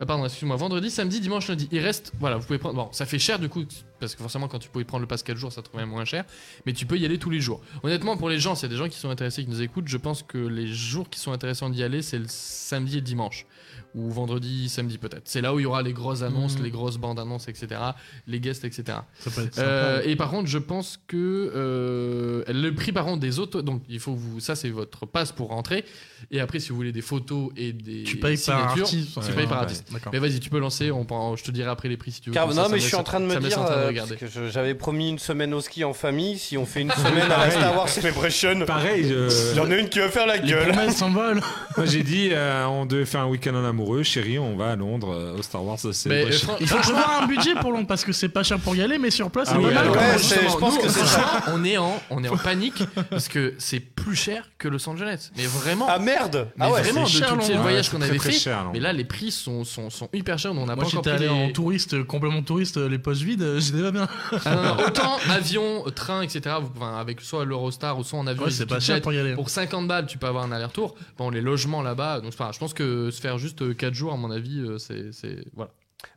[0.00, 1.68] Ah, pardon, excuse-moi, vendredi, samedi, dimanche, lundi.
[1.70, 2.74] Il reste, voilà, vous pouvez prendre.
[2.74, 3.62] Bon, ça fait cher du coup,
[4.00, 6.04] parce que forcément, quand tu pouvais prendre le pass 4 jours, ça te revient moins
[6.04, 6.24] cher.
[6.66, 7.60] Mais tu peux y aller tous les jours.
[7.84, 9.86] Honnêtement, pour les gens, s'il y a des gens qui sont intéressés, qui nous écoutent,
[9.86, 13.02] je pense que les jours qui sont intéressants d'y aller, c'est le samedi et le
[13.02, 13.46] dimanche.
[13.94, 15.22] Ou vendredi, samedi peut-être.
[15.26, 16.64] C'est là où il y aura les grosses annonces, Mhm.
[16.64, 17.80] les grosses bandes annonces, etc.
[18.26, 18.98] Les guests, etc.
[19.20, 19.66] Ça peut être sympa.
[19.68, 23.82] Euh, et par contre, je pense que euh, le prix par contre des autos, donc
[23.88, 25.84] il faut vous, ça c'est votre passe pour rentrer.
[26.30, 29.18] Et après, si vous voulez des photos et des Tu payes par signatures, artiste, tu
[29.20, 29.86] ouais, payes par artiste.
[30.12, 30.90] Mais vas-y, tu peux lancer.
[30.90, 32.34] On, prend- je te dirai après les prix si tu veux.
[32.34, 33.92] Car, non, ça, mais je suis en train de me dire, en train de euh,
[33.94, 36.90] parce que je- j'avais promis une semaine au ski en famille, si on fait une
[36.92, 39.06] semaine à Star Wars Celebration, Pareil,
[39.52, 40.68] il y en a une qui va faire la Les gueule.
[40.72, 41.42] promesses s'envolent.
[41.76, 44.76] Moi j'ai dit euh, on devait faire un week-end en amoureux, chérie, on va à
[44.76, 46.46] Londres euh, au Star Wars Celebration.
[46.48, 48.82] fran- Il faut prévoir un budget pour Londres parce que c'est pas cher pour y
[48.82, 51.00] aller, mais sur place, Ah c'est oui, pas ouais, Justement, je pense nous, que c'est
[51.04, 54.88] franchement, on est en, on est en panique parce que c'est plus cher que Los
[54.88, 55.30] Angeles.
[55.36, 55.86] Mais vraiment.
[55.88, 57.60] Ah merde Mais Ah ouais, vraiment, de cher, le Londres.
[57.62, 58.30] voyage Ouais, qu'on avait très, fait.
[58.36, 58.70] très cher, Londres.
[58.74, 60.52] mais là, les prix sont, sont, sont hyper chers.
[60.52, 62.98] On n'a pas Moi encore j'étais allé les- en touriste, euh, complètement touriste, euh, les
[62.98, 64.08] poches vides, euh, j'étais pas bien.
[64.44, 66.56] Ah non, non, autant avion, train, etc.
[66.60, 68.44] vous- enfin, avec soit l'Eurostar ou soit en avion.
[68.44, 69.34] Ouais, les c'est pas cher pour y aller.
[69.34, 70.94] Pour 50 balles, tu peux avoir un aller-retour.
[71.18, 74.30] Bon, les logements là-bas, donc je pense que se faire juste 4 jours, à mon
[74.30, 75.10] avis, euh, c'est.
[75.54, 75.70] Voilà.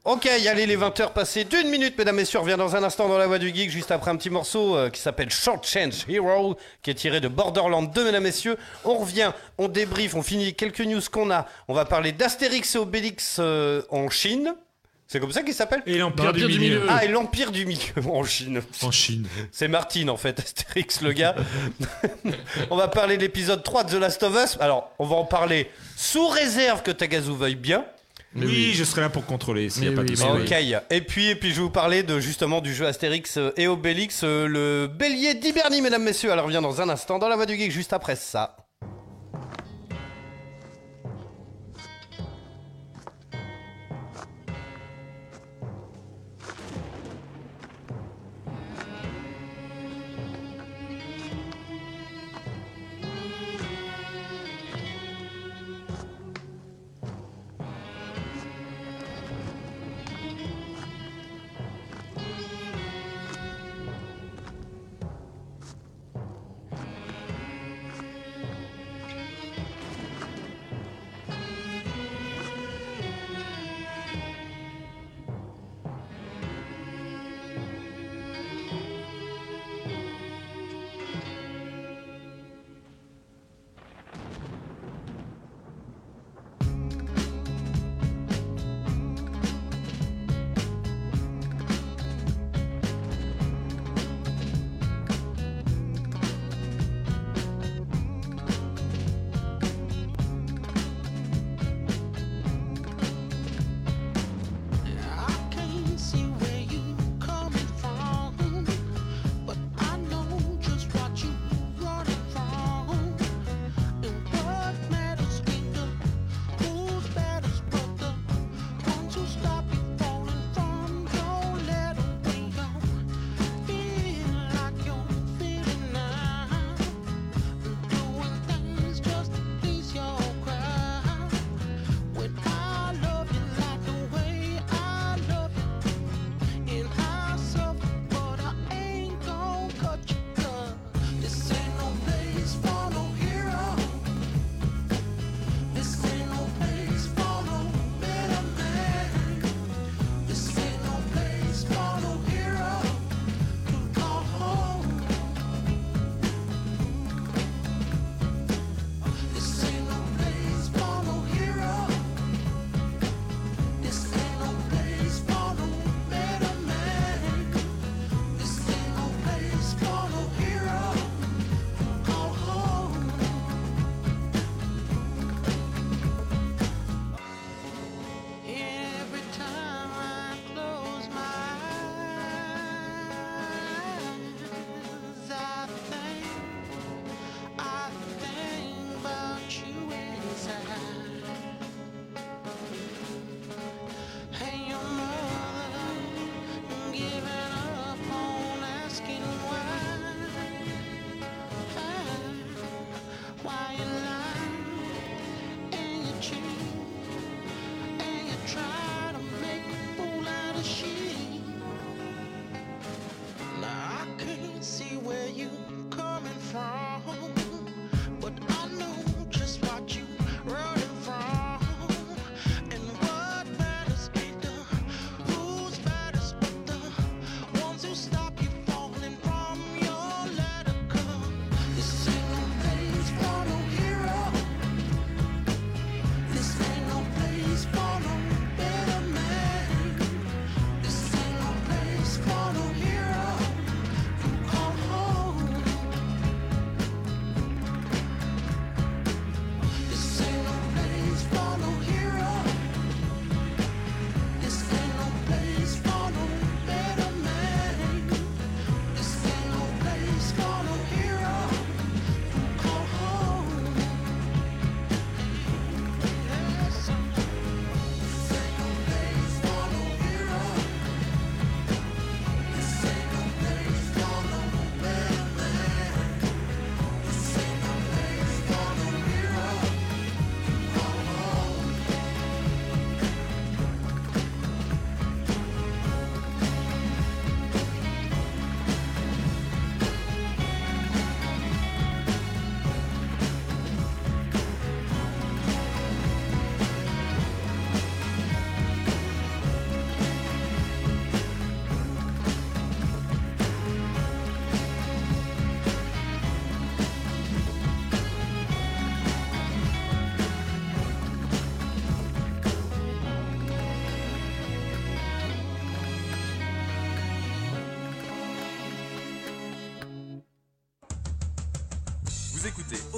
[0.05, 2.39] Ok, y aller les 20h passées d'une minute, mesdames, messieurs.
[2.39, 4.75] On revient dans un instant dans la voix du geek, juste après un petit morceau
[4.75, 8.57] euh, qui s'appelle Short Change Hero, qui est tiré de Borderlands 2, mesdames, messieurs.
[8.85, 11.47] On revient, on débrief, on finit quelques news qu'on a.
[11.67, 14.55] On va parler d'Astérix et Obélix euh, en Chine.
[15.07, 16.79] C'est comme ça qu'il s'appelle Et l'Empire du, du milieu.
[16.79, 16.85] Milieu.
[16.89, 18.61] Ah, et l'Empire du Milieu en Chine.
[18.81, 19.25] En Chine.
[19.51, 21.35] C'est Martine en fait, Astérix le gars.
[22.69, 24.57] on va parler de l'épisode 3 de The Last of Us.
[24.59, 27.85] Alors, on va en parler sous réserve que Tagazu veuille bien.
[28.33, 28.73] Mais oui, oui.
[28.73, 30.29] je serai là pour contrôler s'il n'y a pas de mais souci.
[30.29, 30.83] Ok.
[30.91, 33.67] Et puis, et puis, je vais vous parler de justement du jeu Astérix euh, et
[33.67, 36.31] Obélix, euh, le bélier d'Hibernie, mesdames, messieurs.
[36.31, 38.57] Alors, revient dans un instant dans la voix du geek, juste après ça.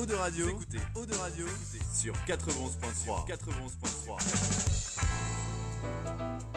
[0.10, 0.80] De Radio, vous écoutez.
[0.95, 1.45] Eau de Radio.
[1.93, 3.28] Sur 91.3.
[3.28, 4.97] 91.3.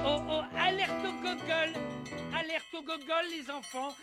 [0.05, 1.75] Oh oh, alerte au gogol.
[2.33, 3.95] Alerte au gogol, les enfants.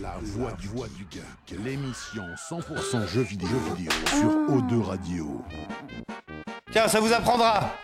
[0.00, 5.42] La voix du voix du geek, l'émission 100% jeux vidéo, vidéo sur O2 Radio.
[6.72, 7.74] Tiens, ça vous apprendra.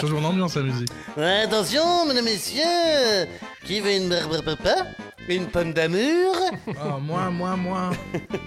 [0.00, 0.90] Changement d'ambiance la musique.
[1.16, 3.28] Attention, mesdames, messieurs.
[3.64, 4.86] Qui veut une barbe papa
[5.28, 6.34] Une pomme d'amour
[6.78, 7.90] Ah, moi, moi, moi.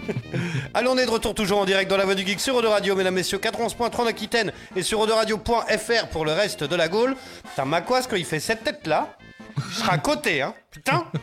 [0.74, 2.62] Allez, on est de retour toujours en direct dans la voix du geek sur Eau
[2.62, 6.88] de Radio, mesdames, messieurs, 91.3 en Aquitaine et sur Radio.fr pour le reste de la
[6.88, 7.16] Gaule.
[7.50, 9.18] Putain, Maquas, quand il fait cette tête-là,
[9.72, 11.06] je serai à côté, hein Putain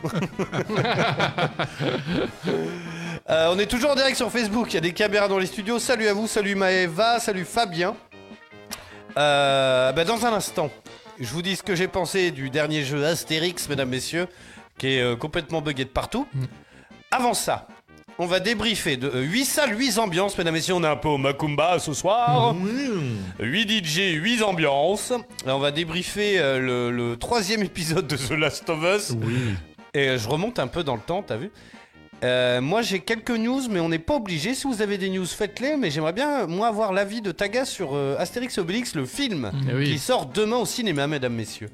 [3.27, 5.47] Euh, On est toujours en direct sur Facebook, il y a des caméras dans les
[5.47, 5.79] studios.
[5.79, 7.95] Salut à vous, salut Maëva, salut Fabien.
[9.17, 10.69] Euh, bah, dans un instant,
[11.19, 14.27] je vous dis ce que j'ai pensé du dernier jeu Astérix, mesdames, messieurs,
[14.77, 16.27] qui est euh, complètement bugué de partout.
[17.11, 17.67] Avant ça,
[18.17, 20.73] on va débriefer de 8 salles, 8 ambiances, mesdames, messieurs.
[20.75, 22.53] On est un peu au Macumba ce soir.
[23.39, 25.11] 8 DJ, 8 ambiances.
[25.45, 29.11] Là, on va débriefer euh, le, le troisième épisode de The Last of Us.
[29.93, 31.51] Et euh, je remonte un peu dans le temps, t'as vu?
[32.23, 34.55] Euh, moi j'ai quelques news, mais on n'est pas obligé.
[34.55, 35.75] Si vous avez des news, faites-les.
[35.77, 39.51] Mais j'aimerais bien, moi, avoir l'avis de Taga sur euh, Astérix et Obélix, le film,
[39.69, 39.91] Eh oui.
[39.91, 41.69] qui sort demain au cinéma, mesdames, messieurs.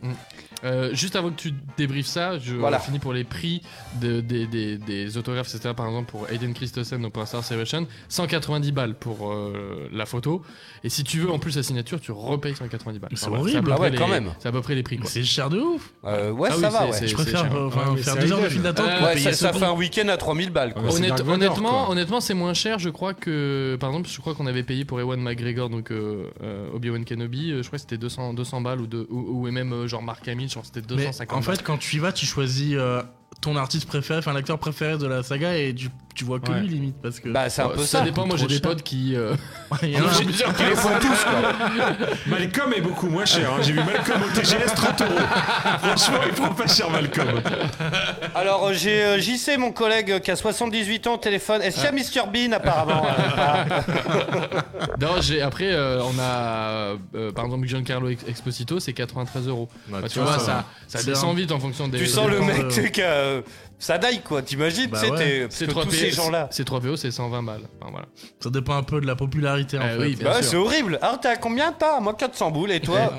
[0.63, 2.77] Euh, juste avant que tu débriefes ça, je Voilà.
[2.79, 3.63] finis pour les prix
[3.99, 5.73] de- des- des- des autographes, etc.
[5.75, 10.43] Par exemple, pour Aiden Christensen au point Star Celebration, 190 balles pour euh, la photo.
[10.83, 13.09] Et si tu veux en plus la signature, tu repayes 190 balles.
[13.15, 13.57] C'est Enfin, voilà, horrible.
[13.57, 14.31] à peu Ah près ouais, les- quand même.
[14.37, 14.97] C'est à peu près les prix.
[14.97, 15.09] Quoi.
[15.09, 15.93] C'est cher de ouf.
[16.05, 16.93] Euh, ouais, Ah ça oui, va, ouais.
[16.93, 17.55] c'est- Je préfère cher.
[17.55, 18.51] euh, enfin, Ouais, mais faire c'est deux heures de Aiden.
[18.53, 19.59] file d'attente Euh, pour Ouais, payer ça, ce ça prix.
[19.61, 20.73] fait un week-end à 3000 balles.
[20.73, 20.83] quoi.
[20.83, 21.89] Honnête- Dark Vador, honnêtement, quoi.
[21.91, 22.79] honnêtement, c'est moins cher.
[22.79, 26.29] Je crois que, par exemple, je crois qu'on avait payé pour Ewan McGregor, donc euh,
[26.41, 27.51] euh, Obi-Wan Kenobi.
[27.51, 30.01] euh, je crois que c'était 200, 200 balles ou, de, ou, ou même euh, genre
[30.03, 31.37] Mark Hamill, je crois que c'était Mais 250.
[31.37, 33.01] en fait, quand tu y vas, tu choisis euh,
[33.41, 36.59] ton artiste préféré, enfin l'acteur préféré de la saga et tu, tu vois que Ouais.
[36.59, 37.29] lui limite parce que.
[37.29, 38.01] Bah, c'est un peu ça, ça.
[38.03, 38.27] dépend.
[38.27, 38.61] Moi, j'ai des cher.
[38.61, 39.15] potes qui.
[39.15, 39.33] euh,
[39.81, 42.07] Il y en a un- Qui les font tous, quoi.
[42.27, 43.49] Malcolm est beaucoup moins cher.
[43.51, 43.61] hein.
[43.63, 45.11] J'ai vu Malcolm au TGS 30 euros.
[45.81, 47.41] Franchement, il prend pas cher Malcolm.
[48.35, 51.61] Alors, euh, j'ai euh, JC, mon collègue, euh, qui a 78 ans au téléphone.
[51.61, 53.65] Est-ce qu'il y a Mr Bean, apparemment euh, ah.
[55.01, 59.67] Non, j'ai après euh, on a euh, par exemple Giancarlo Ex- Exposito, c'est 93 euros.
[59.87, 61.87] Bah, Bah, tu tu vois, vois, ça ça, ça C'est descend un- vite en fonction
[61.87, 61.97] des.
[61.97, 63.41] Tu sens le mec, sais, que, euh,
[63.79, 64.41] ça daille, quoi.
[64.41, 65.17] T'imagines, Bah ouais.
[65.17, 66.47] t'es- C'est que 3 tous ces gens-là.
[66.51, 67.61] C'est 3 PO, c'est 120 balles.
[67.79, 68.07] Enfin, voilà.
[68.39, 70.03] Ça dépend un peu de la popularité en Euh, fait.
[70.03, 70.51] oui, bien Bah ouais, sûr.
[70.51, 70.99] c'est horrible.
[71.01, 73.11] Alors, t'as combien t'as Moi, 400 boules, et toi?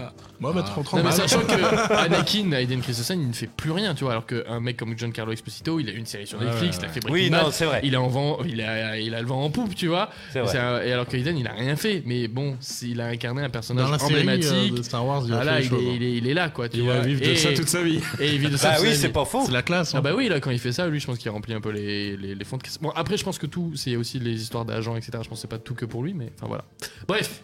[0.43, 1.13] Moi, bah, 30 Non, mais balles.
[1.13, 4.77] sachant que Anakin, Aiden Christensen, il ne fait plus rien, tu vois, alors qu'un mec
[4.77, 7.31] comme Giancarlo Exposito, il a une série sur Netflix, ouais, il a fait Oui, Breaking
[7.37, 7.81] non, Bad, c'est vrai.
[7.85, 10.11] il a en vent, il a, il a le vent en poupe, tu vois.
[10.33, 10.51] C'est vrai.
[10.51, 13.51] C'est un- et alors qu'Aiden, il a rien fait, mais bon, il a incarné un
[13.51, 14.75] personnage Dans la série euh, emblématique.
[14.75, 16.35] de Star Wars, il a Voilà, fait des il, choses, est, il, est, il est
[16.35, 16.95] là, quoi, tu Il vois.
[16.95, 18.01] va vivre de et, ça toute sa vie.
[18.21, 19.43] Et il vit de ça Bah toute oui, sa c'est pas faux.
[19.47, 19.93] C'est la classe.
[19.95, 20.01] Ah hein.
[20.03, 22.17] bah oui, là, quand il fait ça, lui, je pense qu'il remplit un peu les,
[22.17, 22.79] les, les fonds de caisse.
[22.81, 25.13] Bon, après, je pense que tout, c'est aussi les histoires d'agents, etc.
[25.23, 26.65] Je pense que c'est pas tout que pour lui, mais enfin voilà.
[27.07, 27.43] Bref,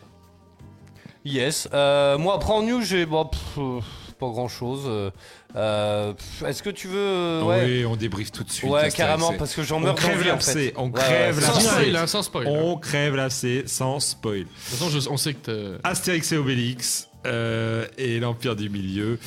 [1.28, 1.68] Yes.
[1.72, 3.80] Euh, moi, après en news, j'ai bon, pff, euh,
[4.18, 4.88] pas grand chose.
[5.54, 6.98] Est-ce que tu veux.
[6.98, 8.70] euh, ouais, Oui, on débriefe tout de suite.
[8.70, 10.72] ouais carrément, parce que j'en On meurs crève d'envie en fait.
[10.76, 11.60] on crève l'abcès.
[11.60, 12.46] spoil, hein, sans spoil.
[12.46, 14.40] On crève l'abcès sans spoil.
[14.40, 19.18] De toute façon, je- on sait que Astérix et Obélix euh, et l'Empire du Milieu.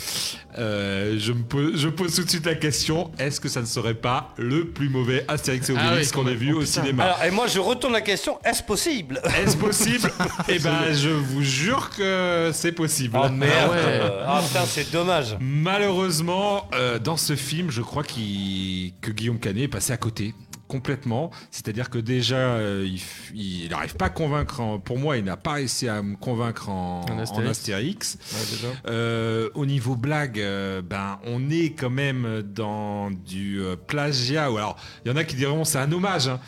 [0.57, 3.65] Euh, je, me pose, je pose tout de suite la question est-ce que ça ne
[3.65, 6.59] serait pas le plus mauvais Astérix et Ah Obélix oui, qu'on ait vu Oh, au
[6.59, 6.71] putain.
[6.81, 7.03] cinéma?
[7.05, 9.21] Alors, et moi, je retourne la question est-ce possible?
[9.41, 10.11] Est-ce possible?
[10.49, 13.17] Eh ben, je vous jure que c'est possible.
[13.21, 13.77] Oh merde ouais.
[13.79, 15.37] euh, Ah putain, c'est dommage.
[15.39, 20.33] Malheureusement, euh, dans ce film, je crois que Guillaume Canet est passé à côté
[20.71, 21.31] complètement.
[21.51, 22.87] C'est-à-dire que déjà, euh,
[23.35, 24.59] il n'arrive pas à convaincre.
[24.61, 27.49] en- pour moi, il n'a pas réussi à me convaincre en, En en Astérix.
[27.49, 28.17] Astérix.
[28.33, 28.67] Ouais, déjà.
[28.87, 34.49] Euh, au niveau blague, euh, ben, on est quand même dans du euh, plagiat.
[34.51, 36.27] Ou alors, il y en a qui diront c'est un hommage.
[36.29, 36.39] hein.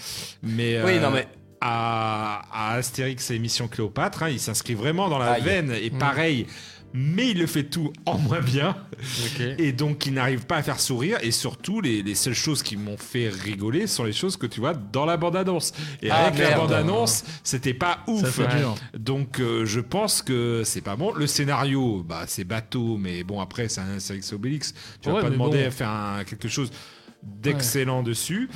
[0.41, 1.27] Mais, Oui, euh, non, mais-
[1.65, 5.41] à, à Astérix et Mission Cléopâtre, hein, il s'inscrit vraiment dans la Aïe.
[5.43, 5.71] veine.
[5.71, 5.97] Et Mm.
[5.97, 6.47] pareil,
[6.93, 8.75] mais il le fait tout en moins bien.
[9.25, 9.41] Ok.
[9.57, 11.17] Et donc, il n'arrive pas à faire sourire.
[11.21, 14.59] Et surtout, les, les seules choses qui m'ont fait rigoler sont les choses que tu
[14.59, 15.73] vois dans la bande-annonce.
[16.01, 18.39] Et Ah, avec la bande-annonce, c'était pas ouf.
[18.97, 21.13] Donc, euh, je pense que c'est pas bon.
[21.13, 24.73] Le scénario, bah, c'est bateau, mais bon, après, c'est un Astérix Obélix.
[25.01, 25.67] Tu vas pas demander bon.
[25.67, 26.71] à faire un- quelque chose
[27.23, 28.49] d'excellent dessus.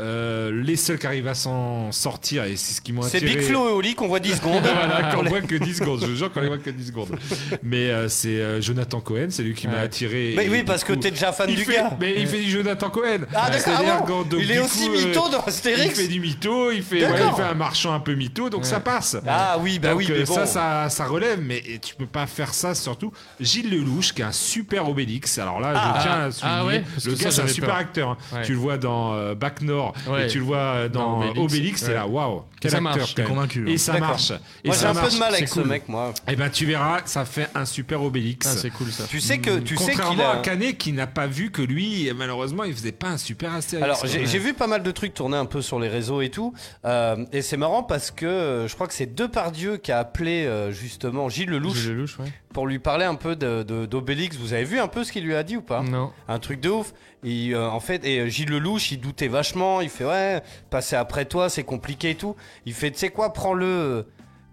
[0.00, 3.36] Euh, les seuls qui arrivent à s'en sortir, et c'est ce qui C'est attiré.
[3.36, 4.62] Big Flo et Oli qu'on voit 10 secondes.
[4.62, 6.00] voilà, qu'on voit que 10 secondes.
[6.02, 7.08] Je vous jure qu'on les voit que 10 secondes.
[7.62, 9.80] Mais euh, c'est euh, Jonathan Cohen, c'est lui qui m'a Ouais.
[9.80, 10.34] attiré.
[10.36, 11.96] Mais oui, parce que coup, t'es déjà fan il du fait- gars.
[12.00, 13.20] Mais il fait du Jonathan Cohen.
[13.34, 16.20] Ah, d'accord, C'est-à-dire ah bon Il est aussi euh, mytho dans Il Astérix fait du
[16.20, 18.68] mytho, il fait, il un marchand un peu mytho, donc Ouais.
[18.68, 19.16] ça passe.
[19.26, 20.34] Ah oui, bah Donc, oui, mais bon.
[20.34, 23.12] ça, ça, ça relève, mais tu peux pas faire ça surtout.
[23.40, 25.38] Gilles Lelouch, qui est un super Obélix.
[25.38, 25.94] Alors là, Ah.
[25.96, 26.82] je tiens à souligner.
[26.84, 28.13] Ah le que gars, c'est un super acteur.
[28.32, 28.36] Hein.
[28.36, 28.42] Ouais.
[28.42, 30.24] Tu le vois dans euh, Bac Nord Ouais.
[30.26, 31.80] et tu le vois euh, dans Dans Obélix.
[31.82, 31.94] C'est ouais.
[31.94, 32.96] là, waouh, quel Ça acteur.
[32.96, 33.76] marche, convaincu, Et hein.
[33.78, 34.08] ça D'accord.
[34.08, 34.30] marche.
[34.30, 36.12] Et Moi, j'ai ça un peu de mal avec ce mec, moi.
[36.28, 38.46] Eh ben, tu verras, ça fait un super Obélix.
[38.50, 39.04] Ah, c'est cool ça.
[39.08, 40.30] Tu sais que tu sais qu'il a.
[40.30, 43.84] à Canet qui n'a pas vu que lui, malheureusement, il faisait pas un super Astérix.
[43.84, 46.52] Alors j'ai vu pas mal de trucs tourner un peu sur les réseaux et tout,
[46.84, 50.48] euh, et c'est marrant parce que euh, je crois que c'est Depardieu qui a appelé
[50.70, 52.32] justement Gilles Lelouch, Gilles Lelouch, ouais.
[52.54, 54.36] Pour lui parler un peu de- de- d'Obélix.
[54.38, 55.82] Vous avez vu un peu ce qu'il lui a dit ou pas?
[55.82, 56.10] Non.
[56.28, 56.94] Un truc de ouf.
[57.26, 59.80] Euh, en fait, et euh, Gilles Lelouch, il doutait vachement.
[59.82, 62.36] Il fait ouais, passer après toi, c'est compliqué et tout.
[62.64, 64.02] Il fait tu sais quoi, prends-le euh,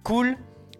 [0.03, 0.35] cool.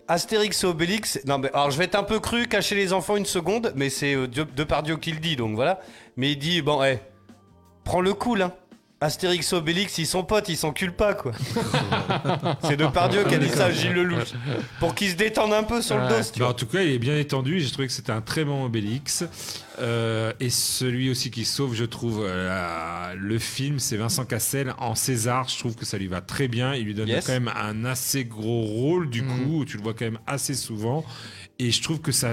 [0.07, 1.19] Astérix et Obélix.
[1.25, 3.89] Non mais alors je vais être un peu cru, cacher les enfants une seconde, mais
[3.89, 5.79] c'est euh, Dieu- Depardieu qui le dit, donc voilà.
[6.17, 6.99] Mais il dit bon, eh,
[7.85, 8.53] prends le cool, hein.
[9.03, 11.31] Astérix Obélix, ils sont potes, ils s'enculent pas quoi.
[12.63, 14.33] c'est Depardieu qui a dit ça à Gilles Lelouch.
[14.79, 16.49] Pour qu'il se détende un peu sur le dos, tu Bah, vois.
[16.49, 17.59] en tout cas, il est bien étendu.
[17.59, 19.23] J'ai trouvé que c'était un très bon Obélix.
[19.79, 24.93] Euh, et celui aussi qui sauve, je trouve, euh, le film, c'est Vincent Cassel en
[24.93, 25.47] César.
[25.49, 26.75] Je trouve que ça lui va très bien.
[26.75, 27.25] Il lui donne Yes.
[27.25, 30.53] quand même un assez gros rôle, du coup, où tu le vois quand même assez
[30.53, 31.03] souvent.
[31.63, 32.31] Et je trouve que ça,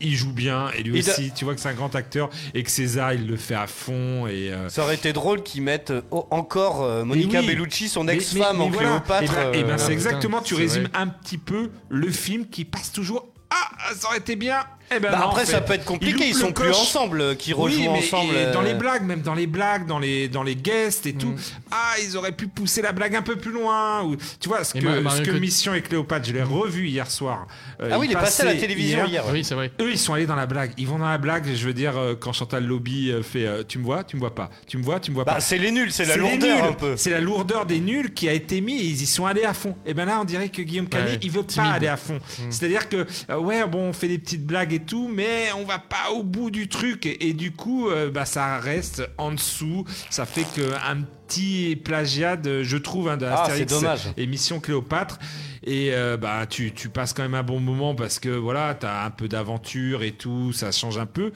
[0.00, 0.70] il joue bien.
[0.78, 3.36] Et lui aussi, tu vois que c'est un grand acteur et que César, il le
[3.36, 4.28] fait à fond.
[4.28, 7.46] Et euh, Ça aurait été drôle qu'ils mettent euh, oh, encore euh, Monica oui.
[7.48, 9.00] Bellucci, son ex-femme en voilà.
[9.00, 9.32] Cléopâtre.
[9.32, 10.92] Et ben, et ben, euh, c'est exactement, tu résumes vrai.
[10.94, 13.26] un petit peu le film qui passe toujours.
[13.50, 14.60] Ah, ça aurait été bien.
[14.94, 16.76] Eh ben Bah non, après, en ça peut être compliqué, Il ils sont plus coche.
[16.80, 18.64] ensemble, euh, qui Oui, rejouent mais ensemble, et dans euh.
[18.64, 21.28] les blagues, même dans les blagues, dans les, dans les guests et tout.
[21.28, 21.36] Mm.
[21.70, 24.02] Ah, ils auraient pu pousser la blague un peu plus loin.
[24.04, 26.32] Ou, tu vois, ce Et que, Ma- ce Marion que Cotillard- Mission et Cléopâtre, je
[26.32, 27.46] l'ai revu hier soir.
[27.80, 29.24] Euh, Ah oui, il est passé à la télévision hier.
[29.32, 29.70] Oui, c'est vrai.
[29.80, 30.72] Eux, ils sont allés dans la blague.
[30.78, 31.46] Ils vont dans la blague.
[31.54, 34.20] Je veux dire, euh, quand Chantal Lobby euh, fait euh, Tu me vois, tu me
[34.20, 34.50] vois pas.
[34.66, 35.40] Tu me vois, tu me vois Bah, pas.
[35.40, 36.96] c'est les nuls, c'est la lourdeur un peu.
[36.96, 39.54] C'est la lourdeur des nuls qui a été mis et ils y sont allés à
[39.54, 39.74] fond.
[39.86, 42.18] Et ben là, on dirait que Guillaume Canet, il veut pas aller à fond.
[42.50, 45.78] C'est-à-dire que, euh, ouais, bon, on fait des petites blagues et tout, mais on va
[45.78, 47.06] pas au bout du truc.
[47.06, 49.84] Et, et du coup, euh, bah, ça reste en dessous.
[50.10, 54.00] Ça fait que un petit plagiat, je trouve, hein, de Ah, Astérix dommage.
[54.16, 55.18] et Mission Cléopâtre.
[55.64, 58.84] Et euh, bah, tu, tu passes quand même un bon moment parce que voilà, tu
[58.86, 61.32] as un peu d'aventure et tout, ça change un peu.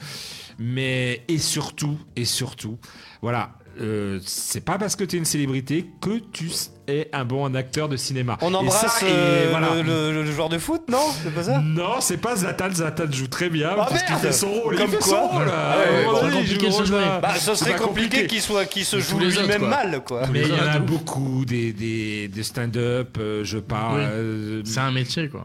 [0.59, 2.79] Mais, et surtout, et surtout,
[3.23, 6.51] voilà, euh, c'est pas parce que tu es une célébrité que tu
[6.89, 8.39] es un bon acteur de cinéma.
[8.43, 9.69] On Et embrasse ça, et euh, voilà.
[9.77, 12.71] le, le- le joueur de foot, non C'est pas ça Non, c'est pas Zlatan.
[12.73, 14.77] Zlatan joue très bien Ah, parce qu'il merde fait son rôle.
[14.77, 15.51] Comme il fait quoi son rôle.
[15.53, 16.99] Ah ouais, bon, compliqué se jouer.
[17.01, 20.23] d'un- Bah, ce serait compliqué qu'il soit, qu'il se joue lui-même mal, quoi.
[20.33, 23.99] Mais il y en a beaucoup des, des, des stand-up, euh, je parle.
[24.01, 24.05] Oui.
[24.09, 25.45] euh, C'est un métier, quoi.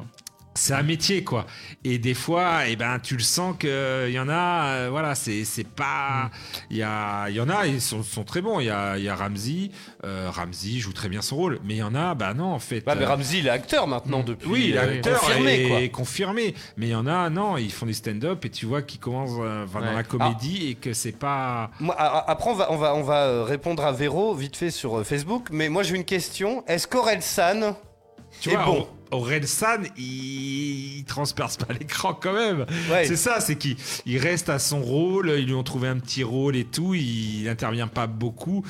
[0.53, 1.45] C'est un métier quoi
[1.84, 5.15] et des fois eh ben tu le sens que il y en a euh, voilà
[5.15, 6.30] c'est c'est pas
[6.69, 9.07] il y a y en a ils sont, sont très bons il y a y
[9.07, 9.72] a Ramsey
[10.03, 12.60] euh, Ramsey joue très bien son rôle mais il y en a bah non en
[12.60, 14.49] fait Bah, mais euh, Ramsey, il est acteur maintenant depuis.
[14.49, 15.99] oui, il est euh, acteur confirmé, et quoi.
[15.99, 16.56] confirmé.
[16.78, 19.40] Mais il y en a, non, ils font des stand-up et tu vois qu'ils commencent
[19.40, 21.72] euh, dans la comédie et que c'est pas.
[21.80, 24.99] Moi, après, on va, on va, on va euh, répondre à Véro vite fait sur
[24.99, 25.48] euh, Facebook.
[25.52, 26.64] Mais moi, j'ai une question.
[26.68, 27.76] Est-ce qu'Orelsan
[28.41, 28.88] Tu est vois, bon
[29.45, 30.97] San, il...
[30.99, 32.65] il transperce pas l'écran quand même.
[32.91, 33.05] Ouais.
[33.05, 33.75] C'est ça, c'est qu'il
[34.05, 35.33] il reste à son rôle.
[35.38, 36.93] Ils lui ont trouvé un petit rôle et tout.
[36.93, 38.63] Il n'intervient pas beaucoup.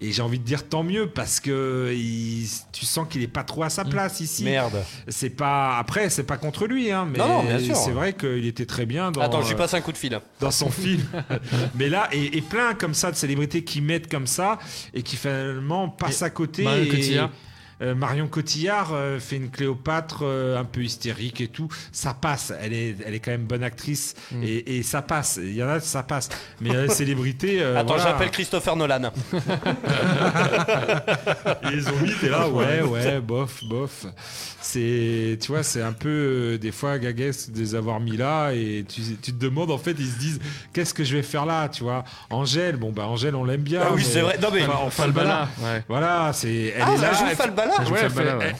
[0.00, 3.42] Et j'ai envie de dire tant mieux parce que il- tu sens qu'il est pas
[3.44, 4.44] trop à sa place ici.
[4.44, 4.82] Merde.
[5.08, 5.76] C'est pas.
[5.78, 7.76] Après, c'est pas contre lui, hein, mais Non, non, bien sûr.
[7.76, 9.20] c'est vrai qu'il était très bien dans.
[9.20, 10.18] Attends, je lui euh, passe un coup de fil.
[10.40, 11.02] dans son film.
[11.74, 14.58] Mais là, et, et plein comme ça de célébrités qui mettent comme ça
[14.94, 16.62] et qui finalement passent Et à côté.
[16.64, 17.20] Et-.
[17.82, 21.68] Euh, Marion Cotillard euh, fait une Cléopâtre euh, un peu hystérique et tout.
[21.92, 22.52] Ça passe.
[22.60, 24.42] Elle est, elle est quand même bonne actrice Mm.
[24.42, 25.38] et, et ça passe.
[25.42, 26.28] Il y en a, ça passe.
[26.60, 27.62] Mais il y a des célébrités.
[27.62, 28.02] Attends, voilà.
[28.12, 29.10] j'appelle Christopher Nolan.
[31.72, 34.06] Ils ont mis, t'es là, ouais, ouais, bof, bof.
[34.60, 38.84] C'est, tu vois, c'est un peu des fois gagues de les avoir mis là et
[38.86, 40.40] tu, tu te demandes en fait, ils se disent,
[40.72, 42.04] qu'est-ce que je vais faire là, tu vois?
[42.30, 43.80] Angèle, bon bah Angèle, on l'aime bien.
[43.84, 44.38] Ah oui, c'est vrai.
[44.42, 45.82] Non, mais- Enfin, Falbala, ouais.
[45.88, 47.10] Voilà, c'est, elle Ah, est là.
[47.12, 47.34] elle joue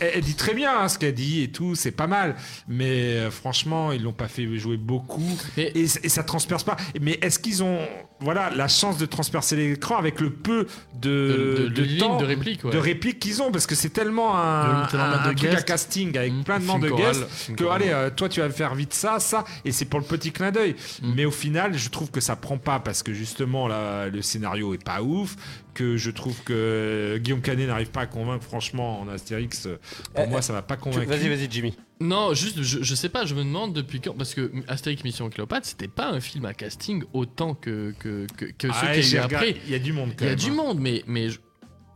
[0.00, 2.36] elle- dit très bien hein, ce qu'elle dit et tout, c'est pas mal.
[2.66, 2.86] Mais
[3.16, 6.76] euh, franchement, ils l'ont pas fait jouer beaucoup et, et ça transperce pas.
[7.00, 7.78] Mais est-ce qu'ils ont,
[8.20, 12.16] voilà, la chance de transpercer l'écran avec le peu de, De- de- de lignes temps,
[12.18, 12.72] de répliques, ouais.
[12.72, 15.64] de répliques qu'ils ont parce que c'est tellement un, un- de un truc à guests.
[15.68, 18.74] casting avec Mmh, plein de noms de guests que allez euh, toi tu vas faire
[18.74, 21.12] vite ça ça et c'est pour le petit clin d'œil Mmh.
[21.14, 24.74] mais au final je trouve que ça prend pas parce que justement là le scénario
[24.74, 25.36] est pas ouf
[25.74, 29.68] que je trouve que Guillaume Canet n'arrive pas à convaincre franchement en Astérix
[30.14, 31.76] pour Euh, moi ça m'a pas convaincu Vas-y, vas-y, Jimmy.
[32.00, 34.14] Non, juste, je, je sais pas, je me demande depuis quand.
[34.14, 38.44] Parce que Astérix Mission Cléopâtre, c'était pas un film à casting autant que, que, que,
[38.46, 39.60] que ceux Ah, qu'il y j'ai a eu regardé- après.
[39.66, 40.54] il y a du monde quand Il y a même, du hein.
[40.54, 41.40] monde, mais, mais je-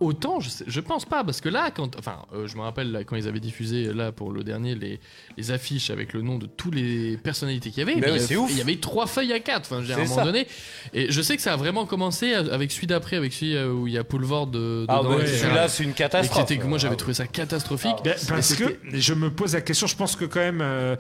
[0.03, 2.91] autant, je, sais- je pense pas, parce que là, quand, enfin, euh, je me rappelle
[2.93, 5.01] là, quand ils avaient diffusé là pour le dernier les,
[5.37, 8.17] les affiches avec le nom de tous les personnalités qu'il y avait, Mais mais oui,
[8.19, 8.51] il y c'est avait- ouf.
[8.51, 10.25] il y avait trois feuilles à quatre, enfin, à un moment ça.
[10.25, 10.47] donné.
[10.93, 13.87] Et je sais que ça a vraiment commencé avec celui d'après, avec celui euh, où
[13.87, 16.51] il y a Poulvord de, Ah dedans, ouais, celui-là, c'est une catastrophe.
[16.51, 17.97] Et que moi j'avais Ah trouvé ça catastrophique.
[18.05, 20.61] Ben, Et parce que je me pose la question, je pense que quand même.
[20.61, 20.97] euh,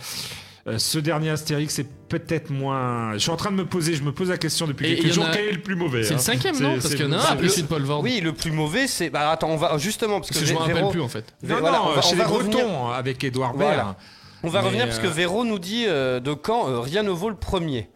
[0.68, 3.12] euh, ce dernier Astérix c'est peut-être moins.
[3.14, 5.12] Je suis en train de me poser, je me pose la question depuis Et quelques
[5.14, 6.02] jours a- quel est le plus mauvais.
[6.04, 6.22] C'est le hein.
[6.22, 8.00] cinquième, non Parce qu'il y en a un c'est- après celui de Paul Vord.
[8.02, 9.10] Oui, le plus mauvais, c'est.
[9.10, 11.24] Bah attends, on va justement parce que, Parce que je rappelle plus, en fait.
[11.42, 13.76] Non, voilà, non, on va- chez on les va revenir- Bretons avec Édouard Voilà.
[13.76, 13.94] Baird.
[14.44, 17.02] On va Mais, revenir parce que euh, Véro nous dit euh, de quand euh, rien
[17.04, 17.88] ne vaut le premier.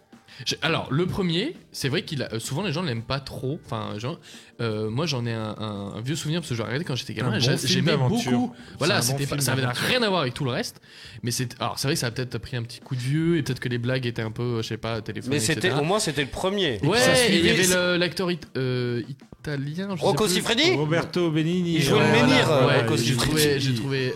[0.62, 2.32] Alors, le premier, c'est vrai qu'il a.
[2.34, 3.58] euh, souvent, les gens l'aiment pas trop.
[3.64, 4.20] Enfin, genre,
[4.60, 6.94] euh, moi, j'en ai un, un- un vieux souvenir parce que je l'ai regardé quand
[6.94, 7.38] j'étais gamin.
[7.38, 8.54] bon J'aimais beaucoup.
[8.78, 9.84] Voilà, bon pas- ça avait d'aventure.
[9.86, 10.80] rien à voir avec tout le reste.
[11.22, 11.58] Mais c'est.
[11.60, 13.60] Alors, c'est vrai que ça a peut-être pris un petit coup de vieux et peut-être
[13.60, 15.36] que les blagues étaient un peu, je sais pas, téléphonées.
[15.36, 16.78] Mais c'était au moins c'était le premier.
[16.82, 16.98] Ouais,
[17.30, 19.88] et il y avait l'acteur it- euh, italien.
[19.98, 20.28] Rocco.
[20.28, 21.76] Siffredi Roberto Benigni.
[21.76, 23.42] Il jouait le ouais, menhir, euh, Rocco Siffredi.
[23.58, 24.12] j'ai trouvé,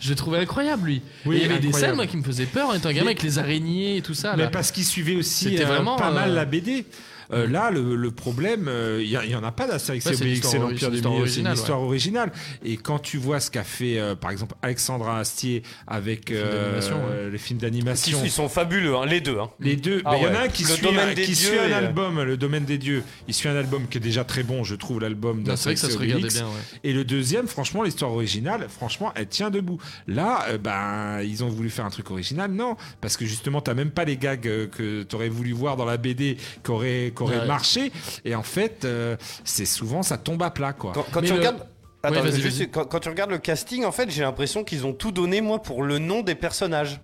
[0.00, 1.02] je l'ai trouvé incroyable lui.
[1.26, 3.06] Oui, et il y avait des scènes moi qui me faisaient peur en étant gamin
[3.06, 4.34] avec les araignées et tout ça.
[4.36, 6.86] Mais parce qu'il suivait aussi euh, vraiment, pas mal euh, la BD.
[7.32, 10.22] Euh, là, le, le problème, euh, il y, en a pas d'Astérix Ouais, et c'est
[10.24, 12.32] Obélix, l'Empire c'est du l'histoire Milieu, c'est une originale, histoire originale.
[12.64, 17.38] Et quand tu vois ce qu'a fait, euh, par exemple, Alexandra Astier avec euh, les
[17.38, 18.20] films d'animation.
[18.24, 19.38] Ils sont fabuleux, hein, les deux.
[19.38, 19.50] hein.
[19.60, 21.76] Les deux, Ah il y en a un qui Le suit, un, qui suit euh,
[21.76, 23.02] album, le domaine des dieux.
[23.28, 25.74] Il suit un album qui est déjà très bon, je trouve, l'album Non, c'est vrai
[25.74, 26.34] que ça se d'Astérix Obélix.
[26.34, 26.46] bien.
[26.46, 26.52] Ouais.
[26.84, 29.78] Et le deuxième, franchement, l'histoire originale, franchement, elle tient debout.
[30.06, 33.74] Là, euh, ben, ils ont voulu faire un truc original, non, parce que justement, t'as
[33.74, 37.22] même pas les gags euh, que t'aurais voulu voir dans la BD qui auraient, qui
[37.22, 37.46] auraient Ouais.
[37.46, 37.92] marché.
[38.24, 40.92] Et en fait, euh, c'est souvent ça tombe à plat, quoi.
[41.12, 41.66] Quand, tu le- regardes.
[42.02, 42.70] Attends, Ouais, vas-y, juste, vas-y.
[42.70, 45.62] Quand, quand tu regardes le casting, en fait, j'ai l'impression qu'ils ont tout donné, moi,
[45.62, 47.00] pour le nom des personnages.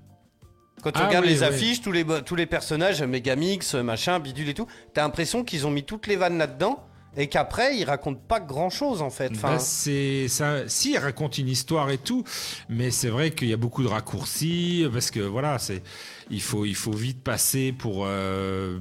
[0.82, 1.45] Quand tu Ah regardes oui, les oui.
[1.45, 5.70] affiches, tous les, tous les personnages, Megamix, machin, bidule et tout, t'as l'impression qu'ils ont
[5.70, 6.85] mis toutes les vannes là-dedans
[7.16, 9.32] et qu'après, ils racontent pas grand-chose, en fait.
[9.35, 10.69] Enfin, Bah, c'est ça.
[10.69, 12.24] Si, elle raconte une histoire et tout,
[12.69, 15.82] mais c'est vrai qu'il y a beaucoup de raccourcis parce que voilà, c'est
[16.31, 18.78] il faut il faut vite passer pour euh,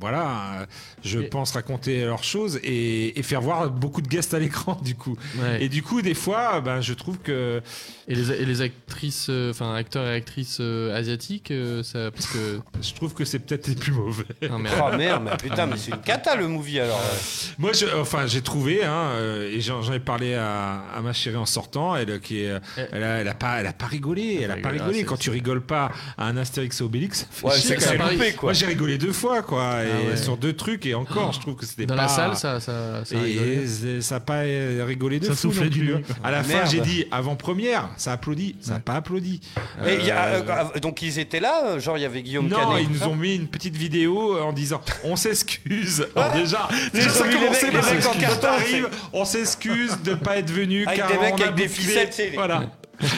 [0.00, 0.66] voilà, euh,
[1.04, 4.78] je Et- pense raconter leurs choses et, et faire voir beaucoup de guests à l'écran
[4.84, 5.16] du coup.
[5.38, 5.64] Ouais.
[5.64, 7.60] Et du coup, des fois, ben, je trouve que
[8.08, 12.26] Et les, et les actrices, euh, enfin acteurs et actrices euh, asiatiques, euh, ça, parce
[12.26, 12.60] que.
[12.80, 14.24] je trouve que c'est peut-être les plus mauvais.
[14.50, 16.98] Non, mais, oh merde, mais putain, mais c'est une cata le movie alors.
[17.00, 17.16] euh.
[17.58, 21.36] Moi, je, enfin, j'ai trouvé, hein, euh, et j'en ai parlé à, à ma chérie
[21.36, 22.52] en sortant, elle, qui est,
[22.92, 25.16] elle, a, elle a pas, elle a pas rigolé, elle a pas rigolé, ah, Quand
[25.16, 28.04] tu rigoles pas à un Astérix et Obélix, ça fait Ouais, chier, c'est que quand
[28.04, 28.12] même.
[28.18, 28.46] loupé, quoi.
[28.48, 30.16] Moi, j'ai rigolé deux fois, quoi, et Ah ouais.
[30.16, 32.02] sur deux trucs, et encore, je trouve que c'était Dans pas.
[32.02, 33.16] la salle, ça, ça, ça.
[33.26, 33.66] Et
[34.00, 35.94] ça n'a pas euh, rigolé de Ça fou non plus.
[35.94, 36.00] hein.
[36.24, 36.68] À la fin, Merde.
[36.70, 39.40] j'ai dit avant-première, ça applaudit, ça n'a pas applaudi.
[39.86, 42.56] Y a, Euh, euh, euh, donc ils étaient là, genre il y avait Guillaume non,
[42.56, 42.82] Canet.
[42.82, 46.06] ils nous ont mis une petite vidéo en disant on s'excuse.
[46.34, 47.70] Déjà, déjà ça commençait
[48.02, 51.42] Quand carton, t'arrives, on s'excuse de pas être venu Avec car des mecs on a
[51.44, 52.64] avec des ficelles, Voilà.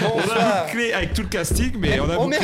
[0.03, 2.39] On a bouclé avec tout le casting, mais on a bouclé,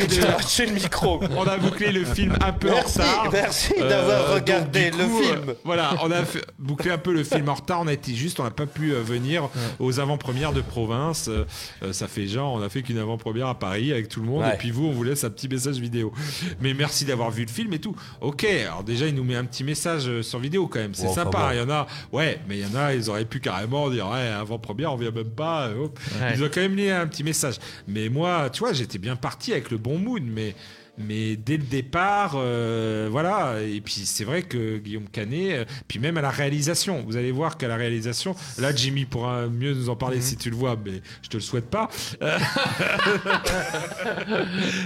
[0.67, 1.21] le micro.
[1.37, 3.29] on a bouclé le film un peu Merci, en retard.
[3.33, 5.41] merci Euh, d'avoir donc, regardé le coup, film.
[5.49, 7.81] euh, voilà, on a fait- bouclé un peu le film en retard.
[7.83, 9.49] On a été juste, on n'a pas pu euh, venir
[9.79, 11.29] aux avant-premières de province.
[11.29, 11.45] Euh,
[11.83, 14.43] euh, ça fait genre, on a fait qu'une avant-première à Paris avec tout le monde.
[14.43, 14.55] Ouais.
[14.55, 16.13] Et puis vous, on vous laisse un petit message vidéo.
[16.61, 17.97] Mais merci d'avoir vu le film et tout.
[18.21, 20.95] Ok, alors déjà, il nous met un petit message euh, sur vidéo quand même.
[20.95, 21.51] C'est sympa.
[21.53, 24.09] Il y en a, ouais, mais il y en a, ils auraient pu carrément dire,
[24.09, 25.67] ouais, avant-première, on vient même pas.
[25.69, 25.89] euh.
[26.35, 27.57] Ils ont quand même mis un petit message.
[27.89, 30.55] Mais moi, tu vois, j'étais bien parti avec le bon mood, mais.
[30.97, 33.61] Mais dès le départ, euh, voilà.
[33.63, 37.33] Et puis c'est vrai que Guillaume Canet, euh, puis même à la réalisation, vous allez
[37.33, 40.77] voir qu'à la réalisation, là Jimmy pourra mieux nous en parler si tu le vois,
[40.85, 41.89] mais je te le souhaite pas.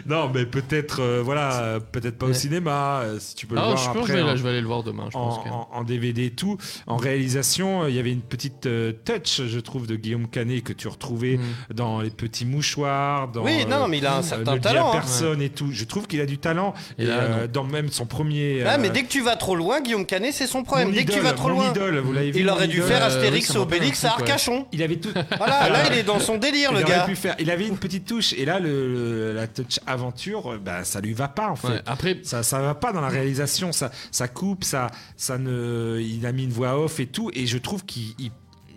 [0.07, 3.87] Non, mais peut-être, euh, voilà, peut-être pas au cinéma, si tu peux le voir je
[3.91, 4.23] pense après.
[4.23, 5.05] en- là, je vais aller le voir demain.
[5.09, 6.57] Je pense en, que- en- en DVD et tout.
[6.87, 8.69] En réalisation, il y avait une petite
[9.05, 11.75] touch, je trouve, de Guillaume Canet que tu retrouvais Mm.
[11.75, 14.89] dans les petits mouchoirs, dans Oui, non, mais il a un certain talent.
[14.89, 14.93] hein.
[14.93, 15.69] personne et tout.
[15.73, 16.75] Je trouve qu'il a du talent.
[16.99, 18.63] Et là, euh, dans même son premier.
[18.65, 20.89] Ah, euh, mais dès que tu vas trop loin, Guillaume Canet, c'est son problème.
[20.89, 22.77] mon Dès que tu idole, vas trop loin, idole, vous l'avez vu, il aurait dû
[22.77, 24.11] idole faire Euh, Astérix oui, Obélix à.
[24.13, 24.67] Arcachon.
[24.73, 25.11] Il avait tout.
[25.37, 27.05] Voilà, là, il est dans son délire, il le aurait gars.
[27.05, 27.35] pu faire.
[27.39, 31.13] Il avait une petite touche et là le, la touch aventure, euh, bah, ça lui
[31.15, 31.69] va pas en fait.
[31.69, 35.99] Ouais, après, Ça, ça va pas dans la réalisation, ça, ça coupe, ça, ça ne,
[36.01, 38.13] il a mis une voix off et tout, et je trouve qu'il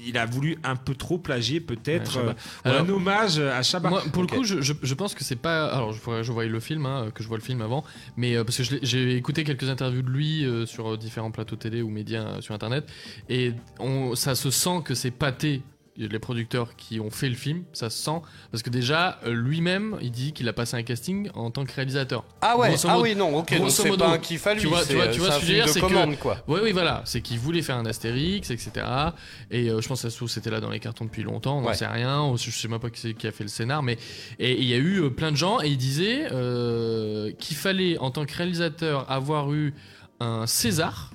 [0.07, 2.34] il- a voulu un peu trop plagier peut-être Ouais,
[2.68, 3.90] euh, un hommage à Chabat.
[3.90, 5.68] Moi, pour le coup, je, je- je pense que c'est pas.
[5.68, 7.84] Alors, je, je voie le film, hein, que je vois le film avant,
[8.18, 11.82] mais euh, parce que j'ai écouté quelques interviews de lui euh, sur différents plateaux télé
[11.82, 12.88] ou médias sur internet,
[13.30, 15.61] et on, ça se sent que c'est pâté
[15.98, 18.22] les producteurs qui ont fait le film, ça se sent.
[18.52, 21.74] Parce que déjà, euh, lui-même, il dit qu'il a passé un casting en tant que
[21.74, 22.24] réalisateur.
[22.42, 24.62] Ah ouais, Grosso ah modo- oui, non, ok, donc c'est pas un kiff à lui,
[24.62, 25.72] Tu vois, tu vois, euh, tu vois c'est ce que je veux film dire, de
[25.72, 26.22] c'est que.
[26.22, 26.38] quoi.
[26.48, 27.02] Oui, oui, voilà.
[27.06, 28.72] C'est qu'il voulait faire un Astérix, etc.
[29.52, 31.68] Et euh, je pense que ça c'était là dans les cartons depuis longtemps, on n'en
[31.68, 31.76] Ouais.
[31.76, 32.34] sait rien.
[32.38, 33.98] Je sais même pas qui, a fait le scénar, mais.
[34.40, 37.98] Et il y a eu euh, plein de gens, et il disait euh, qu'il fallait,
[37.98, 39.74] en tant que réalisateur, avoir eu
[40.20, 41.12] un César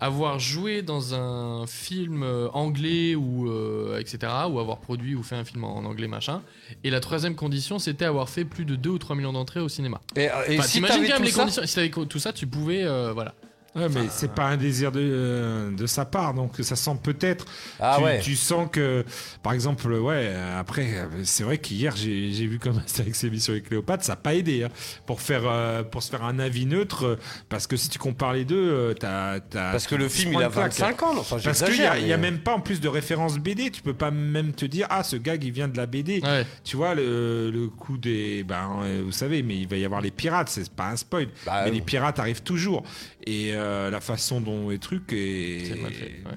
[0.00, 5.36] avoir joué dans un film euh, anglais ou euh, etc ou avoir produit ou fait
[5.36, 6.42] un film en anglais machin.
[6.82, 9.68] Et la troisième condition c'était avoir fait plus de 2 ou 3 millions d'entrées au
[9.68, 10.00] cinéma.
[10.16, 12.32] Et, et Enfin, si t'imagines quand même les ça conditions si t'avais co- tout ça
[12.32, 13.34] tu pouvais euh, voilà
[13.74, 17.44] Ouais, mais c'est pas un désir de, euh, de sa part, donc ça sent peut-être.
[17.80, 18.20] Ah tu, ouais.
[18.20, 19.04] tu sens que,
[19.42, 23.60] par exemple, ouais, après, c'est vrai qu'hier j'ai j'ai vu comme Astérix et Mission et
[23.62, 24.68] Cléopâtre, ça n'a pas aidé hein,
[25.06, 27.16] pour, faire, euh, pour se faire un avis neutre, euh,
[27.48, 29.40] parce que si tu compares les deux, euh, t'as.
[29.40, 30.70] t'as- Parce que le film, il a une claque.
[30.72, 32.80] 25 ans, enfin, Parce qu'il n'y a, il y a mais- même pas en plus
[32.80, 35.76] de référence BD, tu peux pas même te dire, ah, ce gag il vient de
[35.76, 36.22] la BD.
[36.62, 38.44] Tu vois, le, le coup des.
[38.44, 38.68] Ben,
[39.04, 41.26] vous savez, mais il va y avoir les pirates, c'est pas un spoil.
[41.44, 42.84] Bah, mais les pirates arrivent toujours.
[43.26, 45.72] Et euh, la façon dont les trucs est.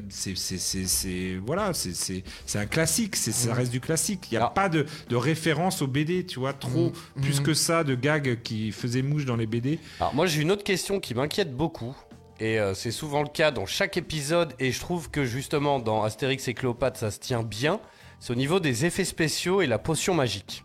[0.09, 1.39] C'est ouais.
[1.45, 2.23] Voilà, c'est-
[2.55, 4.27] un classique, c'est- ça reste du classique.
[4.31, 7.21] Il n'y a pas de, de référence aux BD, tu vois, trop, Mhm.
[7.21, 7.45] plus Mhm.
[7.45, 9.79] que ça, de gags qui faisaient mouche dans les BD.
[9.99, 11.95] Alors moi j'ai une autre question qui m'inquiète beaucoup.
[12.39, 14.53] Et euh, c'est souvent le cas dans chaque épisode.
[14.59, 17.79] Et je trouve que justement dans Astérix et Cléopâtre ça se tient bien.
[18.19, 20.63] C'est au niveau des effets spéciaux et la potion magique.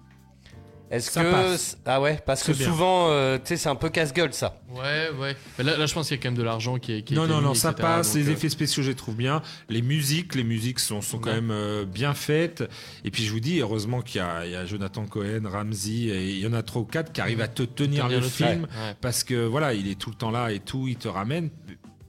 [0.93, 1.31] Est-ce Ça que...
[1.31, 1.79] passe.
[1.87, 2.67] Ah ouais, parce que bien.
[2.67, 4.61] souvent, euh, tu sais, c'est un peu casse-gueule ça.
[4.75, 6.93] ouais ouais Mais là, là je pense qu'il y a quand même de l'argent qui
[6.93, 8.09] est qui Non, non, mis, non, ça etc., passe.
[8.13, 9.41] donc, les euh, effets spéciaux, je les trouve bien.
[9.71, 11.37] Les musiques, les musiques sont, sont quand Ouais.
[11.41, 12.63] même euh, bien faites.
[13.07, 16.09] Et puis, je vous dis, heureusement qu'il y a, il y a Jonathan Cohen, Ramsey,
[16.09, 18.25] et il y en a trois ou quatre qui arrivent à te tenir Tenir le
[18.25, 18.49] le film.
[18.51, 18.95] film, ouais.
[19.01, 21.49] Parce que voilà, il est tout le temps là et tout, il te ramène.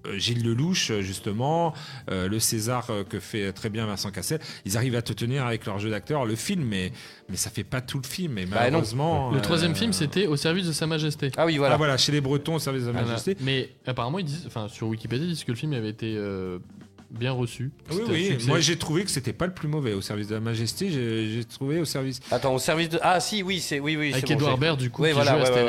[0.06, 1.74] Euh, Gilles Lelouch, euh, justement,
[2.12, 5.66] euh, le César que fait très bien Vincent Cassel, ils arrivent à te tenir avec
[5.66, 6.92] leur jeu d'acteur, le film, mais,
[7.30, 8.38] mais ça fait pas tout le film.
[8.38, 9.32] Et Bah malheureusement.
[9.32, 12.12] le euh, troisième film c'était au service de sa majesté ah oui Ah voilà, chez
[12.12, 13.08] les Bretons, au service de sa Voilà.
[13.08, 13.38] majesté.
[13.42, 16.60] mais apparemment ils disent enfin sur Wikipédia ils disent que le film avait été euh,
[17.14, 20.28] bien reçu Oui, oui, moi j'ai trouvé que c'était pas le plus mauvais au service
[20.28, 22.20] de la majesté, j'ai trouvé au service.
[22.32, 23.00] Attends, au service de...
[23.02, 23.80] Ah si, oui, c'est...
[23.80, 25.64] Oui, oui, Avec c'est bon, Edouard Baird, du coup, Oui, qui voilà, ouais, ouais,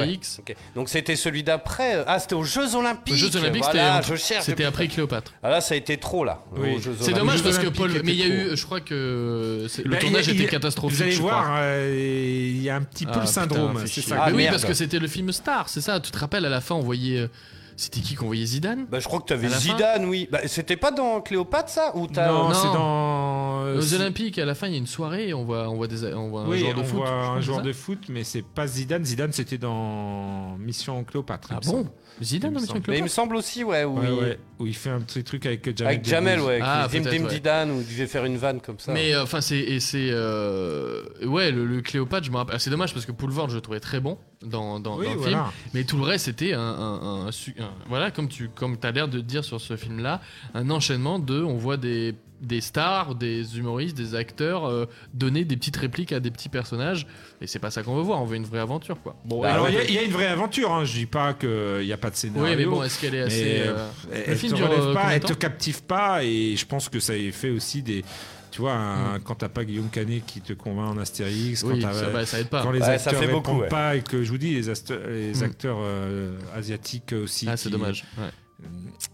[0.49, 0.57] ouais.
[0.75, 2.03] Donc c'était celui d'après.
[2.07, 3.15] Ah, c'était aux Jeux Olympiques.
[3.15, 4.45] Aux Jeux Olympiques, Voilà, c'était- je cherche.
[4.45, 5.33] c'était après Cléopâtre.
[5.43, 6.43] Ah là, ça a été trop là.
[6.57, 6.77] Oui.
[7.01, 9.99] C'est dommage parce que Paul, mais il y a eu, je crois que le Bah,
[9.99, 10.97] tournage était catastrophique.
[10.97, 14.17] Vous allez voir, euh, il y a un petit peu Ah, le syndrome, c'est ça.
[14.21, 16.01] Ah, Mais oui, parce que c'était le film Star, c'est ça.
[16.01, 17.29] Tu te rappelles à la fin, on voyait.
[17.77, 20.29] C'était qui qu'on voyait Zidane Bah, je crois que fin Zidane, oui.
[20.31, 22.55] Bah, c'était pas dans Cléopâtre ça ou t'as Non, Non.
[22.55, 23.65] c'est dans.
[23.65, 25.89] euh, Aux Olympiques, à la fin, il y a une soirée, on voit, on voit,
[25.89, 26.97] des, on voit un Oui, joueur de on foot.
[26.99, 29.05] voit un joueur de foot, mais c'est pas Zidane.
[29.05, 31.49] Zidane, c'était dans Mission Cléopâtre.
[31.51, 31.91] Ah bon semble.
[32.23, 32.85] Zidane Mission semble.
[32.89, 34.13] Mais il me semble aussi, ouais, où, Ouais, il...
[34.13, 35.95] ouais, où il fait un petit truc avec Jamel.
[35.95, 37.31] avec Jamel, ouais, avec Ah, Dim Dim ouais.
[37.31, 38.93] Zidane, où il devait faire une vanne comme ça.
[38.93, 42.27] Mais euh, enfin, c'est c'est euh, ouais le, le Cléopâtre.
[42.27, 42.55] Je me rappelle.
[42.57, 45.13] ah, C'est dommage parce que Poulvord, je le trouvais très bon dans, dans, Oui, dans
[45.13, 45.37] le voilà.
[45.37, 48.77] film, mais tout le reste c'était un, un- un su- un- voilà comme tu comme
[48.83, 50.21] as l'air de dire sur ce film-là,
[50.55, 55.57] un enchaînement de on voit des des stars, des humoristes, des acteurs euh, donner des
[55.57, 57.07] petites répliques à des petits personnages
[57.41, 58.21] et c'est pas ça qu'on veut voir.
[58.21, 59.17] On veut une vraie aventure quoi.
[59.25, 60.85] Bon, Bah, Alors, ouais, il y a- il y, a une vraie aventure, hein.
[60.85, 62.45] je dis pas qu'il n'y a pas de scénario.
[62.51, 64.69] Oui, mais bon, est-ce qu'elle est assez, Mais, euh, elle, le elle film te dure,
[64.69, 67.51] relève euh, pas, combien de elle te captive pas, et je pense que ça fait
[67.51, 68.05] aussi des.
[68.51, 69.23] Tu vois, un- Mm.
[69.25, 72.25] quand t'as pas Guillaume Canet qui te convainc en Astérix, Oui, quand, t'as- ça- bah,
[72.25, 72.63] ça aide pas.
[72.63, 73.69] quand les Ouais, ça acteurs fait répondent beaucoup, ouais.
[73.69, 75.43] pas, et que je vous dis, les, Mm.
[75.43, 77.47] acteurs euh, asiatiques aussi.
[77.49, 78.05] Ah, c'est qui- dommage.
[78.17, 78.29] ouais.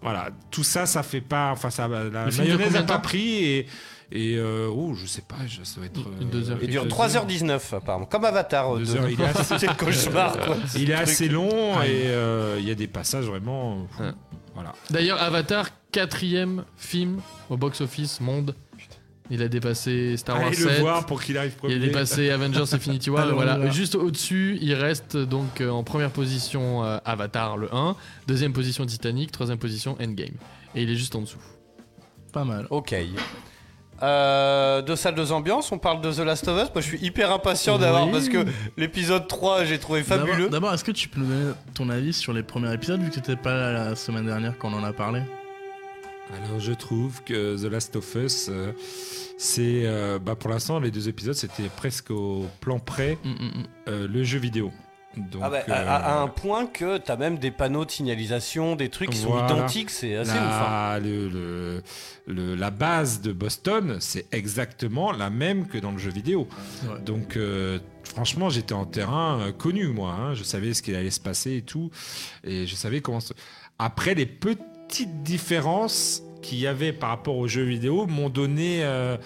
[0.02, 1.51] Voilà, tout ça, ça fait pas.
[1.52, 3.66] Enfin, ça, la Le mayonnaise n'a pas pris, et.
[4.12, 6.01] Et euh, oh, je sais pas, ça doit être.
[6.20, 6.59] Une- euh, deux heures.
[6.60, 8.06] Il dure quelques 3h19, apparemment.
[8.06, 8.74] Comme Avatar.
[8.77, 10.56] Deux de- heures, il est assez- C'est le cauchemar, quoi.
[10.74, 11.89] Il est assez long Ouais.
[11.89, 13.86] et euh, il y a des passages vraiment.
[14.01, 14.10] Ouais.
[14.55, 14.72] Voilà.
[14.90, 17.20] D'ailleurs, Avatar, quatrième film
[17.51, 18.56] au box-office monde.
[19.31, 20.66] Il a dépassé Star Wars Allez 7.
[20.66, 21.74] le voir pour qu'il arrive premier.
[21.74, 23.23] Il a dépassé Avengers Infinity War.
[23.23, 23.57] Alors, voilà.
[23.57, 23.70] voilà.
[23.70, 27.94] Juste au-dessus, il reste donc euh, en première position euh, Avatar le 1,
[28.27, 30.35] deuxième position Titanic, troisième position Endgame.
[30.74, 31.39] Et il est juste en dessous.
[32.32, 32.66] Pas mal.
[32.70, 32.94] Ok.
[34.02, 36.69] Euh, deux salles, deux ambiances, on parle de The Last of Us.
[36.74, 38.12] Moi, je suis hyper impatient d'avoir Oui.
[38.12, 38.47] parce que
[38.78, 40.48] l'épisode 3, j'ai trouvé fabuleux.
[40.48, 43.15] D'abord, est-ce que tu peux nous donner ton avis sur les premiers épisodes vu que
[43.16, 45.20] t'étais pas là la semaine dernière quand on en a parlé?
[46.36, 48.73] Alors je trouve que The Last of Us, euh,
[49.39, 53.32] c'est euh, bah, pour l'instant les deux épisodes c'était presque au plan près Mm, mm,
[53.32, 53.65] mm.
[53.89, 54.70] euh, le jeu vidéo.
[55.16, 57.90] Donc, Ah bah, à, euh, à- à un point que t'as même des panneaux de
[57.90, 59.48] signalisation, des trucs qui Voilà.
[59.48, 60.39] sont identiques, c'est assez ouf.
[60.39, 60.93] hein.
[60.93, 61.82] la, le- le-
[62.28, 66.47] le- la base de Boston, c'est exactement la même que dans le jeu vidéo.
[66.85, 67.01] Ouais.
[67.05, 70.12] Donc, euh, franchement, j'étais en terrain euh, connu, moi.
[70.12, 70.35] hein.
[70.35, 71.90] Je savais ce qu'il allait se passer et tout.
[72.44, 73.19] Et je savais comment.
[73.19, 73.35] se-
[73.81, 74.27] Après, les
[74.91, 79.17] petites différences qu'il y avait par rapport aux jeux vidéo m'ont donné euh,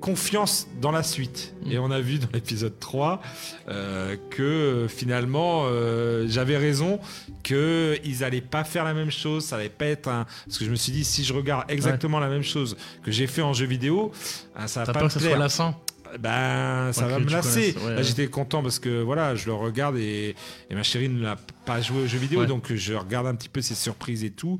[0.00, 1.54] confiance dans la suite.
[1.70, 3.22] Et on a vu dans l'épisode 3
[3.68, 6.98] euh, que finalement euh, j'avais raison,
[7.44, 10.26] qu'ils allaient pas faire la même chose, ça allait pas être un...
[10.46, 13.28] Parce que je me suis dit, si je regarde exactement la même chose que j'ai
[13.28, 14.10] fait en jeu vidéo,
[14.56, 15.80] ah, ça va pas peur me que ça soit lassant
[16.18, 17.76] Ben, ça va me lasser.
[17.84, 20.34] ouais, Là, j'étais content parce que voilà, je le regarde et,
[20.68, 22.46] et ma chérie ne l'a pas joué aux jeux vidéo, Ouais.
[22.46, 24.58] donc je regarde un petit peu ses surprises et tout.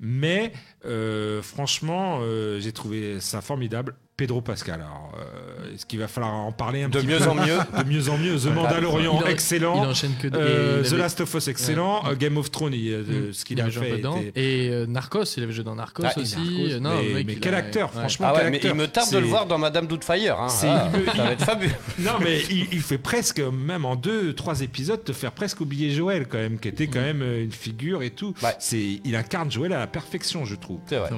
[0.00, 0.52] Mais
[0.84, 3.94] euh, franchement, euh, j'ai trouvé ça formidable.
[4.18, 4.80] Pedro Pascal.
[4.80, 7.56] Alors, euh, est-ce qu'il va falloir en parler un De petit mieux peu en mieux.
[7.84, 8.36] De mieux en mieux.
[8.36, 8.46] The.
[8.46, 9.82] Mandalorian, Il en- excellent.
[9.84, 12.02] il enchaîne que Euh, The avait- Last of Us, excellent.
[12.04, 12.10] Ouais.
[12.10, 13.32] Euh, Game of Thrones, il- euh, Mm.
[13.32, 13.96] ce qu'il Il a avait joué un fait.
[13.98, 14.16] dedans.
[14.20, 16.36] était- Et euh, Narcos, il avait joué dans Narcos Ah, aussi.
[16.36, 18.00] Narcos, non, mais- mec, quel a- acteur, ouais.
[18.00, 18.26] franchement.
[18.28, 18.74] Ah ouais, quel mais acteur.
[18.74, 20.36] il me tarde de le voir dans Madame Doubtfire.
[20.40, 20.48] Hein.
[20.48, 21.72] C'est- Ah, il ça va être fabuleux.
[22.00, 25.92] Non, mais il, il fait presque, même en deux, trois épisodes, te faire presque oublier
[25.92, 28.34] Joël, quand même, qui était quand même euh, une figure et tout.
[28.58, 30.80] C'est, il incarne Joël à la perfection, je trouve.
[30.86, 31.10] C'est vrai.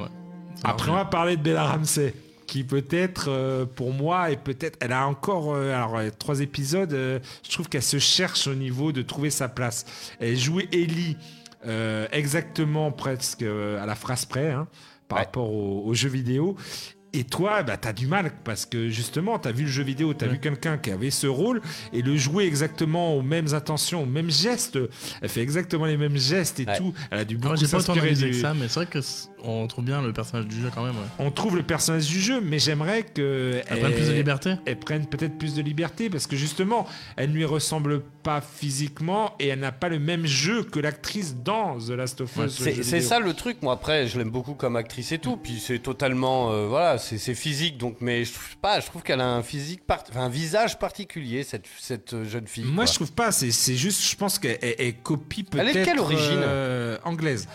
[0.65, 2.13] Après, on va parler de Bella Ramsey,
[2.51, 6.93] qui peut-être, euh, pour moi, et peut-être, elle a encore, euh, alors, euh, trois épisodes,
[6.93, 9.85] euh, je trouve qu'elle se cherche au niveau de trouver sa place.
[10.19, 11.17] Elle jouait Ellie
[12.11, 14.67] exactement presque à la phrase près, hein,
[15.09, 16.57] par rapport au- aux jeux vidéo.
[17.13, 20.29] Et toi, bah, t'as du mal parce que justement, t'as vu le jeu vidéo, t'as
[20.29, 21.61] vu quelqu'un qui avait ce rôle
[21.93, 24.79] et le jouer exactement aux mêmes intentions, aux mêmes gestes.
[25.21, 26.95] Elle fait exactement les mêmes gestes et tout.
[27.11, 28.87] Elle a dû Moi, beaucoup j'ai pas autant s'inspirer du- que ça, mais c'est vrai
[28.87, 30.95] que c- on trouve bien le personnage du jeu quand même.
[30.95, 31.03] ouais.
[31.19, 34.55] on trouve le personnage du jeu, mais j'aimerais que Elle prenne plus de liberté?
[34.67, 39.35] Elle prenne peut-être plus de liberté parce que justement, elle ne lui ressemble pas physiquement
[39.41, 42.63] et elle n'a pas le même jeu que l'actrice dans The Last of Us.
[42.83, 43.57] C'est ça le truc.
[43.63, 45.37] Moi après, je l'aime beaucoup comme actrice et tout.
[45.37, 47.77] Puis c'est totalement, euh, voilà, c'est physique.
[47.79, 48.79] Donc, mais je trouve pas.
[48.81, 52.47] Je trouve qu'elle a un physique, part- enfin, un visage particulier cette cette euh, jeune
[52.47, 52.65] fille.
[52.65, 52.87] Moi, quoi.
[52.87, 53.33] je trouve pas.
[53.33, 55.67] C'est c'est juste, je pense qu'elle elle- elle copie peut-être.
[55.69, 56.41] Elle est de quelle origine?
[56.43, 57.49] euh, Anglaise.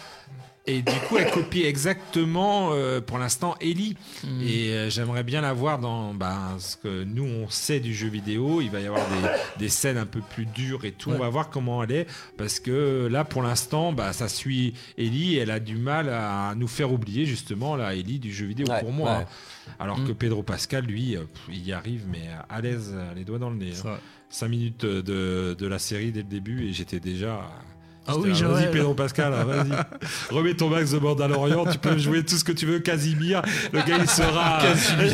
[0.68, 3.96] Et du coup, elle copie exactement, euh, pour l'instant, Ellie.
[4.24, 4.42] Hmm.
[4.42, 8.08] Et euh, j'aimerais bien la voir dans ben, ce que nous, on sait du jeu
[8.08, 8.62] vidéo.
[8.62, 11.12] Il va y avoir des, des scènes un peu plus dures et tout.
[11.12, 11.18] Ouais.
[11.18, 12.08] On va voir comment elle est.
[12.38, 15.38] Parce que là, pour l'instant, bah, ça suit Ellie.
[15.38, 18.80] Elle a du mal à nous faire oublier, justement, la Ellie du jeu vidéo, Ouais,
[18.80, 19.20] pour moi.
[19.20, 19.26] ouais.
[19.80, 23.24] Alors que Pedro Pascal, lui, euh, pff, il y arrive, mais à l'aise, euh, les
[23.24, 23.74] doigts dans le nez.
[23.80, 23.90] Hein.
[23.90, 24.00] vrai.
[24.30, 27.48] 5 minutes de, de la série dès le début et j'étais déjà.
[28.08, 28.32] Ah oui.
[28.34, 29.72] Vas-y, Pedro Pascal, vas-y.
[30.36, 33.42] Remets ton max de Mandalorian, tu peux jouer tout ce que tu veux, Casimir.
[33.74, 34.60] Le gars, il sera.
[34.62, 35.14] Casimir.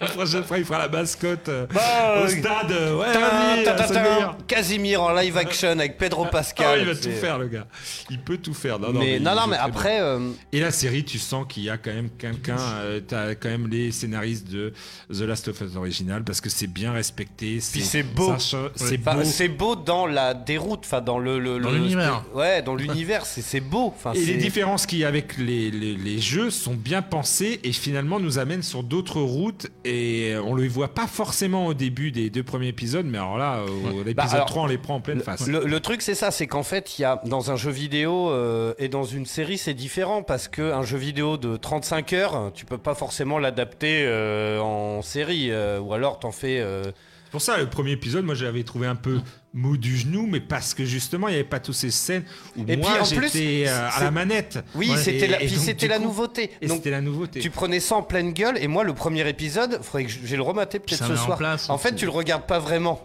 [0.00, 1.80] la prochaine fois, il fera la mascotte euh, Bah,
[2.16, 2.70] au euh, stade.
[2.72, 4.36] euh, Ouais, meilleur.
[4.46, 6.80] Casimir en live action avec Pedro Ah, Pascal.
[6.80, 7.66] il va tout faire, le gars.
[8.08, 8.78] Il peut tout faire.
[8.78, 11.70] Non, Mais- il non, non, mais après, euh, Et la série, tu sens qu'il y
[11.70, 12.56] a quand même quelqu'un.
[12.58, 14.72] euh, T'as quand même les scénaristes de
[15.12, 17.58] The Last of Us original parce que c'est bien respecté.
[17.72, 18.34] Puis c'est beau.
[18.38, 19.10] C'est beau.
[19.24, 22.24] c'est beau dans la déroute, enfin dans le, le- Dans le- l'univers.
[22.34, 23.86] Ouais, dans l'univers, c'est beau.
[23.96, 27.60] Enfin, Et les différences qu'il y a avec les, les- les jeux sont bien pensées
[27.64, 31.74] et finalement nous amènent sur d'autres routes et on ne les voit pas forcément au
[31.74, 34.78] début des deux premiers épisodes, mais alors là, au- l'épisode Bah, alors, 3, on les
[34.78, 35.46] prend en pleine face.
[35.46, 38.30] Le, le truc, c'est ça, c'est qu'en fait, il y a dans un jeu vidéo
[38.30, 42.50] euh, et dans une série, c'est différent parce que un jeu vidéo de 35 heures,
[42.54, 46.60] tu peux pas forcément l'adapter euh, en série, euh, ou alors t'en fais.
[46.60, 49.20] euh, C'est pour ça, le premier épisode, moi, je l'avais trouvé un peu
[49.52, 52.22] mou du genou, mais parce que justement, il n'y avait pas toutes ces scènes
[52.56, 54.58] où Et moi, en j'étais euh, à la manette.
[54.76, 54.96] Oui, Ouais.
[54.96, 56.50] c'était la, c'était coup- nouveauté.
[56.60, 57.40] Et c'était la nouveauté.
[57.40, 60.42] Tu prenais ça en pleine gueule, et moi, le premier épisode, faudrait que vais le
[60.42, 61.38] remater peut-être ce en soir.
[61.38, 63.00] place en fait, tu le regardes pas vraiment.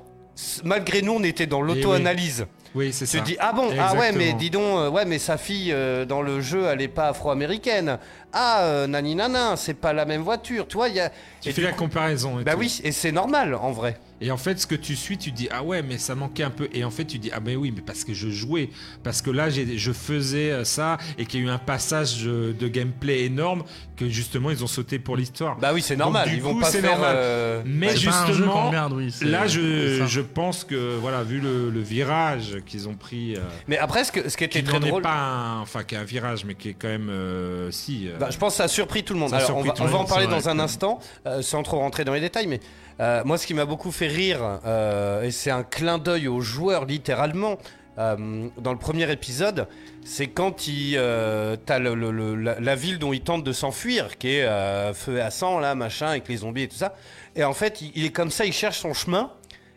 [0.64, 2.46] Malgré nous, on était dans l'auto-analyse.
[2.76, 3.20] Oui, c'est Tu ça.
[3.20, 6.04] te dis ah bon ah ouais mais dis donc euh, ouais mais sa fille euh,
[6.04, 8.00] dans le jeu elle est pas afro-américaine
[8.34, 9.16] ah euh, nani
[9.56, 11.10] c'est pas la même voiture tu vois il y a
[11.40, 12.38] Tu et fais la coup- comparaison.
[12.38, 12.60] et bah tout.
[12.60, 15.48] oui et c'est normal en vrai Et en fait, ce que tu suis, tu dis
[15.52, 16.70] ah ouais, mais ça manquait un peu.
[16.74, 18.70] Et en fait, tu dis ah mais oui, mais parce que je jouais,
[19.04, 22.54] parce que là, je faisais euh, ça et qu'il y a eu un passage euh,
[22.54, 23.64] de gameplay énorme
[23.96, 25.58] que justement ils ont sauté pour l'histoire.
[25.58, 27.16] bah oui c'est Donc, normal du ils vont pas c'est faire normal.
[27.18, 30.98] euh, Mais C'est pas un jeu qu'on justement, regarde, oui, là, je, je pense que
[30.98, 34.44] voilà, vu le, le virage qu'ils ont pris, euh, mais après ce, que, ce qui
[34.44, 36.74] était qui très est drôle pas un, enfin, qui est un virage, mais qui est
[36.74, 38.08] quand même euh, si.
[38.10, 39.34] euh, Bah, je pense que ça a surpris tout le monde.
[39.34, 40.52] Alors, on va, on va en parler dans vrai.
[40.52, 42.60] un instant, euh, sans trop rentrer dans les détails, mais
[43.00, 46.42] euh, moi, ce qui m'a beaucoup fait rire, euh, et c'est un clin d'œil aux
[46.42, 47.58] joueurs littéralement,
[47.98, 49.68] euh, dans le premier épisode,
[50.04, 53.54] c'est quand il, euh, t'as le- le- le- la, la ville dont il tente de
[53.54, 56.76] s'enfuir, qui est euh, feu et à sang, là, machin, avec les zombies et tout
[56.78, 56.96] ça.
[57.36, 59.32] Et en fait, il, il est comme ça, il cherche son chemin,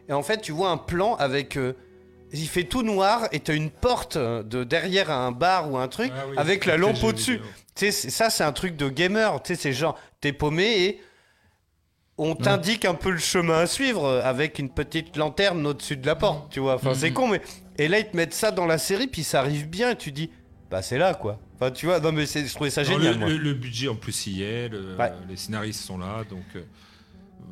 [0.09, 1.57] et en fait, tu vois un plan avec.
[1.57, 1.74] euh,
[2.32, 6.12] il fait tout noir et t'as une porte de derrière un bar ou un truc
[6.15, 7.40] Ah oui, avec la lampe au-dessus.
[7.74, 9.43] Tu sais, ça, c'est un truc de gamer.
[9.43, 11.01] Tu sais, c'est genre, t'es paumé et
[12.19, 16.07] on t'indique un peu le chemin à suivre euh, avec une petite lanterne au-dessus de
[16.07, 16.74] la porte, tu vois.
[16.74, 17.40] Enfin, c'est con, mais.
[17.78, 20.11] Et là, ils te mettent ça dans la série, puis ça arrive bien, et tu
[20.12, 20.31] dis,
[20.70, 21.39] bah, c'est là, quoi.
[21.55, 23.15] Enfin, tu vois, non, mais c'est- je trouvais ça Non, génial.
[23.15, 23.28] le, moi.
[23.28, 25.12] le- le budget en plus y est, le- Ouais.
[25.28, 26.62] les scénaristes sont là, donc euh,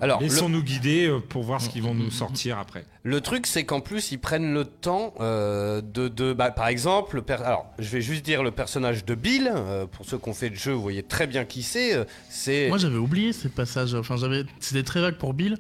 [0.01, 2.85] Alors, le- laissons-nous guider euh, pour voir ce qu'ils vont nous sortir après.
[3.03, 7.17] Le truc, c'est qu'en plus, ils prennent le temps euh, de, de- bah, par exemple,
[7.17, 9.51] le per- alors, je vais juste dire le personnage de Bill.
[9.55, 11.95] euh, pour ceux qui ont fait le jeu, vous voyez très bien qui c'est.
[11.95, 13.95] euh, C'est Moi j'avais oublié ces passages.
[13.95, 14.45] Enfin, j'avais.
[14.61, 15.57] C'était très vague pour Bill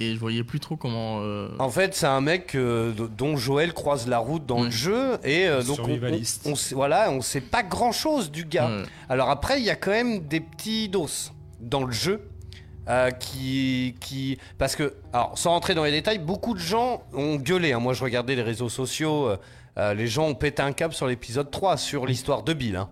[0.00, 1.20] et je voyais plus trop comment.
[1.22, 5.18] euh, En fait, c'est un mec euh, dont Joël croise la route dans le jeu
[5.24, 5.92] et euh, donc on,
[6.46, 8.68] on, on sait- voilà, on sait pas grand chose du gars.
[8.68, 8.82] Ouais.
[9.08, 11.08] Alors après, il y a quand même des petits dos
[11.60, 12.20] dans le jeu.
[12.88, 17.36] Euh, qui, qui, parce que, alors, sans rentrer dans les détails, beaucoup de gens ont
[17.36, 17.72] gueulé.
[17.72, 17.80] hein.
[17.80, 19.28] Moi, je regardais les réseaux sociaux.
[19.28, 19.36] euh,
[19.78, 22.76] euh, les gens ont pété un câble sur l'épisode 3 sur l'histoire de Bill.
[22.76, 22.90] hein.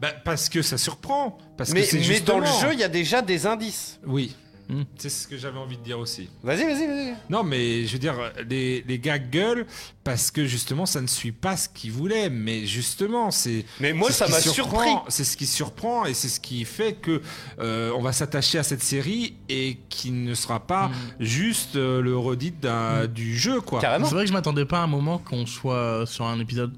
[0.00, 1.38] Bah, parce que ça surprend.
[1.56, 4.00] Parce mais que mais dans le jeu, il y a déjà des indices.
[4.04, 4.34] Oui.
[4.68, 4.82] Hmm.
[4.96, 6.28] C'est ce que j'avais envie de dire aussi.
[6.42, 7.14] Vas-y, vas-y, vas-y.
[7.28, 8.14] Non, mais je veux dire,
[8.48, 9.66] les, les gars gueulent
[10.04, 12.30] parce que justement, ça ne suit pas ce qu'ils voulaient.
[12.30, 13.64] Mais justement, c'est.
[13.80, 14.90] Mais moi, ça qui m'a surprend, surpris.
[15.08, 17.20] C'est ce qui surprend et c'est ce qui fait que
[17.58, 20.92] euh, on va s'attacher à cette série et qui ne sera pas Hmm.
[21.20, 23.80] juste euh, le redit d'un- du jeu, quoi.
[23.80, 26.72] C'est vrai que je m'attendais pas à un moment qu'on soit sur un épisode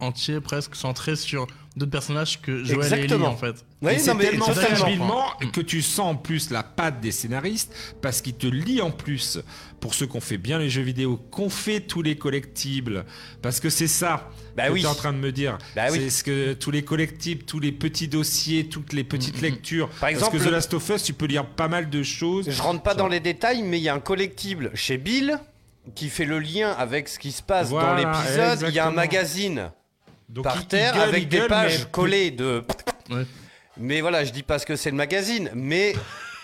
[0.00, 1.46] entier presque centré sur
[1.76, 3.28] d'autres personnages que Joël et Ellie Exactement.
[3.28, 3.64] en fait.
[3.90, 4.46] Et c'est tellement
[5.52, 9.38] que tu sens en plus la patte des scénaristes parce qu'ils te lient en plus
[9.80, 13.04] pour ceux qui ont fait bien les jeux vidéo, qu'on fait tous les collectibles
[13.40, 14.80] parce que c'est ça Bah que oui.
[14.80, 15.56] tu es en train de me dire.
[15.74, 15.98] Bah oui.
[15.98, 19.88] c'est ce que tous les collectibles, tous les petits dossiers, toutes les petites lectures.
[20.00, 22.50] Par exemple, parce que The Last of Us, tu peux lire pas mal de choses.
[22.50, 25.38] Je rentre pas dans les détails, mais il y a un collectible chez Bill
[25.96, 28.68] qui fait le lien avec ce qui se passe Voilà, dans l'épisode.
[28.68, 28.92] Il y a un exactement.
[28.92, 29.70] magazine
[30.32, 32.64] Donc, par il- il terre gueule, avec des gueule, pages mais- collées de.
[33.78, 35.94] Mais voilà, je dis pas ce que c'est le magazine, mais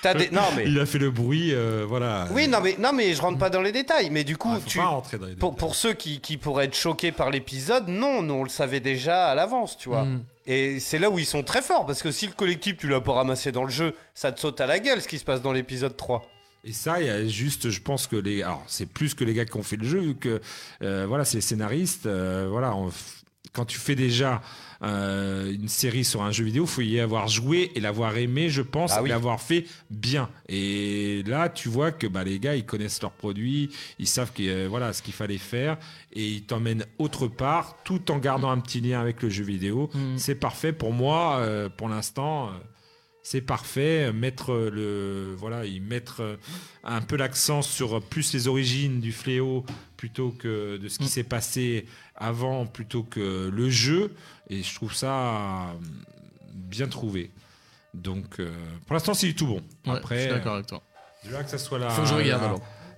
[0.03, 0.31] t'as des.
[0.31, 0.65] Non mais.
[0.67, 2.27] Il a fait le bruit, euh, voilà.
[2.33, 4.11] Oui, non mais, non, mais je rentre pas dans les détails.
[4.11, 6.65] Mais du coup, faut tu, pas rentrer dans les pour, pour ceux qui, qui pourraient
[6.67, 10.05] être choqués par l'épisode, non, nous on le savait déjà à l'avance, tu vois.
[10.05, 10.25] Mm.
[10.47, 13.03] Et c'est là où ils sont très forts, parce que si le collectif, tu l'as
[13.03, 15.43] pas ramassé dans le jeu, ça te saute à la gueule ce qui se passe
[15.43, 16.27] dans l'épisode 3.
[16.65, 19.35] Et ça, il y a juste, je pense que les, alors c'est plus que les
[19.35, 20.41] gars qui ont fait le jeu, vu que
[20.83, 22.07] euh, voilà, c'est les scénaristes.
[22.07, 22.91] euh, voilà, on
[23.53, 24.43] quand tu fais déjà
[24.83, 28.63] euh, une série sur un jeu vidéo, faut y avoir joué et l'avoir aimé, je
[28.63, 30.29] pense, Ah et l'avoir fait bien.
[30.49, 34.43] Et là, tu vois que bah, les gars, ils connaissent leurs produits, ils savent que,
[34.43, 35.79] euh, voilà ce qu'il fallait faire,
[36.13, 39.91] et ils t'emmènent autre part, tout en gardant un petit lien avec le jeu vidéo.
[39.95, 40.19] Mm.
[40.19, 42.51] C'est parfait pour moi, euh, pour l'instant.
[43.29, 44.13] Euh, c'est parfait.
[44.13, 46.37] Mettre le, voilà, y mettre euh,
[46.85, 49.65] un peu l'accent sur plus les origines du fléau
[49.97, 51.09] plutôt que de ce qui Mm.
[51.09, 51.87] s'est passé
[52.17, 54.15] avant, plutôt que le jeu.
[54.51, 55.73] Et je trouve ça euh,
[56.55, 57.31] bien trouvé.
[57.95, 58.51] Donc, euh,
[58.87, 59.63] pour l'instant, c'est du tout bon.
[59.87, 60.83] Ouais, Après, je suis d'accord avec toi.
[61.25, 62.43] Je veux que ça soit la, Faut que je regarde,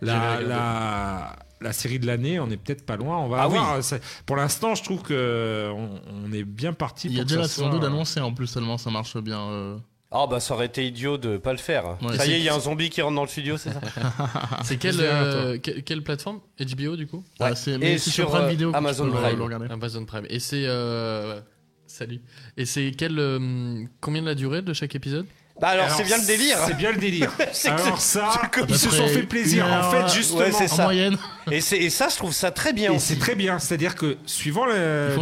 [0.02, 0.40] la, alors.
[0.40, 2.40] la, la- la série de l'année.
[2.40, 3.18] On est peut-être pas loin.
[3.18, 3.84] On va Ah avoir.
[3.84, 7.08] ça- Pour l'instant, je trouve que on, on est bien parti.
[7.08, 9.40] Il y a déjà la saison soit- 2 d'annoncer en plus tellement ça marche bien.
[9.40, 9.78] euh.
[10.12, 11.96] Ah bah ça aurait été idiot de pas le faire.
[12.02, 13.56] Ouais, ça y c'est- est, il y a un zombie qui rentre dans le studio,
[13.56, 13.80] c'est ça
[14.64, 16.40] C'est quelle, euh, que- quelle plateforme?
[16.58, 17.22] HBO du coup?
[17.38, 19.38] Ah, c'est- mais Et sur, sur Prime euh, Video Amazon Prime.
[19.48, 19.70] le.
[19.72, 20.26] Amazon Prime.
[20.28, 20.64] Et c'est.
[20.66, 21.40] euh,
[21.86, 22.20] Salut.
[22.56, 23.18] Et c'est quelle.
[23.18, 25.26] euh, combien de la durée de chaque épisode?
[25.60, 26.58] Bah alors, c'est bien le délire.
[26.66, 27.30] C'est bien le délire.
[27.52, 28.32] C'est que Alors ça,
[28.68, 29.66] ils se sont fait plaisir.
[29.66, 30.82] En fait, justement, Ouais, c'est en ça.
[30.84, 31.16] moyenne.
[31.50, 33.06] Et, c'est- et ça, je trouve ça très bien Et aussi.
[33.14, 34.66] c'est très bien, c'est-à-dire que suivant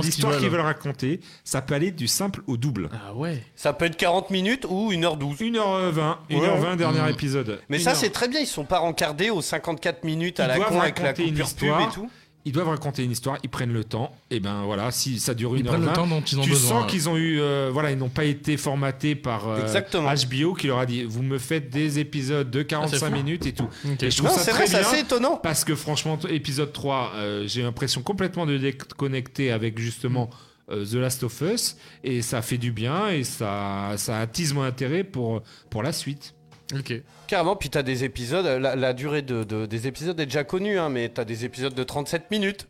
[0.03, 0.61] l'histoire qu'ils veulent.
[0.61, 2.91] raconter, ça peut aller du simple au double.
[2.93, 3.43] Ah ouais.
[3.57, 5.39] Ça peut être 40 minutes ou 1h12.
[5.39, 6.37] 1h20, Ouais.
[6.37, 7.09] 1h20, dernier Mmh.
[7.09, 7.61] épisode.
[7.71, 7.97] Mais Une ça, heure.
[7.97, 8.41] c'est très bien.
[8.41, 11.69] Ils sont pas rencardés aux 54 minutes à Ils la con avec la coupure pub
[11.89, 12.11] et tout.
[12.45, 15.55] Ils doivent raconter une histoire, ils prennent le temps, et ben voilà, si ça dure
[15.57, 16.81] Ils 1h20, prennent le temps dont ils ont tu besoin.
[16.83, 20.09] sens qu'ils ont eu, euh, voilà, ils n'ont pas été formatés par euh, Exactement.
[20.11, 23.13] HBO qui leur a dit, vous me faites des épisodes de 45 fou.
[23.13, 23.69] minutes et tout.
[23.85, 24.03] Ok.
[24.03, 24.89] Et je trouve Non, ça c'est très vrai, c'est bien.
[24.89, 25.37] assez étonnant.
[25.37, 30.31] Parce que franchement, épisode 3, euh, j'ai l'impression complètement de déconnecter avec justement
[30.71, 31.77] euh, The Last of Us.
[32.05, 36.35] Et ça fait du bien et ça, ça attise mon intérêt pour, pour la suite.
[36.75, 36.93] Ok.
[37.27, 40.79] Carrément, puis t'as des épisodes, la, la durée de, de- des épisodes est déjà connue,
[40.79, 42.69] hein, mais t'as des épisodes de 37 minutes.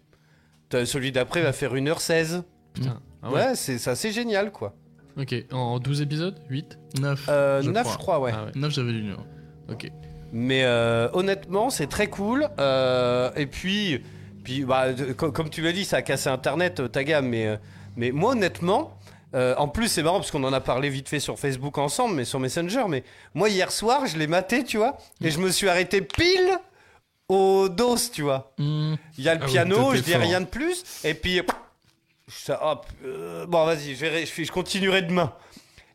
[0.68, 2.42] T'as- celui d'après va faire 1h16.
[2.74, 3.00] Putain.
[3.22, 3.54] Ah ouais, ouais.
[3.56, 4.74] c'est c'est assez génial, quoi.
[5.18, 5.34] Ok.
[5.50, 6.38] En 12 épisodes?
[6.48, 7.26] 8 9.
[7.28, 7.92] Euh, je 9, crois.
[7.92, 8.32] je crois, ouais.
[8.34, 8.52] Ah ouais.
[8.54, 9.02] 9, j'avais lu.
[9.02, 9.16] non.
[9.70, 9.90] Ok.
[10.32, 12.48] Mais euh, honnêtement, c'est très cool.
[12.60, 14.00] Euh, et puis,
[14.44, 17.26] puis bah, de- co- comme tu l'as dit, ça a cassé Internet, euh, ta gamme.
[17.28, 17.56] Mais, euh,
[17.96, 18.96] mais moi, honnêtement,
[19.34, 22.14] euh, en plus, c'est marrant parce qu'on en a parlé vite fait sur Facebook ensemble,
[22.14, 22.84] mais sur Messenger.
[22.88, 26.58] Mais moi, hier soir, je l'ai maté, tu vois, et je me suis arrêté pile
[27.28, 28.52] au dos, tu vois.
[28.58, 28.94] Hmm.
[29.18, 30.20] Il y a le Ah oui, piano, t'étais je dis fort.
[30.22, 30.82] rien de plus.
[31.04, 31.42] Et puis,
[32.26, 35.34] ça, hop, euh, bon, vas-y, je, verrai- je, fais- je continuerai demain.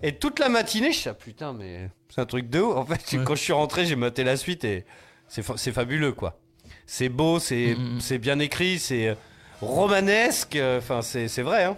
[0.01, 2.75] Et toute la matinée, je suis ah, putain, mais c'est un truc de ouf.
[2.77, 3.23] En fait, Ouais.
[3.23, 4.85] quand je suis rentré, j'ai maté la suite et
[5.27, 6.39] c'est fa- c'est fabuleux, quoi.
[6.85, 7.99] C'est beau, c'est Mm, mm.
[8.01, 9.15] c'est bien écrit, c'est euh,
[9.61, 10.55] romanesque.
[10.55, 11.77] euh, Enfin, c'est c'est vrai, hein.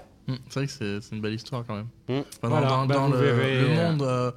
[0.50, 1.88] C'est vrai que c'est une belle histoire quand même.
[2.10, 2.14] Mm.
[2.14, 4.32] Enfin, dans Voilà, dans- bah, dans vous le, verrez, le euh, monde euh,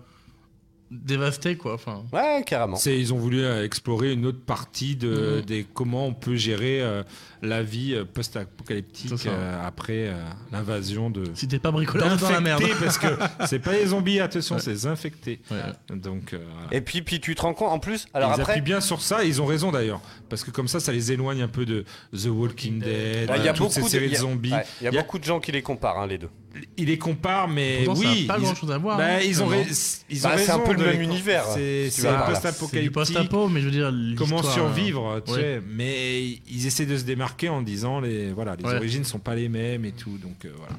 [0.91, 1.75] dévasté, quoi.
[1.75, 2.77] Enfin, Ouais, carrément.
[2.77, 5.43] C'est, ils ont voulu euh, explorer une autre partie de Mhm.
[5.45, 7.03] des comment on peut gérer euh,
[7.43, 10.15] la vie euh, post-apocalyptique euh, après euh,
[10.53, 11.25] l'invasion de.
[11.35, 12.63] si t'es pas bricoleur dans la merde.
[12.81, 13.07] parce que
[13.47, 14.61] c'est pas les zombies, attention, Ouais.
[14.63, 15.41] c'est les infectés.
[15.51, 15.97] Ouais.
[15.97, 16.75] Donc euh, voilà.
[16.77, 19.01] Et puis, puis tu te rends compte, en plus, alors ils après, appuient bien sur
[19.03, 21.67] ça, et ils ont raison d'ailleurs, parce que comme ça, ça les éloigne un peu
[21.67, 21.85] de
[22.17, 24.53] The Walking Dead, il y a beaucoup ces de, séries de zombies.
[24.53, 26.19] ouais, il y a Il y a- beaucoup de gens qui les comparent, hein, les
[26.19, 26.31] deux.
[26.77, 29.21] Ils les comparent, mais Pourtant, ça a oui, pas ils- grand-chose à voir, bah, hein,
[29.23, 29.49] ils ont,
[30.11, 32.35] ils ont Bah, c'est un peu le même univers, C'est tu c'est vas voir, là.
[32.41, 32.53] C'est du
[32.91, 32.93] post-apocalyptique.
[32.95, 33.93] post-apo, mais je veux dire.
[34.17, 35.41] comment l'histoire, survivre, tu ouais.
[35.41, 35.63] sais.
[35.69, 38.77] Mais ils essaient de se démarquer en disant les voilà, les Ouais.
[38.77, 40.73] origines sont pas les mêmes et tout, donc euh, voilà.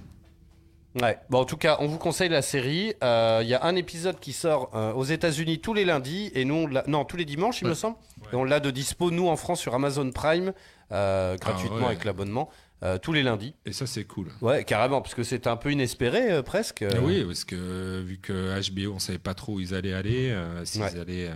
[1.07, 1.17] Ouais.
[1.29, 2.93] Bon, en tout cas, on vous conseille la série.
[3.03, 6.45] Euh, Il y a un épisode qui sort euh, aux États-Unis tous les lundis et
[6.45, 7.69] nous, on non, tous les dimanches, il Ouais.
[7.69, 7.95] me semble.
[8.33, 10.51] Et on l'a de dispo nous en France sur Amazon Prime
[10.91, 11.87] euh, gratuitement Ah ouais.
[11.89, 12.49] avec l'abonnement
[12.83, 13.53] euh, tous les lundis.
[13.65, 14.27] Et ça c'est cool.
[14.41, 16.83] Ouais, carrément, parce que c'était un peu inespéré euh, presque.
[16.83, 19.93] Ah oui, parce que euh, vu que HBO, on savait pas trop où ils allaient
[19.93, 20.97] aller, euh, s'ils Ouais.
[20.99, 21.33] allaient, euh,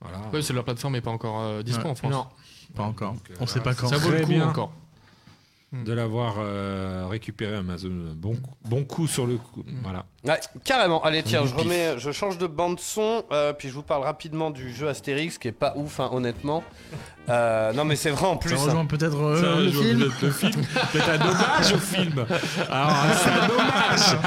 [0.00, 0.18] voilà.
[0.32, 1.90] Ouais, c'est leur plateforme n'est pas encore euh, dispo Ouais.
[1.90, 2.12] en France.
[2.12, 2.26] Non.
[2.74, 3.14] Pas encore.
[3.14, 3.88] Donc, euh, On sait voilà, pas quand.
[3.88, 4.48] Ça vaut le coup bien.
[4.48, 4.72] encore.
[5.72, 7.90] De l'avoir euh, récupéré Amazon.
[8.16, 9.60] Bon, coup- bon coup sur le coup.
[9.64, 9.82] Mm.
[9.84, 10.04] Voilà.
[10.24, 11.00] Ouais, carrément.
[11.04, 14.50] Allez, tiens, je remets, je change de bande son, euh, puis je vous parle rapidement
[14.50, 16.64] du jeu Astérix, qui est pas ouf, hein, honnêtement.
[17.28, 18.50] Euh, non, mais c'est vrai en plus.
[18.56, 18.64] Ça hein.
[18.66, 19.98] rejoint peut-être euh, le rejoint film.
[20.00, 20.62] peut-être le film.
[20.92, 22.26] Peut-être un hommage au film.
[22.68, 24.18] Alors, c'est un hommage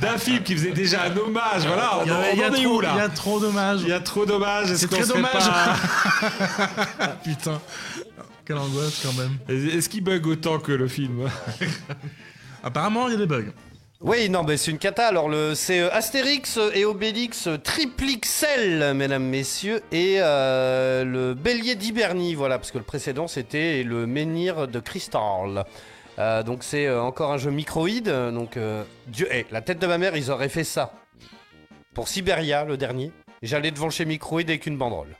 [0.00, 1.66] d'un film qui faisait déjà un hommage.
[1.66, 2.98] Voilà, on, Il y, a, on il y a en est trop, où là il
[2.98, 3.80] y a trop d'hommages.
[3.82, 4.70] Il y a trop d'hommages.
[4.70, 5.50] Est-ce C'est qu'on très dommage.
[5.50, 7.60] pas- Putain.
[8.44, 9.38] Quelle angoisse quand même.
[9.48, 11.28] Est-ce qu'il bug autant que le film?
[12.64, 13.52] Apparemment, il y a des bugs.
[14.00, 15.06] Oui, non, mais c'est une cata.
[15.06, 21.76] Alors, le, c'est euh, Astérix et Obélix triple XL, mesdames, messieurs, et euh, le Bélier
[21.76, 25.64] d'Hibernie, voilà, parce que le précédent, c'était le Menhir de Cristal.
[26.18, 28.08] Euh, donc, c'est encore un jeu microïde.
[28.08, 30.92] Donc, euh, Dieu, eh, la tête de ma mère, ils auraient fait ça.
[31.94, 33.12] Pour Siberia, le dernier,
[33.42, 35.14] j'allais devant chez Microïd avec une banderole.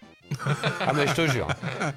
[0.80, 1.46] Ah, mais je te jure.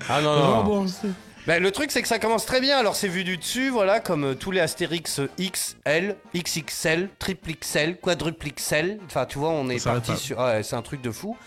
[0.10, 0.40] Ah non, non.
[0.48, 0.56] non.
[0.62, 1.08] Remboursé.
[1.48, 2.78] Ben, le truc, c'est que ça commence très bien.
[2.80, 7.52] Alors, c'est vu du dessus, voilà, comme euh, tous les Astérix euh, XL, XXL, triple
[7.62, 8.98] XL, quadruple XL.
[9.06, 10.18] Enfin, tu vois, on est Ça s'arrête parti pas.
[10.18, 10.40] sur.
[10.40, 11.38] Ouais, c'est un truc de fou.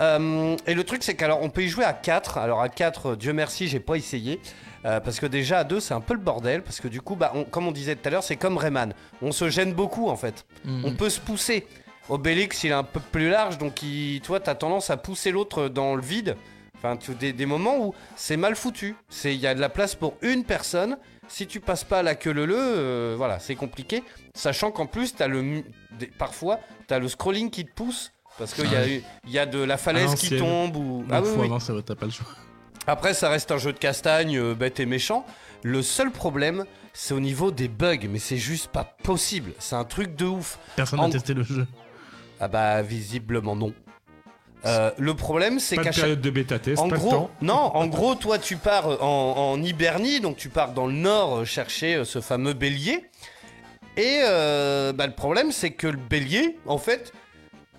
[0.00, 2.38] Euh, et le truc, c'est qu'alors, on peut y jouer à 4.
[2.38, 4.40] Alors, à 4, euh, Dieu merci, j'ai pas essayé.
[4.84, 6.62] Euh, parce que déjà, à 2, c'est un peu le bordel.
[6.62, 8.94] Parce que du coup, bah, on- comme on disait tout à l'heure, c'est comme Rayman.
[9.20, 10.46] On se gêne beaucoup, en fait.
[10.64, 10.84] Mhm.
[10.86, 11.66] On peut se pousser.
[12.08, 15.68] Obélix, il est un peu plus large, donc il, toi, t'as tendance à pousser l'autre
[15.68, 16.36] dans le vide.
[16.76, 18.96] Enfin, tu, des, des moments où c'est mal foutu.
[19.24, 20.98] Il y a de la place pour une personne.
[21.28, 24.02] Si tu passes pas à la queue leu leu, euh, voilà, c'est compliqué.
[24.34, 25.62] Sachant qu'en plus, as le,
[25.98, 26.58] des- parfois,
[26.88, 28.12] tu as le scrolling qui te pousse.
[28.38, 28.86] Parce qu'il y, a Ah
[29.26, 30.40] il y a de la falaise qui l'ancienne.
[30.40, 30.76] tombe.
[30.76, 31.04] Ou...
[31.10, 31.44] Ah oui, oui.
[31.46, 32.26] avancer, ouais, t'as pas le choix.
[32.86, 35.24] Après, ça reste un jeu de castagne, euh, bête et méchant.
[35.62, 38.08] Le seul problème, c'est au niveau des bugs.
[38.10, 39.52] Mais c'est juste pas possible.
[39.60, 40.58] C'est un truc de ouf.
[40.74, 41.66] Personne En- n'a testé le jeu.
[42.42, 43.72] Ah bah, visiblement non.
[44.64, 47.30] Euh, le problème, c'est qu'à chaque période de bêta test, en pas gros, temps.
[47.40, 50.92] non, en gros, toi, tu pars euh, en, en Hibernie, donc tu pars dans le
[50.92, 53.04] nord euh, chercher ce fameux bélier.
[53.96, 57.12] Et euh, bah, le problème, c'est que le bélier, en fait,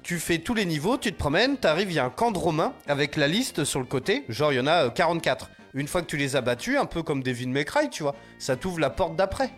[0.01, 2.37] tu fais tous les niveaux, tu te promènes, t'arrives, il y a un camp de
[2.37, 4.23] Romains avec la liste sur le côté.
[4.29, 5.49] Genre, il y en a euh, 44.
[5.73, 8.15] Une fois que tu les as battus, un peu comme Devil May Cry, tu vois,
[8.39, 9.49] ça t'ouvre la porte d'après.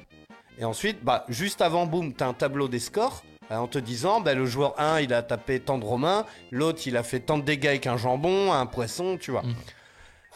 [0.57, 3.23] Et ensuite, bah, juste avant, boum, t'as un tableau des scores.
[3.51, 6.81] Euh, En te disant, bah, le joueur 1, il a tapé tant de romains, l'autre,
[6.85, 9.43] il a fait tant de dégâts avec un jambon, un poisson, tu vois.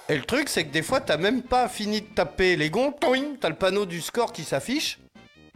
[0.09, 2.93] Et le truc, c'est que des fois, t'as même pas fini de taper les gonds,
[3.39, 4.99] t'as le panneau du score qui s'affiche,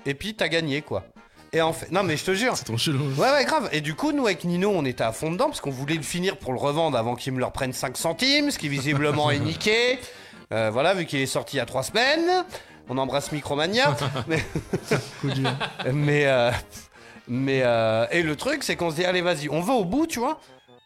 [0.05, 1.03] et puis t'as gagné, quoi.
[1.53, 2.57] Et en fait, non mais je te jure.
[2.57, 3.13] C'est trop chelou.
[3.15, 3.69] Ouais, ouais, grave.
[3.71, 6.01] Et du coup, nous, avec Nino, on était à fond dedans parce qu'on voulait le
[6.01, 9.37] finir pour le revendre avant qu'il me le reprenne 5 centimes, ce qui visiblement est
[9.39, 9.99] niqué.
[10.51, 12.43] Euh, voilà, vu qu'il est sorti il y a 3 semaines.
[12.89, 13.95] On embrasse Micromania.
[14.27, 14.43] mais,
[15.93, 16.51] mais, euh,
[17.27, 20.07] mais euh, et le truc, c'est qu'on se dit, allez, vas-y, on va au bout,
[20.07, 20.39] tu vois.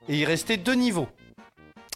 [0.10, 1.08] Et il restait deux niveaux.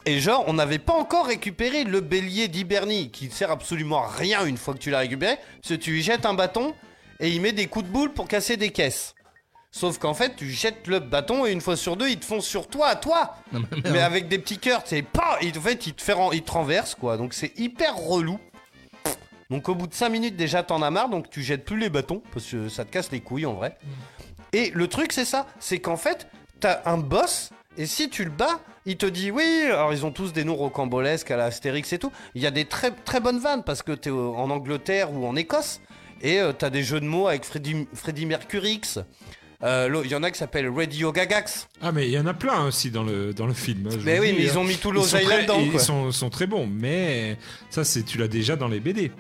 [0.05, 4.07] Et genre, on n'avait pas encore récupéré le bélier d'Hibernie, qui ne sert absolument à
[4.07, 6.73] rien une fois que tu l'as récupéré, parce que tu lui jettes un bâton
[7.19, 9.13] et il met des coups de boule pour casser des caisses.
[9.73, 12.45] Sauf qu'en fait, tu jettes le bâton et une fois sur deux, il te fonce
[12.47, 13.35] sur toi, à toi.
[13.53, 13.61] Non,
[13.91, 15.37] mais avec des petits cœurs, c'est pas.
[15.41, 17.15] Et en fait, il te, fait ren- il te renverse, quoi.
[17.15, 18.39] Donc c'est hyper relou.
[19.49, 21.89] Donc au bout de 5 minutes, déjà, t'en as marre, donc tu jettes plus les
[21.89, 23.77] bâtons, parce que ça te casse les couilles en vrai.
[24.53, 26.27] Et le truc, c'est ça c'est qu'en fait,
[26.59, 29.63] t'as un boss, et si tu le bats, il te dit oui.
[29.65, 32.11] Alors ils ont tous des noms rocambolesques à la Astérix et tout.
[32.35, 35.35] Il y a des très, très bonnes vannes, parce que t'es en Angleterre ou en
[35.35, 35.79] Écosse,
[36.21, 38.99] et euh, t'as des jeux de mots avec Freddy, Freddy Mercurix.
[39.63, 41.67] Euh, Il y en a qui s'appelle Radio Gagax.
[41.83, 43.89] Ah mais il y en a plein aussi dans le dans le film.
[43.91, 44.57] je Mais oui, dis, mais ils hein.
[44.57, 47.37] ont mis tout sont très- là-dedans, Ils sont, sont très bons, mais
[47.69, 49.11] ça c'est tu l'as déjà dans les BD.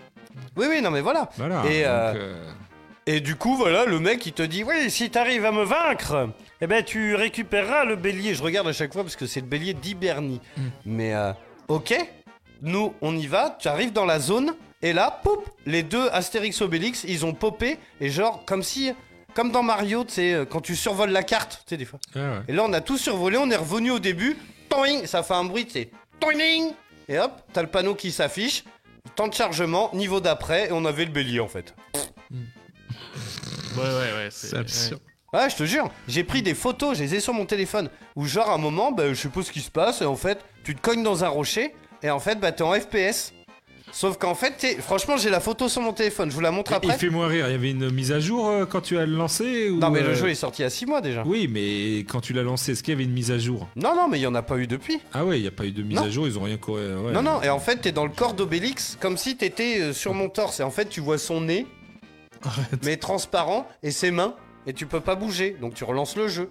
[0.57, 1.29] Oui, oui, non, mais voilà.
[1.37, 1.63] Voilà.
[1.67, 2.51] Et, donc, euh, euh,
[3.11, 6.29] Et du coup, voilà, le mec il te dit Oui, si t'arrives à me vaincre,
[6.61, 8.33] eh ben tu récupéreras le bélier.
[8.33, 10.39] Je regarde à chaque fois parce que c'est le bélier d'Hibernie.
[10.85, 11.33] Mais euh,
[11.67, 11.93] ok,
[12.61, 16.61] nous on y va, tu arrives dans la zone, et là, poup, les deux Astérix
[16.61, 18.93] Obélix, ils ont popé, et genre, comme si.
[19.33, 21.99] Comme dans Mario, tu sais, euh, quand tu survoles la carte, tu sais, des fois.
[22.47, 24.37] Et là, on a tout survolé, on est revenu au début,
[24.69, 25.89] toing, ça fait un bruit, tu sais,
[26.21, 26.71] toing,
[27.09, 28.63] et hop, t'as le panneau qui s'affiche,
[29.15, 31.73] temps de chargement, niveau d'après, et on avait le bélier en fait.
[33.77, 34.27] Ouais, ouais, ouais.
[34.31, 35.01] C'est absurde.
[35.33, 38.25] Ouais, je te jure, j'ai pris des photos, je les ai sur mon téléphone, où
[38.25, 40.39] genre à un moment, bah, je sais pas ce qui se passe, et en fait,
[40.65, 41.73] tu te cognes dans un rocher,
[42.03, 43.31] et en fait, bah, t'es en FPS.
[43.93, 46.71] Sauf qu'en fait, t'es- franchement, j'ai la photo sur mon téléphone, je vous la montre
[46.71, 46.97] Il après.
[46.97, 47.47] fait moins rire.
[47.49, 49.99] Il y avait une mise à jour euh, quand tu as lancé ou, Non, mais
[50.01, 51.23] le euh, jeu est sorti il y a 6 mois déjà.
[51.25, 53.67] Oui, mais quand tu l'as lancé, est-ce qu'il y avait une mise à jour?
[53.75, 54.99] Non, non, mais il y en a pas eu depuis.
[55.13, 56.05] Ah ouais, il n'y a pas eu de mise Non.
[56.05, 56.83] à jour, ils ont rien coré.
[56.93, 57.11] ouais.
[57.11, 60.13] Non, non, et en fait, t'es dans le corps d'Obélix, comme si t'étais euh, sur
[60.13, 61.67] mon torse, et en fait, tu vois son nez,
[62.83, 64.35] mais transparent, et ses mains,
[64.65, 66.49] et tu peux pas bouger, donc tu relances le jeu.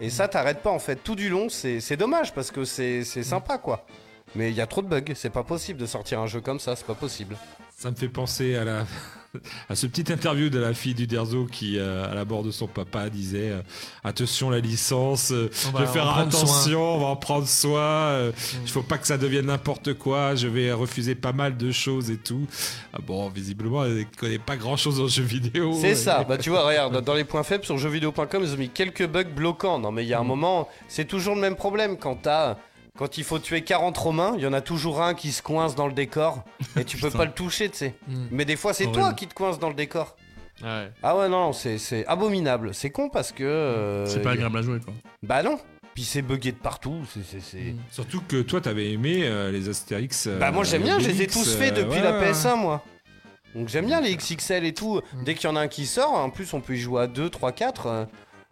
[0.00, 3.04] Et ça, t'arrêtes pas en fait tout du long, c'est c'est dommage parce que c'est
[3.04, 3.84] c'est sympa quoi.
[4.34, 6.60] Mais il y a trop de bugs, c'est pas possible de sortir un jeu comme
[6.60, 7.36] ça, c'est pas possible.
[7.76, 8.86] Ça me fait penser à la
[9.68, 12.50] à ce petit interview de la fille du Derzo qui, euh, à la mort de
[12.50, 13.62] son papa, disait euh,
[14.04, 17.80] attention la licence, euh, je va vais faire attention, on va en prendre soin.
[17.80, 18.32] euh,
[18.64, 20.34] Il faut pas que ça devienne n'importe quoi.
[20.34, 22.46] Je vais refuser pas mal de choses et tout.
[22.92, 25.72] Ah bon, visiblement, elle connaît pas grand chose en jeux vidéo.
[25.80, 28.68] C'est ça, bah tu vois, regarde, dans les points faibles sur jeuxvideo.com, ils ont mis
[28.70, 29.78] quelques bugs bloquants.
[29.78, 30.22] Non, mais il y a Mm.
[30.22, 32.56] un moment, c'est toujours le même problème quand t'as.
[32.98, 35.74] Quand il faut tuer 40 Romains, il y en a toujours un qui se coince
[35.74, 36.44] dans le décor
[36.78, 37.94] et tu peux pas le toucher, tu sais.
[38.08, 38.26] Mm.
[38.30, 40.16] Mais des fois, c'est toi qui te coince dans le décor.
[40.62, 40.90] Ouais.
[41.02, 42.74] Ah ouais, non, c'est c'est abominable.
[42.74, 43.42] C'est con parce que.
[43.44, 44.92] euh, C'est pas agréable à jouer, quoi.
[45.22, 45.58] Bah non.
[45.94, 46.98] Puis c'est bugué de partout.
[47.12, 47.78] c'est- c'est- c'est- Mm.
[47.90, 50.26] Surtout que toi, t'avais aimé euh, les Astérix.
[50.26, 52.30] euh, Bah moi j'aime bien, je les ai tous faits depuis ouais, la ouais.
[52.32, 52.82] PS1 moi.
[53.54, 55.00] Donc j'aime bien les XXL et tout.
[55.14, 55.24] Mm.
[55.24, 57.06] Dès qu'il y en a un qui sort, en plus on peut y jouer à
[57.06, 58.06] 2, 3, 4.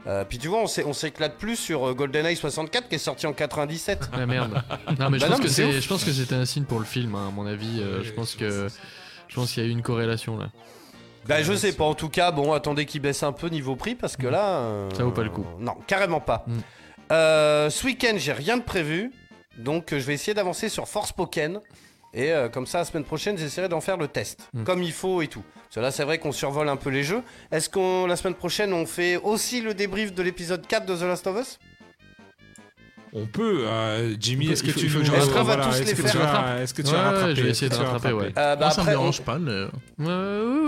[0.07, 3.27] Euh, euh, puis tu vois, on s'éclate plus sur euh, GoldenEye 64 qui est sorti
[3.27, 4.11] en 97.
[4.13, 4.63] Ah merde.
[4.99, 6.85] Non mais je Bah pense non, mais je pense que c'était un signe pour le
[6.85, 7.81] film, hein, à mon avis.
[7.81, 8.69] euh, je pense que,
[9.29, 10.49] je pense qu'il y a eu une corrélation là.
[11.27, 13.95] Bah je sais pas, en tout cas, bon, attendez qu'il baisse un peu niveau prix
[13.95, 14.61] parce que là...
[14.61, 15.45] euh, Ça vaut pas le coup.
[15.59, 16.45] Non, carrément pas.
[16.47, 16.59] Mm.
[17.13, 19.13] Euh, ce week-end, j'ai rien de prévu.
[19.59, 21.61] Donc euh, je vais essayer d'avancer sur Force Pokémon.
[22.15, 24.49] Et euh, comme ça, la semaine prochaine, j'essaierai d'en faire le test.
[24.55, 24.65] Mm.
[24.65, 25.43] Comme il faut et tout.
[25.69, 27.23] Parce que là, c'est vrai qu'on survole un peu les jeux.
[27.53, 31.03] Est-ce qu'on, la semaine prochaine, on fait aussi le débrief de l'épisode 4 de The
[31.03, 31.59] Last of Us?
[33.15, 35.77] On peut, euh, Jimmy, est-ce que tu nous- que je Est-ce qu'on va voilà, tous
[35.81, 37.49] est-ce les que faire tu vas- Est-ce que tu Ouais, vas ouais, rattraper je vais
[37.51, 38.27] essayer de rattraper, ouais.
[38.37, 39.39] Euh, bah, Moi, ça me après, on- dérange pas.
[39.39, 39.69] mais- ouais,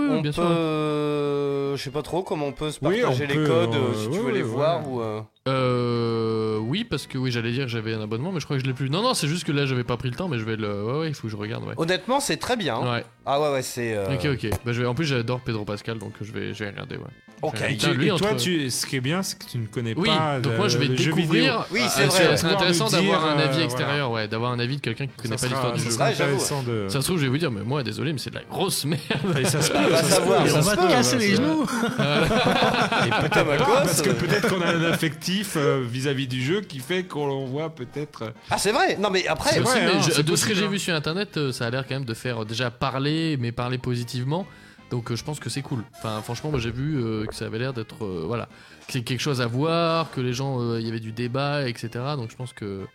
[0.09, 0.43] on bien peut, sûr.
[0.47, 3.77] euh, je sais pas trop comment on peut se Oui, partager les peut, codes euh,
[3.77, 5.03] euh, si tu ouais, veux les voir ouais.
[5.03, 5.40] ou.
[5.47, 8.57] Euh, Euh, oui, parce que oui, j'allais dire que j'avais un abonnement, mais je crois
[8.57, 8.89] que je l'ai plus.
[8.89, 10.83] Non, non, c'est juste que là, j'avais pas pris le temps, mais je vais le.
[10.85, 11.63] Ouais, ouais, il faut que je regarde.
[11.65, 11.73] Ouais.
[11.77, 12.75] Honnêtement, c'est très bien.
[12.75, 12.93] hein.
[12.97, 13.05] Ouais.
[13.25, 13.95] Ah ouais, ouais, c'est.
[13.95, 14.49] euh, Ok, ok.
[14.65, 14.87] Bah, je vais...
[14.87, 16.95] En plus, j'adore Pedro Pascal, donc je vais, je vais regarder.
[16.97, 17.03] Ouais.
[17.43, 17.57] Ok.
[17.59, 19.45] Vais Et, tu- Putain, lui, et toi, entre- tu, ce qui est bien, c'est que
[19.45, 20.39] tu ne connais Oui, pas.
[20.39, 21.65] donc le- moi je vais le jeu découvrir.
[21.71, 22.17] Oui, Ah, c'est vrai.
[22.37, 25.07] C'est Pouvoir intéressant d'avoir dire, un avis euh, extérieur, ouais, d'avoir un avis de quelqu'un
[25.07, 25.91] qui connaît Ça pas l'histoire du ça jeu.
[25.91, 26.31] sera Ouais, j'avoue.
[26.33, 26.85] intéressant de.
[26.89, 28.85] Ça se trouve, je vais vous dire, mais moi, désolé, mais c'est de la grosse
[28.85, 29.01] merde.
[29.39, 31.15] Et ça se peut, ça se savoir, peut, ça on se va peut, te casser
[31.17, 31.63] ouais, les ça- genoux
[33.05, 34.13] Et peut-être parce que euh.
[34.13, 38.23] peut-être qu'on a un affectif euh, vis-à-vis du jeu qui fait qu'on voit peut-être.
[38.23, 38.97] euh, Ah, c'est vrai.
[38.97, 39.51] Non, mais après.
[39.51, 40.69] C'est vrai, possible, hein, je- de ce que j'ai hein.
[40.69, 43.51] vu sur internet, euh, ça a l'air quand même de faire euh, déjà parler, mais
[43.51, 44.45] parler positivement.
[44.89, 45.83] Donc euh, je pense que c'est cool.
[45.97, 48.47] Enfin, franchement, moi j'ai vu euh, que ça avait l'air d'être euh, voilà,
[48.87, 51.67] que c'est quelque chose à voir, que les gens, euh, il y avait du débat,
[51.69, 51.89] etc.
[52.17, 52.85] Donc je pense que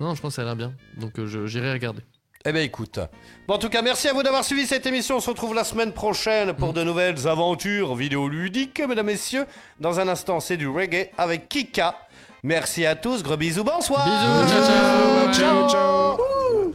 [0.00, 0.72] non, je pense que ça a l'air bien.
[0.98, 2.00] Donc euh, j'irai regarder.
[2.46, 3.00] Eh ben écoute.
[3.48, 5.16] Bon, en tout cas, merci à vous d'avoir suivi cette émission.
[5.16, 9.46] On se retrouve la semaine prochaine pour de nouvelles aventures vidéoludiques, mesdames, messieurs.
[9.80, 11.96] Dans un instant, c'est du reggae avec Kika.
[12.42, 13.22] Merci à tous.
[13.22, 13.64] Gros bisous.
[13.64, 14.04] Bonsoir.
[14.04, 14.52] Bisous,
[15.32, 16.74] ciao, ciao, Ciao,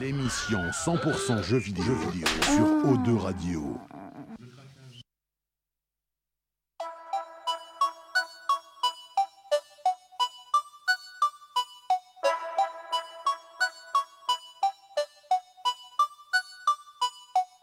[0.00, 3.78] l'émission 100% jeux vidéo, jeux vidéo sur O2 Radio.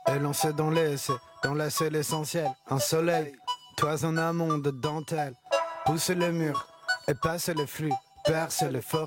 [0.07, 1.13] Et lancé dans l'essai,
[1.43, 3.33] dans la seule essentielle, un soleil,
[3.77, 5.33] toison amont de dentelle,
[5.85, 6.67] pousse le mur
[7.07, 7.93] et passe les flux,
[8.25, 9.01] perce les forêts.